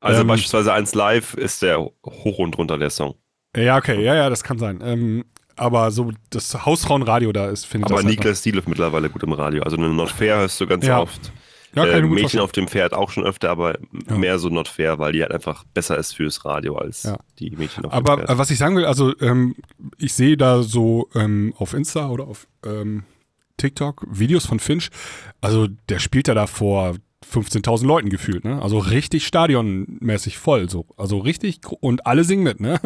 Also 0.00 0.20
Ähm, 0.22 0.26
beispielsweise 0.26 0.72
1 0.72 0.94
Live 0.94 1.34
ist 1.34 1.62
der 1.62 1.80
hoch 1.80 2.38
und 2.38 2.58
runter, 2.58 2.76
der 2.78 2.90
Song. 2.90 3.14
Ja, 3.56 3.76
okay, 3.78 4.02
ja, 4.04 4.14
ja, 4.14 4.28
das 4.28 4.42
kann 4.42 4.58
sein. 4.58 4.80
Ähm, 4.84 5.24
aber 5.56 5.90
so 5.92 6.10
das 6.30 6.66
Hausfrauenradio 6.66 7.32
da 7.32 7.48
ist, 7.48 7.64
finde 7.64 7.86
ich 7.86 7.92
Aber 7.92 8.02
das 8.02 8.06
halt 8.06 8.16
Niklas 8.18 8.42
D 8.42 8.50
läuft 8.50 8.68
mittlerweile 8.68 9.08
gut 9.08 9.22
im 9.22 9.32
Radio. 9.32 9.62
Also 9.62 9.76
eine 9.76 9.88
Not 9.88 10.10
Fair 10.10 10.38
hörst 10.38 10.60
du 10.60 10.66
ganz 10.66 10.84
Ja. 10.86 11.00
oft. 11.00 11.32
Ja, 11.76 11.84
äh, 11.84 12.02
Mädchen 12.02 12.18
vorstellen. 12.20 12.44
auf 12.44 12.52
dem 12.52 12.68
Pferd 12.68 12.94
auch 12.94 13.10
schon 13.10 13.24
öfter, 13.24 13.50
aber 13.50 13.78
Ja. 14.08 14.16
mehr 14.16 14.38
so 14.38 14.48
Not 14.48 14.68
Fair, 14.68 14.98
weil 14.98 15.12
die 15.12 15.22
halt 15.22 15.32
einfach 15.32 15.64
besser 15.74 15.96
ist 15.98 16.12
fürs 16.16 16.44
Radio 16.44 16.76
als 16.76 17.04
Ja. 17.04 17.18
die 17.38 17.50
Mädchen 17.50 17.84
auf 17.84 17.92
dem 17.92 17.96
Aber 17.96 18.16
Pferd. 18.18 18.30
äh, 18.30 18.38
was 18.38 18.50
ich 18.50 18.58
sagen 18.58 18.76
will, 18.76 18.84
also 18.84 19.12
ähm, 19.20 19.54
ich 19.98 20.14
sehe 20.14 20.36
da 20.36 20.62
so 20.62 21.08
ähm, 21.14 21.52
auf 21.58 21.74
Insta 21.74 22.08
oder 22.10 22.26
auf 22.26 22.46
ähm, 22.64 23.04
TikTok 23.56 24.04
Videos 24.10 24.46
von 24.46 24.58
Finch. 24.60 24.90
Also 25.40 25.68
der 25.88 25.98
spielt 26.00 26.28
ja 26.28 26.34
da 26.34 26.46
vor 26.46 26.94
15.000 27.32 27.86
Leuten 27.86 28.10
gefühlt, 28.10 28.44
ne? 28.44 28.60
Also 28.60 28.78
richtig 28.78 29.26
stadionmäßig 29.26 30.36
voll, 30.38 30.68
so. 30.68 30.86
Also 30.96 31.18
richtig 31.18 31.60
und 31.80 32.06
alle 32.06 32.22
singen 32.24 32.42
mit, 32.44 32.60
ne? 32.60 32.78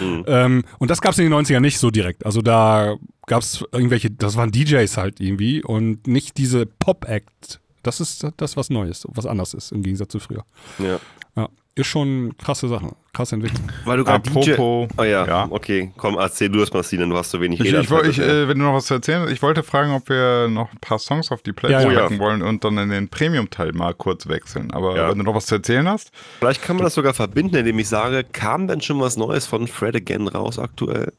Mhm. 0.00 0.24
ähm, 0.28 0.64
und 0.78 0.90
das 0.90 1.00
gab 1.02 1.12
es 1.12 1.18
in 1.18 1.24
den 1.30 1.34
90ern 1.34 1.60
nicht 1.60 1.78
so 1.78 1.90
direkt. 1.90 2.24
Also 2.24 2.40
da 2.40 2.96
gab 3.26 3.42
es 3.42 3.64
irgendwelche, 3.72 4.10
das 4.10 4.36
waren 4.36 4.50
DJs 4.50 4.96
halt 4.96 5.20
irgendwie 5.20 5.62
und 5.62 6.06
nicht 6.06 6.38
diese 6.38 6.64
Pop-Act. 6.66 7.60
Das 7.82 8.00
ist 8.00 8.26
das, 8.36 8.56
was 8.56 8.70
Neues, 8.70 9.06
was 9.10 9.26
anders 9.26 9.54
ist 9.54 9.72
im 9.72 9.82
Gegensatz 9.82 10.12
zu 10.12 10.20
früher. 10.20 10.44
ja. 10.78 10.98
Ja, 11.34 11.48
ist 11.74 11.86
schon 11.86 12.36
krasse 12.36 12.68
Sache, 12.68 12.94
krasse 13.14 13.36
Entwicklung. 13.36 13.66
Weil 13.86 13.96
du 13.96 14.04
gerade 14.04 14.28
DJ... 14.28 14.52
Apropos, 14.52 14.88
Oh 14.98 15.02
ja, 15.02 15.26
ja. 15.26 15.46
okay. 15.50 15.90
Komm, 15.96 16.18
erzähl 16.18 16.50
du 16.50 16.58
das 16.58 16.70
mal, 16.74 16.84
Steven, 16.84 17.08
du 17.08 17.16
hast 17.16 17.30
so 17.30 17.40
wenig 17.40 17.58
Ich, 17.60 17.72
ich, 17.72 17.90
ich, 17.90 18.18
äh, 18.18 18.46
wenn 18.48 18.58
du 18.58 18.64
noch 18.66 18.74
was 18.74 18.84
zu 18.84 18.92
erzählen 18.92 19.22
hast, 19.22 19.30
ich 19.30 19.40
wollte 19.40 19.62
fragen, 19.62 19.94
ob 19.94 20.10
wir 20.10 20.48
noch 20.48 20.70
ein 20.70 20.78
paar 20.82 20.98
Songs 20.98 21.32
auf 21.32 21.40
die 21.40 21.54
Playlist 21.54 21.86
Ja, 21.86 21.90
ja. 22.10 22.18
wollen 22.18 22.42
und 22.42 22.64
dann 22.64 22.76
in 22.76 22.90
den 22.90 23.08
Premium-Teil 23.08 23.72
mal 23.72 23.94
kurz 23.94 24.28
wechseln. 24.28 24.72
Aber 24.72 24.94
Ja. 24.94 25.08
wenn 25.10 25.16
du 25.16 25.24
noch 25.24 25.34
was 25.34 25.46
zu 25.46 25.54
erzählen 25.54 25.88
hast, 25.88 26.10
Vielleicht 26.38 26.60
kann 26.60 26.76
man 26.76 26.84
das 26.84 26.94
sogar 26.94 27.14
verbinden, 27.14 27.56
indem 27.56 27.78
ich 27.78 27.88
sage, 27.88 28.24
kam 28.30 28.66
denn 28.68 28.82
schon 28.82 29.00
was 29.00 29.16
Neues 29.16 29.46
von 29.46 29.66
Fred 29.68 29.96
Again 29.96 30.28
raus 30.28 30.58
aktuell? 30.58 31.14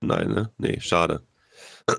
Nein, 0.00 0.28
ne? 0.28 0.50
Nee, 0.56 0.80
schade. 0.80 1.20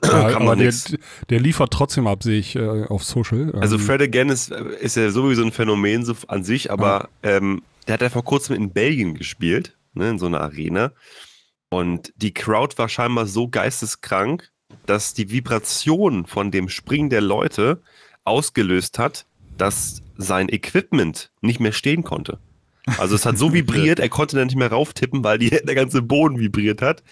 Ja, 0.04 0.30
kann 0.32 0.46
man 0.46 0.58
der, 0.58 0.68
nix. 0.68 0.96
der 1.30 1.40
liefert 1.40 1.72
trotzdem 1.72 2.08
ab, 2.08 2.24
sehe 2.24 2.40
ich 2.40 2.56
äh, 2.56 2.86
auf 2.86 3.04
Social. 3.04 3.52
Also 3.56 3.76
Ähm, 3.76 3.82
Fred 3.82 4.02
Again 4.02 4.30
ist, 4.30 4.52
ist 4.52 4.96
ja 4.96 5.10
sowieso 5.12 5.44
ein 5.44 5.52
Phänomen 5.52 6.06
so 6.06 6.14
an 6.28 6.44
sich, 6.44 6.72
aber 6.72 7.10
ähm, 7.22 7.62
der 7.88 7.96
hat 7.96 8.02
ja 8.02 8.10
vor 8.10 8.24
kurzem 8.24 8.56
in 8.56 8.72
Belgien 8.72 9.16
gespielt, 9.16 9.78
ne, 9.94 10.10
in 10.12 10.20
so 10.20 10.26
einer 10.26 10.42
Arena. 10.42 10.92
Und 11.70 12.14
die 12.18 12.34
Crowd 12.34 12.78
war 12.78 12.88
scheinbar 12.88 13.26
so 13.26 13.48
geisteskrank, 13.48 14.52
dass 14.86 15.14
die 15.14 15.32
Vibration 15.32 16.26
von 16.26 16.52
dem 16.52 16.70
Springen 16.70 17.10
der 17.10 17.22
Leute 17.22 17.82
ausgelöst 18.24 19.00
hat, 19.00 19.26
dass 19.58 20.02
sein 20.18 20.50
Equipment 20.50 21.32
nicht 21.42 21.60
mehr 21.60 21.72
stehen 21.72 22.04
konnte. 22.04 22.40
Also 22.98 23.16
es 23.16 23.26
hat 23.26 23.38
so 23.38 23.54
vibriert, 23.54 24.00
er 24.00 24.10
konnte 24.10 24.36
dann 24.36 24.48
nicht 24.48 24.56
mehr 24.56 24.72
rauftippen, 24.72 25.24
weil 25.24 25.40
die, 25.40 25.50
der 25.64 25.76
ganze 25.76 26.02
Boden 26.02 26.40
vibriert 26.40 26.82
hat. 26.82 27.04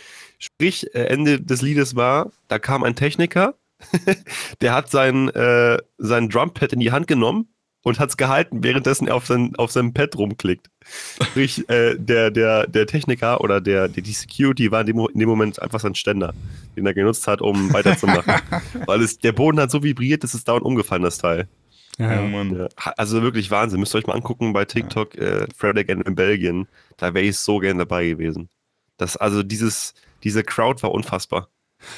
Sprich, 0.42 0.96
äh, 0.96 1.04
Ende 1.04 1.40
des 1.40 1.62
Liedes 1.62 1.96
war, 1.96 2.32
da 2.48 2.58
kam 2.58 2.84
ein 2.84 2.96
Techniker, 2.96 3.54
der 4.62 4.74
hat 4.74 4.90
sein, 4.90 5.30
äh, 5.30 5.78
sein 6.00 6.30
Drumpad 6.30 6.74
in 6.74 6.80
die 6.80 6.92
Hand 6.92 7.06
genommen 7.06 7.48
und 7.84 8.00
hat 8.00 8.10
es 8.10 8.18
gehalten, 8.18 8.64
währenddessen 8.64 9.08
er 9.08 9.16
auf, 9.16 9.28
sein, 9.28 9.56
auf 9.58 9.72
seinem 9.72 9.94
Pad 9.94 10.18
rumklickt. 10.18 10.72
Sprich, 11.22 11.70
äh, 11.70 11.96
der, 11.96 12.32
der, 12.32 12.66
der 12.66 12.88
Techniker 12.88 13.42
oder 13.42 13.62
der, 13.62 13.88
der, 13.88 14.02
die 14.02 14.14
Security 14.14 14.72
war 14.72 14.82
in 14.82 14.88
dem, 14.88 15.08
in 15.14 15.20
dem 15.20 15.30
Moment 15.30 15.62
einfach 15.62 15.80
sein 15.80 15.94
Ständer, 15.94 16.34
den 16.76 16.88
er 16.88 16.96
genutzt 16.96 17.28
hat, 17.28 17.42
um 17.42 17.72
weiterzumachen. 17.72 18.34
Weil 18.88 19.02
es, 19.04 19.20
der 19.20 19.34
Boden 19.34 19.60
hat 19.60 19.70
so 19.70 19.84
vibriert, 19.84 20.24
dass 20.24 20.34
es 20.34 20.44
dauernd 20.44 20.66
umgefallen, 20.66 21.04
das 21.04 21.20
Teil. 21.20 21.48
ja, 22.00 22.14
ja. 22.14 22.24
oh 22.24 22.28
Mann. 22.28 22.58
Ja, 22.58 22.94
also 22.98 23.22
wirklich 23.22 23.52
Wahnsinn. 23.52 23.80
Müsst 23.80 23.94
ihr 23.94 24.00
euch 24.00 24.08
mal 24.08 24.16
angucken 24.16 24.54
bei 24.54 24.66
TikTok, 24.66 25.14
äh, 25.20 25.46
Fred 25.56 25.78
Again 25.78 26.02
in 26.02 26.16
Belgien. 26.16 26.68
Da 26.98 27.14
wäre 27.14 27.26
ich 27.26 27.38
so 27.38 27.60
gern 27.60 27.78
dabei 27.78 28.08
gewesen. 28.08 28.50
Das, 28.98 29.18
also 29.18 29.44
dieses, 29.44 29.94
diese 30.24 30.44
Crowd 30.44 30.82
war 30.84 30.92
unfassbar. 30.92 31.50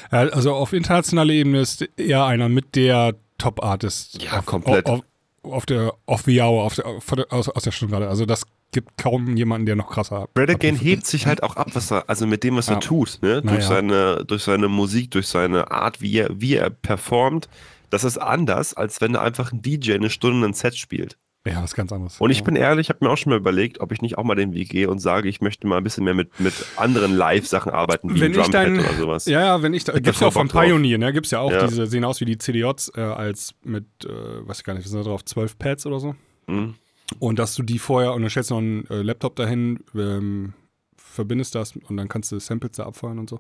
Also 0.09 0.53
auf 0.53 0.73
internationaler 0.73 1.33
Ebene 1.33 1.59
ist 1.59 1.87
er 1.97 2.25
einer 2.25 2.49
mit 2.49 2.75
der 2.75 3.15
Top-Artist. 3.37 4.21
Ja, 4.23 4.39
auf, 4.39 4.45
komplett. 4.45 4.85
Auf, 4.87 5.01
auf 5.43 5.65
der 5.65 5.93
Off 6.05 6.21
the 6.23 6.41
Hour, 6.41 6.63
auf 6.63 6.75
der, 6.75 6.85
aus, 7.33 7.49
aus 7.49 7.63
der 7.63 7.71
Stunde. 7.71 8.07
Also 8.07 8.25
das 8.25 8.43
gibt 8.71 8.97
kaum 8.97 9.35
jemanden, 9.35 9.65
der 9.65 9.75
noch 9.75 9.89
krasser 9.91 10.27
abliefert. 10.35 10.63
hebt 10.81 11.05
sich 11.05 11.27
halt 11.27 11.43
auch 11.43 11.57
ab, 11.57 11.69
was 11.73 11.91
er, 11.91 12.09
also 12.09 12.25
mit 12.25 12.43
dem, 12.43 12.55
was 12.55 12.67
Ja. 12.67 12.75
er 12.75 12.79
tut, 12.79 13.19
ne? 13.21 13.41
Durch, 13.41 13.61
ja. 13.61 13.67
seine, 13.67 14.25
durch 14.25 14.43
seine 14.43 14.67
Musik, 14.67 15.11
durch 15.11 15.27
seine 15.27 15.69
Art, 15.71 16.01
wie 16.01 16.17
er, 16.17 16.29
wie 16.41 16.55
er 16.55 16.69
performt. 16.69 17.49
Das 17.89 18.03
ist 18.03 18.17
anders, 18.17 18.73
als 18.73 19.01
wenn 19.01 19.13
er 19.15 19.21
einfach 19.21 19.51
ein 19.51 19.61
DJ 19.61 19.93
eine 19.93 20.09
Stunde 20.09 20.47
ein 20.47 20.53
Set 20.53 20.75
spielt. 20.75 21.17
Ja, 21.45 21.61
ist 21.63 21.75
ganz 21.75 21.91
anderes. 21.91 22.21
Und 22.21 22.29
ich 22.29 22.43
bin 22.45 22.55
ehrlich, 22.55 22.85
ich 22.85 22.89
habe 22.89 23.03
mir 23.03 23.11
auch 23.11 23.17
schon 23.17 23.31
mal 23.31 23.35
überlegt, 23.37 23.81
ob 23.81 23.91
ich 23.91 24.01
nicht 24.01 24.17
auch 24.17 24.23
mal 24.23 24.35
den 24.35 24.53
Weg 24.53 24.69
gehe 24.69 24.89
und 24.89 24.99
sage, 24.99 25.27
ich 25.27 25.41
möchte 25.41 25.67
mal 25.67 25.75
ein 25.77 25.83
bisschen 25.83 26.05
mehr 26.05 26.13
mit, 26.13 26.39
mit 26.39 26.53
anderen 26.77 27.13
Live-Sachen 27.17 27.71
arbeiten, 27.71 28.15
wie 28.15 28.21
wenn 28.21 28.31
Drumpad 28.31 28.53
dann, 28.53 28.79
oder 28.79 28.93
sowas. 28.93 29.25
ja, 29.25 29.41
ja, 29.41 29.61
wenn 29.61 29.73
ich, 29.73 29.83
da 29.83 29.91
Ich 29.91 29.97
hab 29.97 30.03
gibt's 30.05 30.19
ja 30.21 30.27
auch 30.27 30.33
von. 30.33 30.47
Pioneer, 30.47 30.97
ne, 30.97 31.11
gibt's 31.11 31.31
ja 31.31 31.39
auch 31.39 31.51
Ja. 31.51 31.67
diese, 31.67 31.85
sehen 31.87 32.05
aus 32.05 32.21
wie 32.21 32.25
die 32.25 32.37
CDJs, 32.37 32.93
äh, 32.95 33.01
als 33.01 33.55
mit, 33.63 33.83
äh, 34.05 34.47
weiß 34.47 34.59
ich 34.59 34.63
gar 34.63 34.73
nicht, 34.73 34.85
was 34.85 34.91
sind 34.91 34.99
da 35.03 35.09
drauf, 35.09 35.25
12 35.25 35.59
Pads 35.59 35.85
oder 35.85 35.99
so. 35.99 36.15
Mhm. 36.47 36.75
Und 37.19 37.39
dass 37.39 37.55
du 37.55 37.63
die 37.63 37.77
vorher, 37.77 38.13
und 38.13 38.21
dann 38.21 38.29
stellst 38.29 38.49
du 38.49 38.53
noch 38.55 38.61
einen 38.61 38.87
äh, 38.89 39.01
Laptop 39.01 39.35
dahin, 39.35 39.79
ähm, 39.93 40.53
verbindest 40.95 41.55
das 41.55 41.75
und 41.75 41.97
dann 41.97 42.07
kannst 42.07 42.31
du 42.31 42.39
Samples 42.39 42.71
da 42.77 42.85
abfeuern 42.85 43.19
und 43.19 43.29
so. 43.29 43.39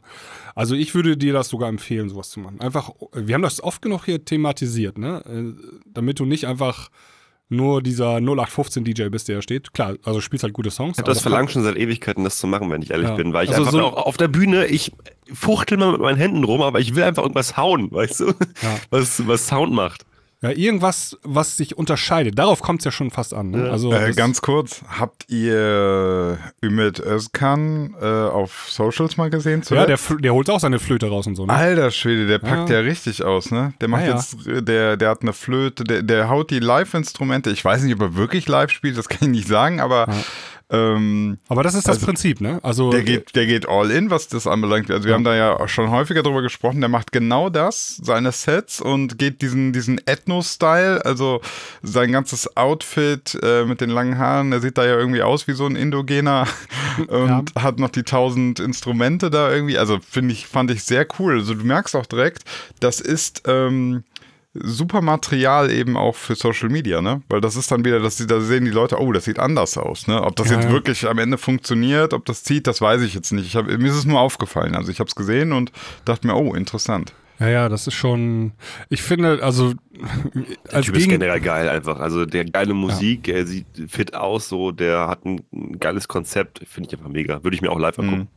Also 0.55 0.75
ich 0.75 0.93
würde 0.93 1.15
dir 1.17 1.31
das 1.33 1.47
sogar 1.47 1.69
empfehlen, 1.69 2.09
sowas 2.09 2.29
zu 2.29 2.39
machen. 2.41 2.59
Einfach, 2.59 2.91
wir 3.13 3.33
haben 3.33 3.41
das 3.41 3.63
oft 3.63 3.81
genug 3.81 4.05
hier 4.05 4.23
thematisiert, 4.23 4.97
ne? 4.97 5.23
Äh, 5.25 5.53
damit 5.85 6.19
du 6.19 6.25
nicht 6.25 6.45
einfach 6.45 6.89
nur 7.49 7.81
dieser 7.83 8.17
0815 8.19 8.83
DJ 8.83 9.09
bist, 9.09 9.27
der 9.27 9.35
da 9.37 9.41
steht. 9.41 9.73
Klar, 9.73 9.95
also 10.03 10.21
spielst 10.21 10.43
halt 10.43 10.53
gute 10.53 10.71
Songs. 10.71 10.97
Ich 10.97 10.99
habe 11.03 11.11
das 11.11 11.21
verlangt 11.21 11.51
schon 11.51 11.63
seit 11.63 11.75
Ewigkeiten, 11.75 12.23
das 12.23 12.37
zu 12.37 12.47
machen, 12.47 12.69
wenn 12.71 12.81
ich 12.81 12.91
ehrlich 12.91 13.09
Ja. 13.09 13.15
bin, 13.15 13.33
weil 13.33 13.43
ich 13.45 13.51
Also 13.51 13.61
einfach 13.61 13.71
so- 13.73 13.83
auch 13.85 14.05
auf 14.07 14.17
der 14.17 14.27
Bühne, 14.27 14.65
ich 14.65 14.91
fuchtel 15.31 15.77
mal 15.77 15.91
mit 15.91 16.01
meinen 16.01 16.17
Händen 16.17 16.43
rum, 16.43 16.61
aber 16.61 16.79
ich 16.79 16.95
will 16.95 17.03
einfach 17.03 17.21
irgendwas 17.23 17.55
hauen, 17.57 17.91
weißt 17.91 18.19
du? 18.21 18.25
Ja. 18.27 18.33
Was, 18.89 19.27
was 19.27 19.47
Sound 19.47 19.73
macht. 19.73 20.05
Ja, 20.43 20.49
irgendwas, 20.51 21.17
was 21.23 21.57
sich 21.57 21.77
unterscheidet. 21.77 22.37
Darauf 22.37 22.61
kommt 22.61 22.81
es 22.81 22.85
ja 22.85 22.91
schon 22.91 23.09
fast 23.11 23.33
an. 23.33 23.49
Ne? 23.51 23.65
Ja. 23.67 23.71
Also 23.71 23.91
Äh, 23.93 24.11
ganz 24.13 24.41
kurz, 24.41 24.81
habt 24.99 25.29
ihr 25.29 26.37
Ümit 26.61 26.99
Özkan 26.99 27.95
äh, 28.01 28.05
auf 28.05 28.67
Socials 28.69 29.17
mal 29.17 29.29
gesehen? 29.29 29.61
ja, 29.61 29.65
zuletzt? 29.65 29.89
der, 29.89 29.97
Fl- 29.99 30.21
der 30.21 30.33
holt 30.33 30.49
auch 30.49 30.59
seine 30.59 30.79
Flöte 30.79 31.07
raus 31.07 31.27
und 31.27 31.35
so. 31.35 31.45
Ne? 31.45 31.53
Alter 31.53 31.91
Schwede, 31.91 32.27
der 32.27 32.39
packt 32.39 32.69
Ja. 32.69 32.75
ja, 32.77 32.81
richtig 32.81 33.23
aus, 33.23 33.51
ne? 33.51 33.73
Der 33.81 33.87
macht 33.87 34.03
Ja, 34.03 34.09
ja. 34.09 34.15
jetzt, 34.15 34.45
äh, 34.45 34.61
der, 34.61 34.97
der 34.97 35.09
hat 35.09 35.21
eine 35.21 35.33
Flöte, 35.33 35.83
der, 35.85 36.01
der 36.03 36.29
haut 36.29 36.51
die 36.51 36.59
Live-Instrumente. 36.59 37.49
Ich 37.49 37.63
weiß 37.63 37.81
nicht, 37.83 37.93
ob 37.95 38.01
er 38.01 38.15
wirklich 38.15 38.47
live 38.47 38.69
spielt, 38.71 38.97
das 38.97 39.07
kann 39.09 39.19
ich 39.21 39.27
nicht 39.29 39.47
sagen, 39.47 39.79
aber 39.79 40.07
ähm, 40.73 41.37
Aber 41.47 41.63
das 41.63 41.75
ist 41.75 41.87
das 41.87 41.95
Also, 41.97 42.07
Prinzip, 42.07 42.41
ne? 42.41 42.59
Also 42.63 42.89
der 42.91 43.03
geht, 43.03 43.35
der 43.35 43.45
geht 43.45 43.69
all 43.69 43.91
in, 43.91 44.09
was 44.09 44.27
das 44.27 44.47
anbelangt. 44.47 44.89
Also 44.91 45.03
wir 45.05 45.11
Ja. 45.11 45.15
haben 45.15 45.23
da 45.23 45.35
ja 45.35 45.59
auch 45.59 45.69
schon 45.69 45.89
häufiger 45.91 46.23
drüber 46.23 46.41
gesprochen. 46.41 46.79
Der 46.81 46.89
macht 46.89 47.11
genau 47.11 47.49
das, 47.49 47.97
seine 48.01 48.31
Sets 48.31 48.81
und 48.81 49.17
geht 49.19 49.41
diesen, 49.41 49.71
diesen 49.71 50.01
Ethno-Style, 50.05 51.05
also 51.05 51.41
sein 51.83 52.11
ganzes 52.11 52.57
Outfit 52.57 53.37
äh, 53.43 53.65
mit 53.65 53.81
den 53.81 53.89
langen 53.91 54.17
Haaren. 54.17 54.51
Der 54.51 54.59
sieht 54.59 54.77
da 54.77 54.85
ja 54.85 54.97
irgendwie 54.97 55.21
aus 55.21 55.47
wie 55.47 55.53
so 55.53 55.65
ein 55.65 55.75
Indogener 55.75 56.47
und 57.07 57.53
hat 57.55 57.79
noch 57.79 57.89
die 57.89 58.03
tausend 58.03 58.59
Instrumente 58.59 59.29
da 59.29 59.51
irgendwie. 59.51 59.77
Also 59.77 59.99
finde 59.99 60.33
ich, 60.33 60.47
fand 60.47 60.71
ich 60.71 60.83
sehr 60.83 61.05
cool. 61.19 61.39
Also 61.39 61.53
du 61.53 61.63
merkst 61.63 61.95
auch 61.95 62.05
direkt, 62.07 62.43
das 62.79 62.99
ist, 62.99 63.43
ähm, 63.47 64.03
super 64.53 65.01
Material 65.01 65.71
eben 65.71 65.97
auch 65.97 66.15
für 66.15 66.35
Social 66.35 66.69
Media, 66.69 67.01
ne? 67.01 67.21
Weil 67.29 67.41
das 67.41 67.55
ist 67.55 67.71
dann 67.71 67.83
wieder, 67.83 67.99
dass 67.99 68.17
sie, 68.17 68.27
da 68.27 68.39
sehen 68.39 68.65
die 68.65 68.71
Leute, 68.71 68.99
oh, 68.99 69.11
das 69.11 69.25
sieht 69.25 69.39
anders 69.39 69.77
aus, 69.77 70.07
ne? 70.07 70.21
Ob 70.21 70.35
das 70.35 70.49
Ja, 70.49 70.55
jetzt 70.55 70.65
ja. 70.65 70.71
wirklich 70.71 71.07
am 71.07 71.17
Ende 71.17 71.37
funktioniert, 71.37 72.13
ob 72.13 72.25
das 72.25 72.43
zieht, 72.43 72.67
das 72.67 72.79
weiß 72.79 73.01
ich 73.01 73.13
jetzt 73.13 73.31
nicht. 73.31 73.47
Ich 73.47 73.55
hab, 73.55 73.65
mir 73.65 73.89
ist 73.89 73.95
es 73.95 74.05
nur 74.05 74.19
aufgefallen. 74.19 74.75
Also 74.75 74.91
ich 74.91 74.99
habe 74.99 75.07
es 75.07 75.15
gesehen 75.15 75.53
und 75.53 75.71
dachte 76.05 76.27
mir, 76.27 76.35
oh, 76.35 76.53
interessant. 76.53 77.13
Ja, 77.39 77.49
ja, 77.49 77.69
das 77.69 77.87
ist 77.87 77.95
schon. 77.95 78.51
Ich 78.89 79.01
finde, 79.01 79.43
also 79.43 79.73
Der 80.63 80.75
als 80.75 80.85
Typ 80.85 80.95
ist 80.97 81.09
generell 81.09 81.41
geil 81.41 81.67
einfach. 81.67 81.99
Also 81.99 82.25
der 82.25 82.45
geile 82.45 82.75
Musik, 82.75 83.27
er 83.27 83.47
sieht 83.47 83.65
fit 83.87 84.13
aus, 84.13 84.49
so, 84.49 84.71
der 84.71 85.07
hat 85.07 85.25
ein, 85.25 85.41
ein 85.51 85.79
geiles 85.79 86.07
Konzept, 86.07 86.61
finde 86.67 86.89
ich 86.89 86.97
einfach 86.97 87.09
mega. 87.09 87.43
Würde 87.43 87.55
ich 87.55 87.61
mir 87.61 87.71
auch 87.71 87.79
live 87.79 87.97
angucken. 87.97 88.27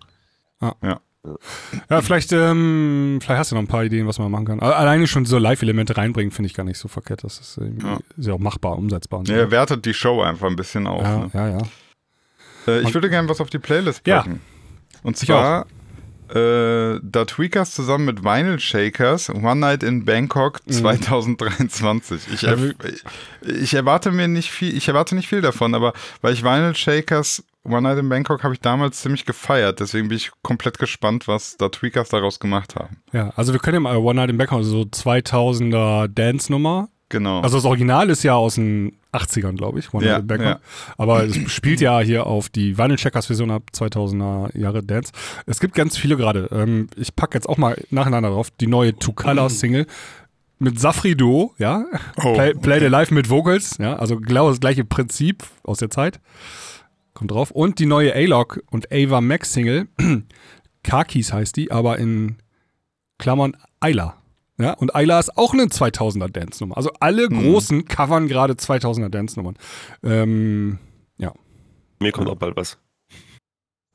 Ja, 0.82 1.00
vielleicht, 2.02 2.32
ähm, 2.32 3.18
vielleicht 3.22 3.38
hast 3.38 3.50
du 3.52 3.54
noch 3.56 3.62
ein 3.62 3.66
paar 3.68 3.84
Ideen, 3.84 4.06
was 4.06 4.18
man 4.18 4.30
machen 4.30 4.46
kann. 4.46 4.60
Alleine 4.60 5.06
schon 5.06 5.24
so 5.26 5.38
Live-Elemente 5.38 5.96
reinbringen, 5.96 6.30
finde 6.32 6.46
ich 6.48 6.54
gar 6.54 6.64
nicht 6.64 6.78
so 6.78 6.88
verkehrt. 6.88 7.24
Das 7.24 7.38
ist, 7.40 7.58
Ja. 7.82 7.98
ist 8.16 8.26
ja 8.26 8.34
auch 8.34 8.38
machbar, 8.38 8.76
umsetzbar. 8.76 9.20
Und 9.20 9.26
so. 9.28 9.32
Ja, 9.32 9.40
er 9.40 9.50
wertet 9.50 9.84
die 9.86 9.94
Show 9.94 10.22
einfach 10.22 10.48
ein 10.48 10.56
bisschen 10.56 10.86
auf. 10.86 11.02
ja, 11.02 11.18
Ne? 11.18 11.30
ja, 11.34 11.48
ja. 11.48 11.58
Äh, 12.68 12.80
ich 12.80 12.94
würde 12.94 13.08
gerne 13.10 13.28
was 13.28 13.40
auf 13.40 13.50
die 13.50 13.58
Playlist 13.58 14.06
Ja. 14.06 14.18
packen. 14.22 14.40
Und 15.02 15.16
Ich 15.20 15.26
zwar 15.28 15.66
äh, 16.34 16.98
da 17.02 17.24
Tweakers 17.24 17.70
zusammen 17.70 18.04
mit 18.06 18.24
Vinyl 18.24 18.58
Shakers 18.58 19.30
One 19.30 19.56
Night 19.56 19.84
in 19.84 20.04
Bangkok 20.04 20.58
2023. 20.68 22.22
Ich, 22.32 22.42
Ja, 22.42 22.54
er, 22.54 22.74
ich 23.48 23.74
erwarte 23.74 24.10
mir 24.10 24.26
nicht 24.26 24.50
viel, 24.50 24.76
ich 24.76 24.88
erwarte 24.88 25.14
nicht 25.14 25.28
viel 25.28 25.40
davon, 25.40 25.74
aber 25.74 25.92
weil 26.22 26.32
ich 26.34 26.42
Vinyl 26.42 26.74
Shakers 26.74 27.44
One 27.66 27.82
Night 27.82 27.98
in 27.98 28.08
Bangkok 28.08 28.42
habe 28.44 28.54
ich 28.54 28.60
damals 28.60 29.00
ziemlich 29.02 29.24
gefeiert, 29.26 29.80
deswegen 29.80 30.08
bin 30.08 30.16
ich 30.16 30.30
komplett 30.42 30.78
gespannt, 30.78 31.28
was 31.28 31.56
da 31.56 31.68
Tweakers 31.68 32.08
daraus 32.08 32.40
gemacht 32.40 32.74
haben. 32.76 32.98
ja, 33.12 33.30
also 33.36 33.52
wir 33.52 33.60
können 33.60 33.74
ja 33.74 33.80
mal 33.80 33.96
One 33.96 34.14
Night 34.14 34.30
in 34.30 34.36
Bangkok, 34.38 34.64
so 34.64 34.82
2000er 34.82 36.08
Dance-Nummer. 36.08 36.88
Genau. 37.08 37.40
Also 37.40 37.56
das 37.58 37.64
Original 37.64 38.10
ist 38.10 38.24
ja 38.24 38.34
aus 38.34 38.56
den 38.56 38.96
80ern, 39.12 39.56
glaube 39.56 39.78
ich, 39.78 39.94
One 39.94 40.04
Ja, 40.04 40.12
Night 40.14 40.22
in 40.22 40.26
Bangkok. 40.26 40.46
ja. 40.46 40.60
Aber 40.98 41.22
es 41.24 41.36
spielt 41.52 41.80
ja 41.80 42.00
hier 42.00 42.26
auf 42.26 42.48
die 42.48 42.76
Vinyl 42.76 42.96
Checkers 42.96 43.26
Version 43.26 43.50
ab 43.52 43.62
2000er 43.72 44.58
Jahre 44.58 44.82
Dance. 44.82 45.12
Es 45.46 45.60
gibt 45.60 45.74
ganz 45.76 45.96
viele 45.96 46.16
gerade. 46.16 46.48
Ähm, 46.50 46.88
ich 46.96 47.14
packe 47.14 47.34
jetzt 47.34 47.48
auch 47.48 47.58
mal 47.58 47.80
nacheinander 47.90 48.30
drauf 48.30 48.50
die 48.50 48.66
neue 48.66 48.96
Two 48.98 49.12
Colors 49.12 49.60
Single 49.60 49.86
mit 50.58 50.80
Safri 50.80 51.14
Duo, 51.14 51.54
ja. 51.58 51.84
Oh, 52.24 52.32
Play, 52.34 52.54
Play 52.54 52.80
the 52.80 52.86
Live 52.86 53.12
mit 53.12 53.30
Vocals, 53.30 53.78
ja. 53.78 53.94
Also 53.96 54.16
genau 54.18 54.48
das 54.50 54.58
gleiche 54.58 54.84
Prinzip 54.84 55.44
aus 55.62 55.78
der 55.78 55.90
Zeit. 55.90 56.18
Kommt 57.16 57.30
drauf. 57.30 57.50
Und 57.50 57.78
die 57.78 57.86
neue 57.86 58.14
A-Log 58.14 58.62
und 58.70 58.92
Ava 58.92 59.22
Max 59.22 59.54
Single. 59.54 59.88
Kakis 60.82 61.32
heißt 61.32 61.56
die, 61.56 61.70
aber 61.72 61.98
in 61.98 62.36
Klammern 63.18 63.56
Ayla. 63.80 64.18
Ja, 64.58 64.74
und 64.74 64.94
Ayla 64.94 65.18
ist 65.18 65.36
auch 65.38 65.54
eine 65.54 65.64
2000er 65.64 66.28
Dance-Nummer. 66.28 66.76
Also 66.76 66.90
alle 67.00 67.26
großen 67.26 67.86
covern 67.86 68.28
gerade 68.28 68.52
2000er 68.52 69.08
Dance-Nummern. 69.08 69.56
Ähm, 70.02 70.78
ja. 71.16 71.32
Mir 72.00 72.12
kommt 72.12 72.28
auch 72.28 72.36
bald 72.36 72.54
was. 72.54 72.76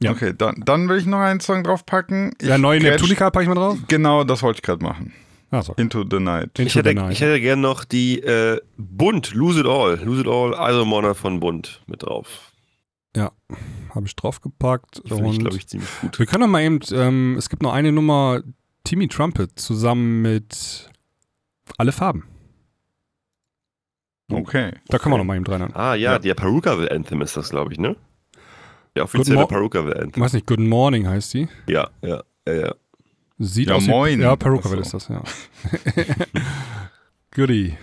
ja. 0.01 0.09
Okay, 0.11 0.33
dann, 0.35 0.55
dann 0.65 0.89
will 0.89 0.97
ich 0.97 1.05
noch 1.05 1.19
einen 1.19 1.41
Song 1.41 1.63
draufpacken. 1.63 2.31
Ich 2.41 2.47
Der 2.47 2.57
neue 2.57 2.79
Neptunica 2.81 3.29
packe 3.29 3.43
ich 3.43 3.49
mal 3.49 3.55
drauf. 3.55 3.77
Genau, 3.87 4.23
das 4.23 4.41
wollte 4.41 4.57
ich 4.57 4.63
gerade 4.63 4.83
machen. 4.83 5.13
Ah, 5.51 5.61
so. 5.61 5.73
Into 5.73 6.03
the 6.09 6.19
Night. 6.19 6.57
Into 6.57 6.63
Ich 6.63 6.75
hätte, 6.75 6.89
the 6.89 6.95
Night. 6.95 7.11
ich 7.11 7.21
hätte 7.21 7.39
gerne 7.39 7.61
noch 7.61 7.83
die 7.83 8.19
äh, 8.23 8.59
Bund, 8.77 9.35
Lose 9.35 9.59
It 9.59 9.67
All, 9.67 9.99
Lose 10.03 10.21
It 10.21 10.27
All, 10.27 10.53
Iron 10.73 11.13
von 11.13 11.39
Bund 11.39 11.81
mit 11.85 12.01
drauf. 12.01 12.50
Habe 13.17 14.05
ich 14.05 14.15
draufgepackt. 14.15 15.01
Finde 15.05 15.29
ich, 15.31 15.39
glaube 15.39 15.57
ich, 15.57 15.67
ziemlich 15.67 15.89
gut. 15.99 16.17
wir 16.17 16.25
können 16.25 16.43
noch 16.43 16.47
mal 16.47 16.61
eben, 16.61 16.79
ähm, 16.93 17.35
es 17.37 17.49
gibt 17.49 17.61
noch 17.61 17.73
eine 17.73 17.91
Nummer, 17.91 18.41
Timmy 18.85 19.09
Trumpet 19.09 19.59
zusammen 19.59 20.21
mit 20.21 20.89
Alle 21.77 21.91
Farben. 21.91 22.23
Okay. 24.31 24.71
Da 24.87 24.97
können 24.97 25.13
wir 25.13 25.17
noch 25.17 25.25
mal 25.25 25.35
eben 25.35 25.45
rein. 25.45 25.75
Ah 25.75 25.93
ja, 25.95 26.13
Ja. 26.13 26.19
der 26.19 26.35
Perukaville 26.35 26.89
Anthem 26.89 27.21
ist 27.21 27.35
das, 27.35 27.49
glaube 27.49 27.73
ich, 27.73 27.79
ne? 27.79 27.97
Der 28.95 29.03
offizielle 29.03 29.45
Perukaville 29.45 29.95
Ich 29.95 30.01
Anthem. 30.03 30.23
weiß 30.23 30.33
nicht, 30.33 30.47
Good 30.47 30.59
Morning 30.61 31.05
heißt 31.07 31.33
die. 31.33 31.49
Ja, 31.67 31.89
ja, 32.01 32.23
ja, 32.47 32.53
ja. 32.53 32.75
Sieht 33.39 33.67
Ja, 33.69 33.75
aus 33.75 33.87
moin. 33.87 34.19
wie. 34.19 34.23
Ja, 34.23 34.35
Perukaville 34.37 34.81
Ach 34.81 34.85
ist 34.85 34.93
das, 34.93 35.07
ja. 35.09 35.21
Goodie. 37.31 37.75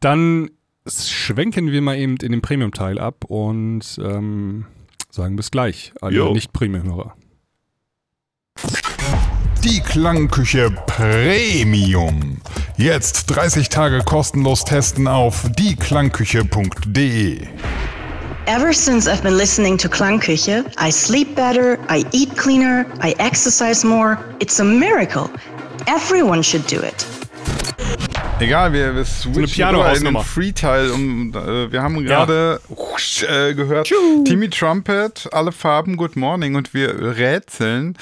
Dann 0.00 0.50
schwenken 0.86 1.70
wir 1.70 1.80
mal 1.82 1.96
eben 1.96 2.16
in 2.16 2.32
den 2.32 2.42
Premium-Teil 2.42 2.98
ab 2.98 3.24
und 3.26 3.82
ähm, 4.02 4.66
sagen 5.10 5.36
bis 5.36 5.50
gleich, 5.50 5.92
alle 6.00 6.16
Jo. 6.16 6.32
Nicht-Premium-Hörer. 6.32 7.14
Die 9.64 9.80
Klangküche 9.80 10.70
Premium. 10.86 12.38
Jetzt 12.76 13.26
30 13.26 13.68
Tage 13.68 14.00
kostenlos 14.00 14.64
testen 14.64 15.06
auf 15.06 15.48
dieklangküche.de. 15.56 17.46
Ever 18.46 18.72
since 18.72 19.08
I've 19.08 19.22
been 19.22 19.36
listening 19.36 19.78
to 19.78 19.88
Klangküche, 19.88 20.64
I 20.76 20.90
sleep 20.90 21.36
better, 21.36 21.78
I 21.88 22.04
eat 22.10 22.36
cleaner, 22.36 22.86
I 23.00 23.14
exercise 23.20 23.86
more. 23.86 24.18
It's 24.40 24.58
a 24.58 24.64
miracle. 24.64 25.30
Everyone 25.86 26.42
should 26.42 26.66
do 26.66 26.80
it. 26.80 27.06
Egal, 28.42 28.72
wir, 28.72 28.94
wir 28.96 29.04
switchen 29.04 29.46
Piano-Hausnummer. 29.46 30.20
in 30.20 30.24
den 30.24 30.28
Free-Teil. 30.32 30.90
Um, 30.90 31.32
äh, 31.34 31.70
wir 31.70 31.82
haben 31.82 32.04
gerade 32.04 32.60
husch, 32.68 33.22
äh, 33.22 33.54
gehört, 33.54 33.92
Timmy 34.24 34.50
Trumpet, 34.50 35.28
alle 35.32 35.52
Farben, 35.52 35.96
Good 35.96 36.16
Morning 36.16 36.56
und 36.56 36.74
wir 36.74 37.16
rätseln, 37.16 37.96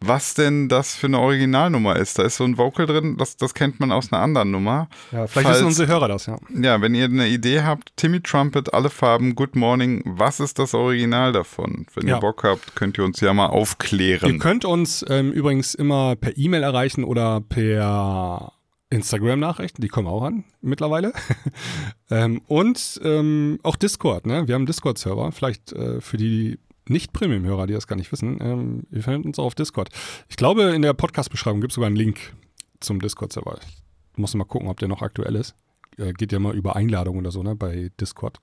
was 0.00 0.34
denn 0.34 0.68
das 0.68 0.94
für 0.96 1.06
eine 1.06 1.20
Originalnummer 1.20 1.94
ist. 1.96 2.18
Da 2.18 2.24
ist 2.24 2.36
so 2.38 2.44
ein 2.44 2.58
Vocal 2.58 2.86
drin, 2.86 3.16
das, 3.18 3.36
das 3.36 3.54
kennt 3.54 3.78
man 3.78 3.92
aus 3.92 4.12
einer 4.12 4.20
anderen 4.20 4.50
Nummer. 4.50 4.88
Ja, 5.12 5.26
vielleicht 5.28 5.46
Falls- 5.46 5.56
wissen 5.58 5.66
unsere 5.66 5.88
Hörer 5.88 6.08
das, 6.08 6.26
ja. 6.26 6.36
Ja, 6.60 6.80
wenn 6.82 6.94
ihr 6.96 7.04
eine 7.04 7.28
Idee 7.28 7.62
habt, 7.62 7.92
Timmy 7.96 8.20
Trumpet, 8.20 8.74
alle 8.74 8.90
Farben, 8.90 9.36
Good 9.36 9.54
Morning, 9.54 10.02
was 10.04 10.40
ist 10.40 10.58
das 10.58 10.74
Original 10.74 11.30
davon? 11.32 11.86
Wenn 11.94 12.08
Ja. 12.08 12.16
ihr 12.16 12.20
Bock 12.20 12.42
habt, 12.42 12.74
könnt 12.74 12.98
ihr 12.98 13.04
uns 13.04 13.20
ja 13.20 13.32
mal 13.32 13.46
Ihr 13.46 13.52
aufklären. 13.52 14.40
könnt 14.40 14.64
uns 14.64 15.04
ähm, 15.08 15.30
übrigens 15.30 15.74
immer 15.76 16.16
per 16.16 16.36
E-Mail 16.36 16.64
erreichen 16.64 17.04
oder 17.04 17.40
per 17.40 18.52
Instagram-Nachrichten, 18.90 19.82
die 19.82 19.88
kommen 19.88 20.08
auch 20.08 20.22
an 20.22 20.44
mittlerweile. 20.60 21.12
ähm, 22.10 22.40
und 22.46 23.00
ähm, 23.04 23.58
auch 23.62 23.76
Discord, 23.76 24.26
ne? 24.26 24.48
Wir 24.48 24.54
haben 24.54 24.62
einen 24.62 24.66
Discord-Server, 24.66 25.30
vielleicht 25.32 25.72
äh, 25.72 26.00
für 26.00 26.16
die 26.16 26.58
Nicht-Premium-Hörer, 26.88 27.66
die 27.66 27.74
das 27.74 27.86
gar 27.86 27.96
nicht 27.96 28.10
wissen. 28.12 28.38
Ähm, 28.40 28.82
ihr 28.90 29.02
findet 29.02 29.26
uns 29.26 29.38
auch 29.38 29.44
auf 29.44 29.54
Discord. 29.54 29.90
Ich 30.28 30.36
glaube, 30.36 30.74
in 30.74 30.82
der 30.82 30.94
Podcast-Beschreibung 30.94 31.60
gibt 31.60 31.72
es 31.72 31.74
sogar 31.74 31.88
einen 31.88 31.96
Link 31.96 32.34
zum 32.80 33.00
Discord-Server. 33.00 33.58
Ich 33.60 34.18
muss 34.18 34.34
mal 34.34 34.44
gucken, 34.44 34.68
ob 34.68 34.78
der 34.78 34.88
noch 34.88 35.02
aktuell 35.02 35.36
ist. 35.36 35.54
Äh, 35.98 36.12
geht 36.12 36.32
ja 36.32 36.38
mal 36.38 36.54
über 36.54 36.76
Einladung 36.76 37.18
oder 37.18 37.30
so, 37.30 37.42
ne, 37.42 37.56
bei 37.56 37.90
Discord. 38.00 38.38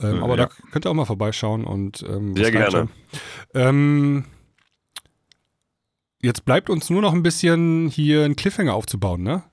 Äh, 0.00 0.06
aber 0.06 0.36
ja. 0.36 0.46
da 0.46 0.50
könnt 0.70 0.84
ihr 0.84 0.90
auch 0.90 0.94
mal 0.94 1.04
vorbeischauen 1.06 1.64
und 1.64 2.04
ähm, 2.08 2.36
Sehr 2.36 2.50
gerne. 2.50 2.88
Ähm, 3.54 4.24
jetzt 6.20 6.44
bleibt 6.44 6.68
uns 6.68 6.90
nur 6.90 7.00
noch 7.00 7.14
ein 7.14 7.22
bisschen 7.22 7.88
hier 7.88 8.24
einen 8.24 8.36
Cliffhanger 8.36 8.74
aufzubauen, 8.74 9.22
ne? 9.22 9.44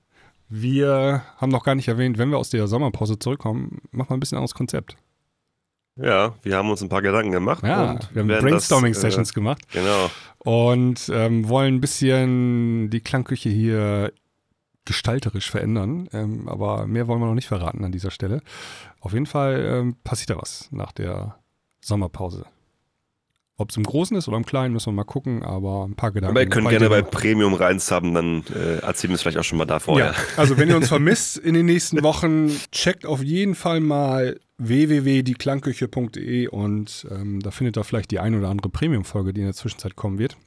Wir 0.50 1.22
haben 1.36 1.50
noch 1.50 1.64
gar 1.64 1.76
nicht 1.76 1.86
erwähnt, 1.88 2.18
wenn 2.18 2.30
wir 2.30 2.38
aus 2.38 2.50
der 2.50 2.66
Sommerpause 2.66 3.18
zurückkommen, 3.18 3.78
machen 3.92 4.10
wir 4.10 4.16
ein 4.16 4.20
bisschen 4.20 4.36
anderes 4.36 4.54
Konzept. 4.54 4.96
Ja, 5.96 6.34
wir 6.42 6.56
haben 6.56 6.70
uns 6.70 6.82
ein 6.82 6.88
paar 6.88 7.02
Gedanken 7.02 7.30
gemacht. 7.30 7.62
Ja, 7.62 7.92
und 7.92 8.14
wir 8.14 8.22
haben 8.22 8.28
Brainstorming-Sessions 8.44 9.32
gemacht 9.34 9.62
Äh, 9.72 9.78
genau. 9.78 10.10
und 10.38 11.10
ähm, 11.14 11.48
wollen 11.48 11.74
ein 11.76 11.80
bisschen 11.80 12.90
die 12.90 13.00
Klangküche 13.00 13.48
hier 13.48 14.12
gestalterisch 14.86 15.50
verändern. 15.50 16.08
Ähm, 16.12 16.48
aber 16.48 16.86
mehr 16.86 17.06
wollen 17.06 17.20
wir 17.20 17.26
noch 17.26 17.34
nicht 17.34 17.48
verraten 17.48 17.84
an 17.84 17.92
dieser 17.92 18.10
Stelle. 18.10 18.40
Auf 19.00 19.12
jeden 19.12 19.26
Fall 19.26 19.60
ähm, 19.64 19.96
passiert 20.02 20.30
da 20.30 20.36
was 20.36 20.68
nach 20.72 20.92
der 20.92 21.36
Sommerpause. 21.80 22.46
Ob 23.60 23.68
es 23.68 23.76
im 23.76 23.82
Großen 23.82 24.16
ist 24.16 24.26
oder 24.26 24.38
im 24.38 24.46
Kleinen, 24.46 24.72
müssen 24.72 24.86
wir 24.86 24.92
mal 24.92 25.04
gucken, 25.04 25.42
aber 25.42 25.84
ein 25.84 25.94
paar 25.94 26.12
Gedanken. 26.12 26.34
Aber 26.34 26.40
ihr 26.42 26.48
könnt 26.48 26.70
gerne 26.70 26.88
bei 26.88 27.02
Premium 27.02 27.52
reinsubben, 27.52 28.14
dann 28.14 28.42
äh, 28.54 28.78
erzählen 28.78 29.10
wir 29.10 29.16
es 29.16 29.22
vielleicht 29.22 29.36
auch 29.36 29.44
schon 29.44 29.58
mal 29.58 29.66
da 29.66 29.78
vorher. 29.80 30.12
Ja, 30.12 30.14
also 30.38 30.56
wenn 30.56 30.70
ihr 30.70 30.76
uns 30.76 30.88
vermisst 30.88 31.36
in 31.36 31.52
den 31.52 31.66
nächsten 31.66 32.02
Wochen, 32.02 32.50
checkt 32.72 33.04
auf 33.04 33.22
jeden 33.22 33.54
Fall 33.54 33.80
mal 33.80 34.40
www.dieklangküche.de 34.56 36.48
und 36.48 37.06
ähm, 37.10 37.40
da 37.40 37.50
findet 37.50 37.76
ihr 37.76 37.84
vielleicht 37.84 38.10
die 38.10 38.18
ein 38.18 38.34
oder 38.34 38.48
andere 38.48 38.70
Premium-Folge, 38.70 39.34
die 39.34 39.42
in 39.42 39.46
der 39.48 39.54
Zwischenzeit 39.54 39.94
kommen 39.94 40.18
wird. 40.18 40.38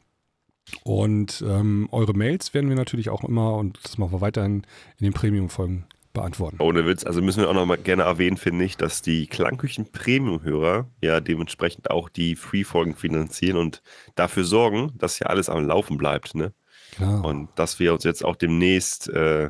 Und 0.84 1.43
ähm, 1.47 1.89
eure 1.91 2.14
Mails 2.14 2.55
werden 2.55 2.68
wir 2.70 2.76
natürlich 2.76 3.11
auch 3.11 3.24
immer, 3.24 3.57
und 3.57 3.78
das 3.84 3.99
machen 3.99 4.11
wir 4.11 4.22
weiterhin, 4.22 4.64
in 4.97 5.03
den 5.03 5.14
Premium-Folgen 5.14 5.86
beantworten. 6.14 6.57
Ohne 6.59 6.86
Witz, 6.86 7.03
also 7.05 7.22
müssen 7.22 7.41
wir 7.41 7.49
auch 7.49 7.53
noch 7.53 7.66
mal 7.66 7.78
gerne 7.78 8.03
erwähnen, 8.03 8.38
finde 8.38 8.64
ich, 8.66 8.78
dass 8.78 9.01
die 9.01 9.28
Klangküchen 9.28 9.91
Premium-Hörer 9.91 10.88
ja 11.01 11.20
dementsprechend 11.20 11.89
auch 11.89 12.07
die 12.09 12.36
Free-Folgen 12.36 12.95
finanzieren 12.95 13.57
und 13.57 13.82
dafür 14.16 14.43
sorgen, 14.43 14.93
dass 14.97 15.20
ja 15.20 15.28
alles 15.28 15.49
am 15.49 15.66
Laufen 15.68 15.97
bleibt, 15.97 16.36
ne? 16.36 16.53
Genau. 16.97 17.28
Und 17.28 17.49
dass 17.55 17.80
wir 17.80 17.93
uns 17.93 18.03
jetzt 18.03 18.24
auch 18.24 18.36
demnächst 18.36 19.09
äh, 19.09 19.49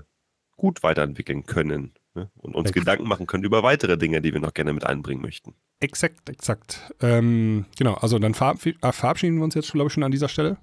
gut 0.55 0.81
weiterentwickeln 0.81 1.45
können 1.45 1.93
ne? 2.15 2.31
und 2.37 2.55
uns 2.55 2.69
Ex- 2.69 2.79
Gedanken 2.79 3.05
machen 3.07 3.27
können 3.27 3.43
über 3.43 3.63
weitere 3.63 3.97
Dinge, 3.97 4.21
die 4.21 4.31
wir 4.31 4.39
noch 4.39 4.53
gerne 4.53 4.71
mit 4.71 4.85
einbringen 4.85 5.21
möchten. 5.21 5.53
Exakt, 5.81 6.29
exakt. 6.29 6.93
Ähm, 7.01 7.65
genau, 7.77 7.95
also 7.95 8.17
dann 8.17 8.33
verab 8.33 8.59
verabschieden 8.61 9.37
wir 9.37 9.43
uns 9.43 9.55
jetzt, 9.55 9.73
glaube 9.73 9.87
ich, 9.87 9.93
schon 9.93 10.03
an 10.03 10.11
dieser 10.13 10.29
Stelle. 10.29 10.55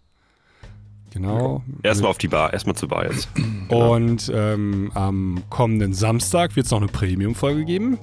Genau. 1.12 1.62
Erstmal 1.82 2.10
auf 2.10 2.18
die 2.18 2.28
Bar, 2.28 2.52
erstmal 2.52 2.76
zur 2.76 2.88
Bar 2.88 3.06
jetzt. 3.06 3.28
Und 3.68 4.30
ähm, 4.34 4.90
am 4.94 5.42
kommenden 5.50 5.92
Samstag 5.92 6.56
wird 6.56 6.66
es 6.66 6.72
noch 6.72 6.78
eine 6.78 6.88
Premium-Folge 6.88 7.64
geben. 7.64 7.98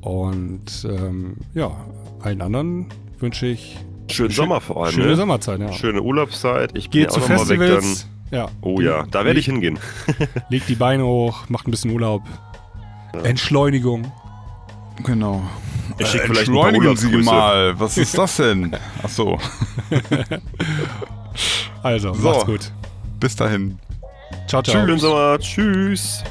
Und 0.00 0.86
ähm, 0.88 1.36
ja, 1.54 1.70
allen 2.20 2.42
anderen 2.42 2.86
wünsche 3.18 3.46
ich 3.46 3.78
Schönen 4.10 4.30
Sommer 4.30 4.60
vor 4.60 4.84
allem. 4.84 4.94
schöne 4.94 5.08
ne? 5.08 5.16
Sommerzeit. 5.16 5.60
Ja. 5.60 5.72
Schöne 5.72 6.02
Urlaubszeit. 6.02 6.70
Ich 6.74 6.92
ja 6.92 7.08
zu 7.08 7.20
mal 7.20 7.28
weg 7.28 7.36
dann. 7.36 7.48
Festivals. 7.48 8.08
Ja. 8.30 8.48
Oh 8.60 8.80
ja, 8.80 9.04
da 9.10 9.24
werde 9.24 9.38
ich 9.38 9.46
hingehen. 9.46 9.78
Legt 10.48 10.68
die 10.68 10.74
Beine 10.74 11.04
hoch, 11.04 11.48
macht 11.48 11.66
ein 11.66 11.70
bisschen 11.70 11.90
Urlaub. 11.90 12.22
Entschleunigung. 13.22 14.12
Genau. 15.04 15.42
Ich 15.98 16.08
schicke 16.08 16.26
vielleicht 16.26 16.48
ein 16.48 16.54
paar 16.54 16.68
Entschleunigen 16.68 16.96
Sie 16.96 17.16
mal. 17.18 17.78
Was 17.80 17.96
ist 17.96 18.16
das 18.16 18.36
denn? 18.36 18.76
Ach 19.02 19.08
so. 19.08 19.38
Also, 21.82 22.14
So. 22.14 22.22
macht's 22.22 22.44
gut. 22.46 22.72
Bis 23.20 23.36
dahin. 23.36 23.78
Ciao, 24.46 24.62
ciao. 24.62 24.96
Sommer. 24.98 25.38
Tschüss. 25.38 26.22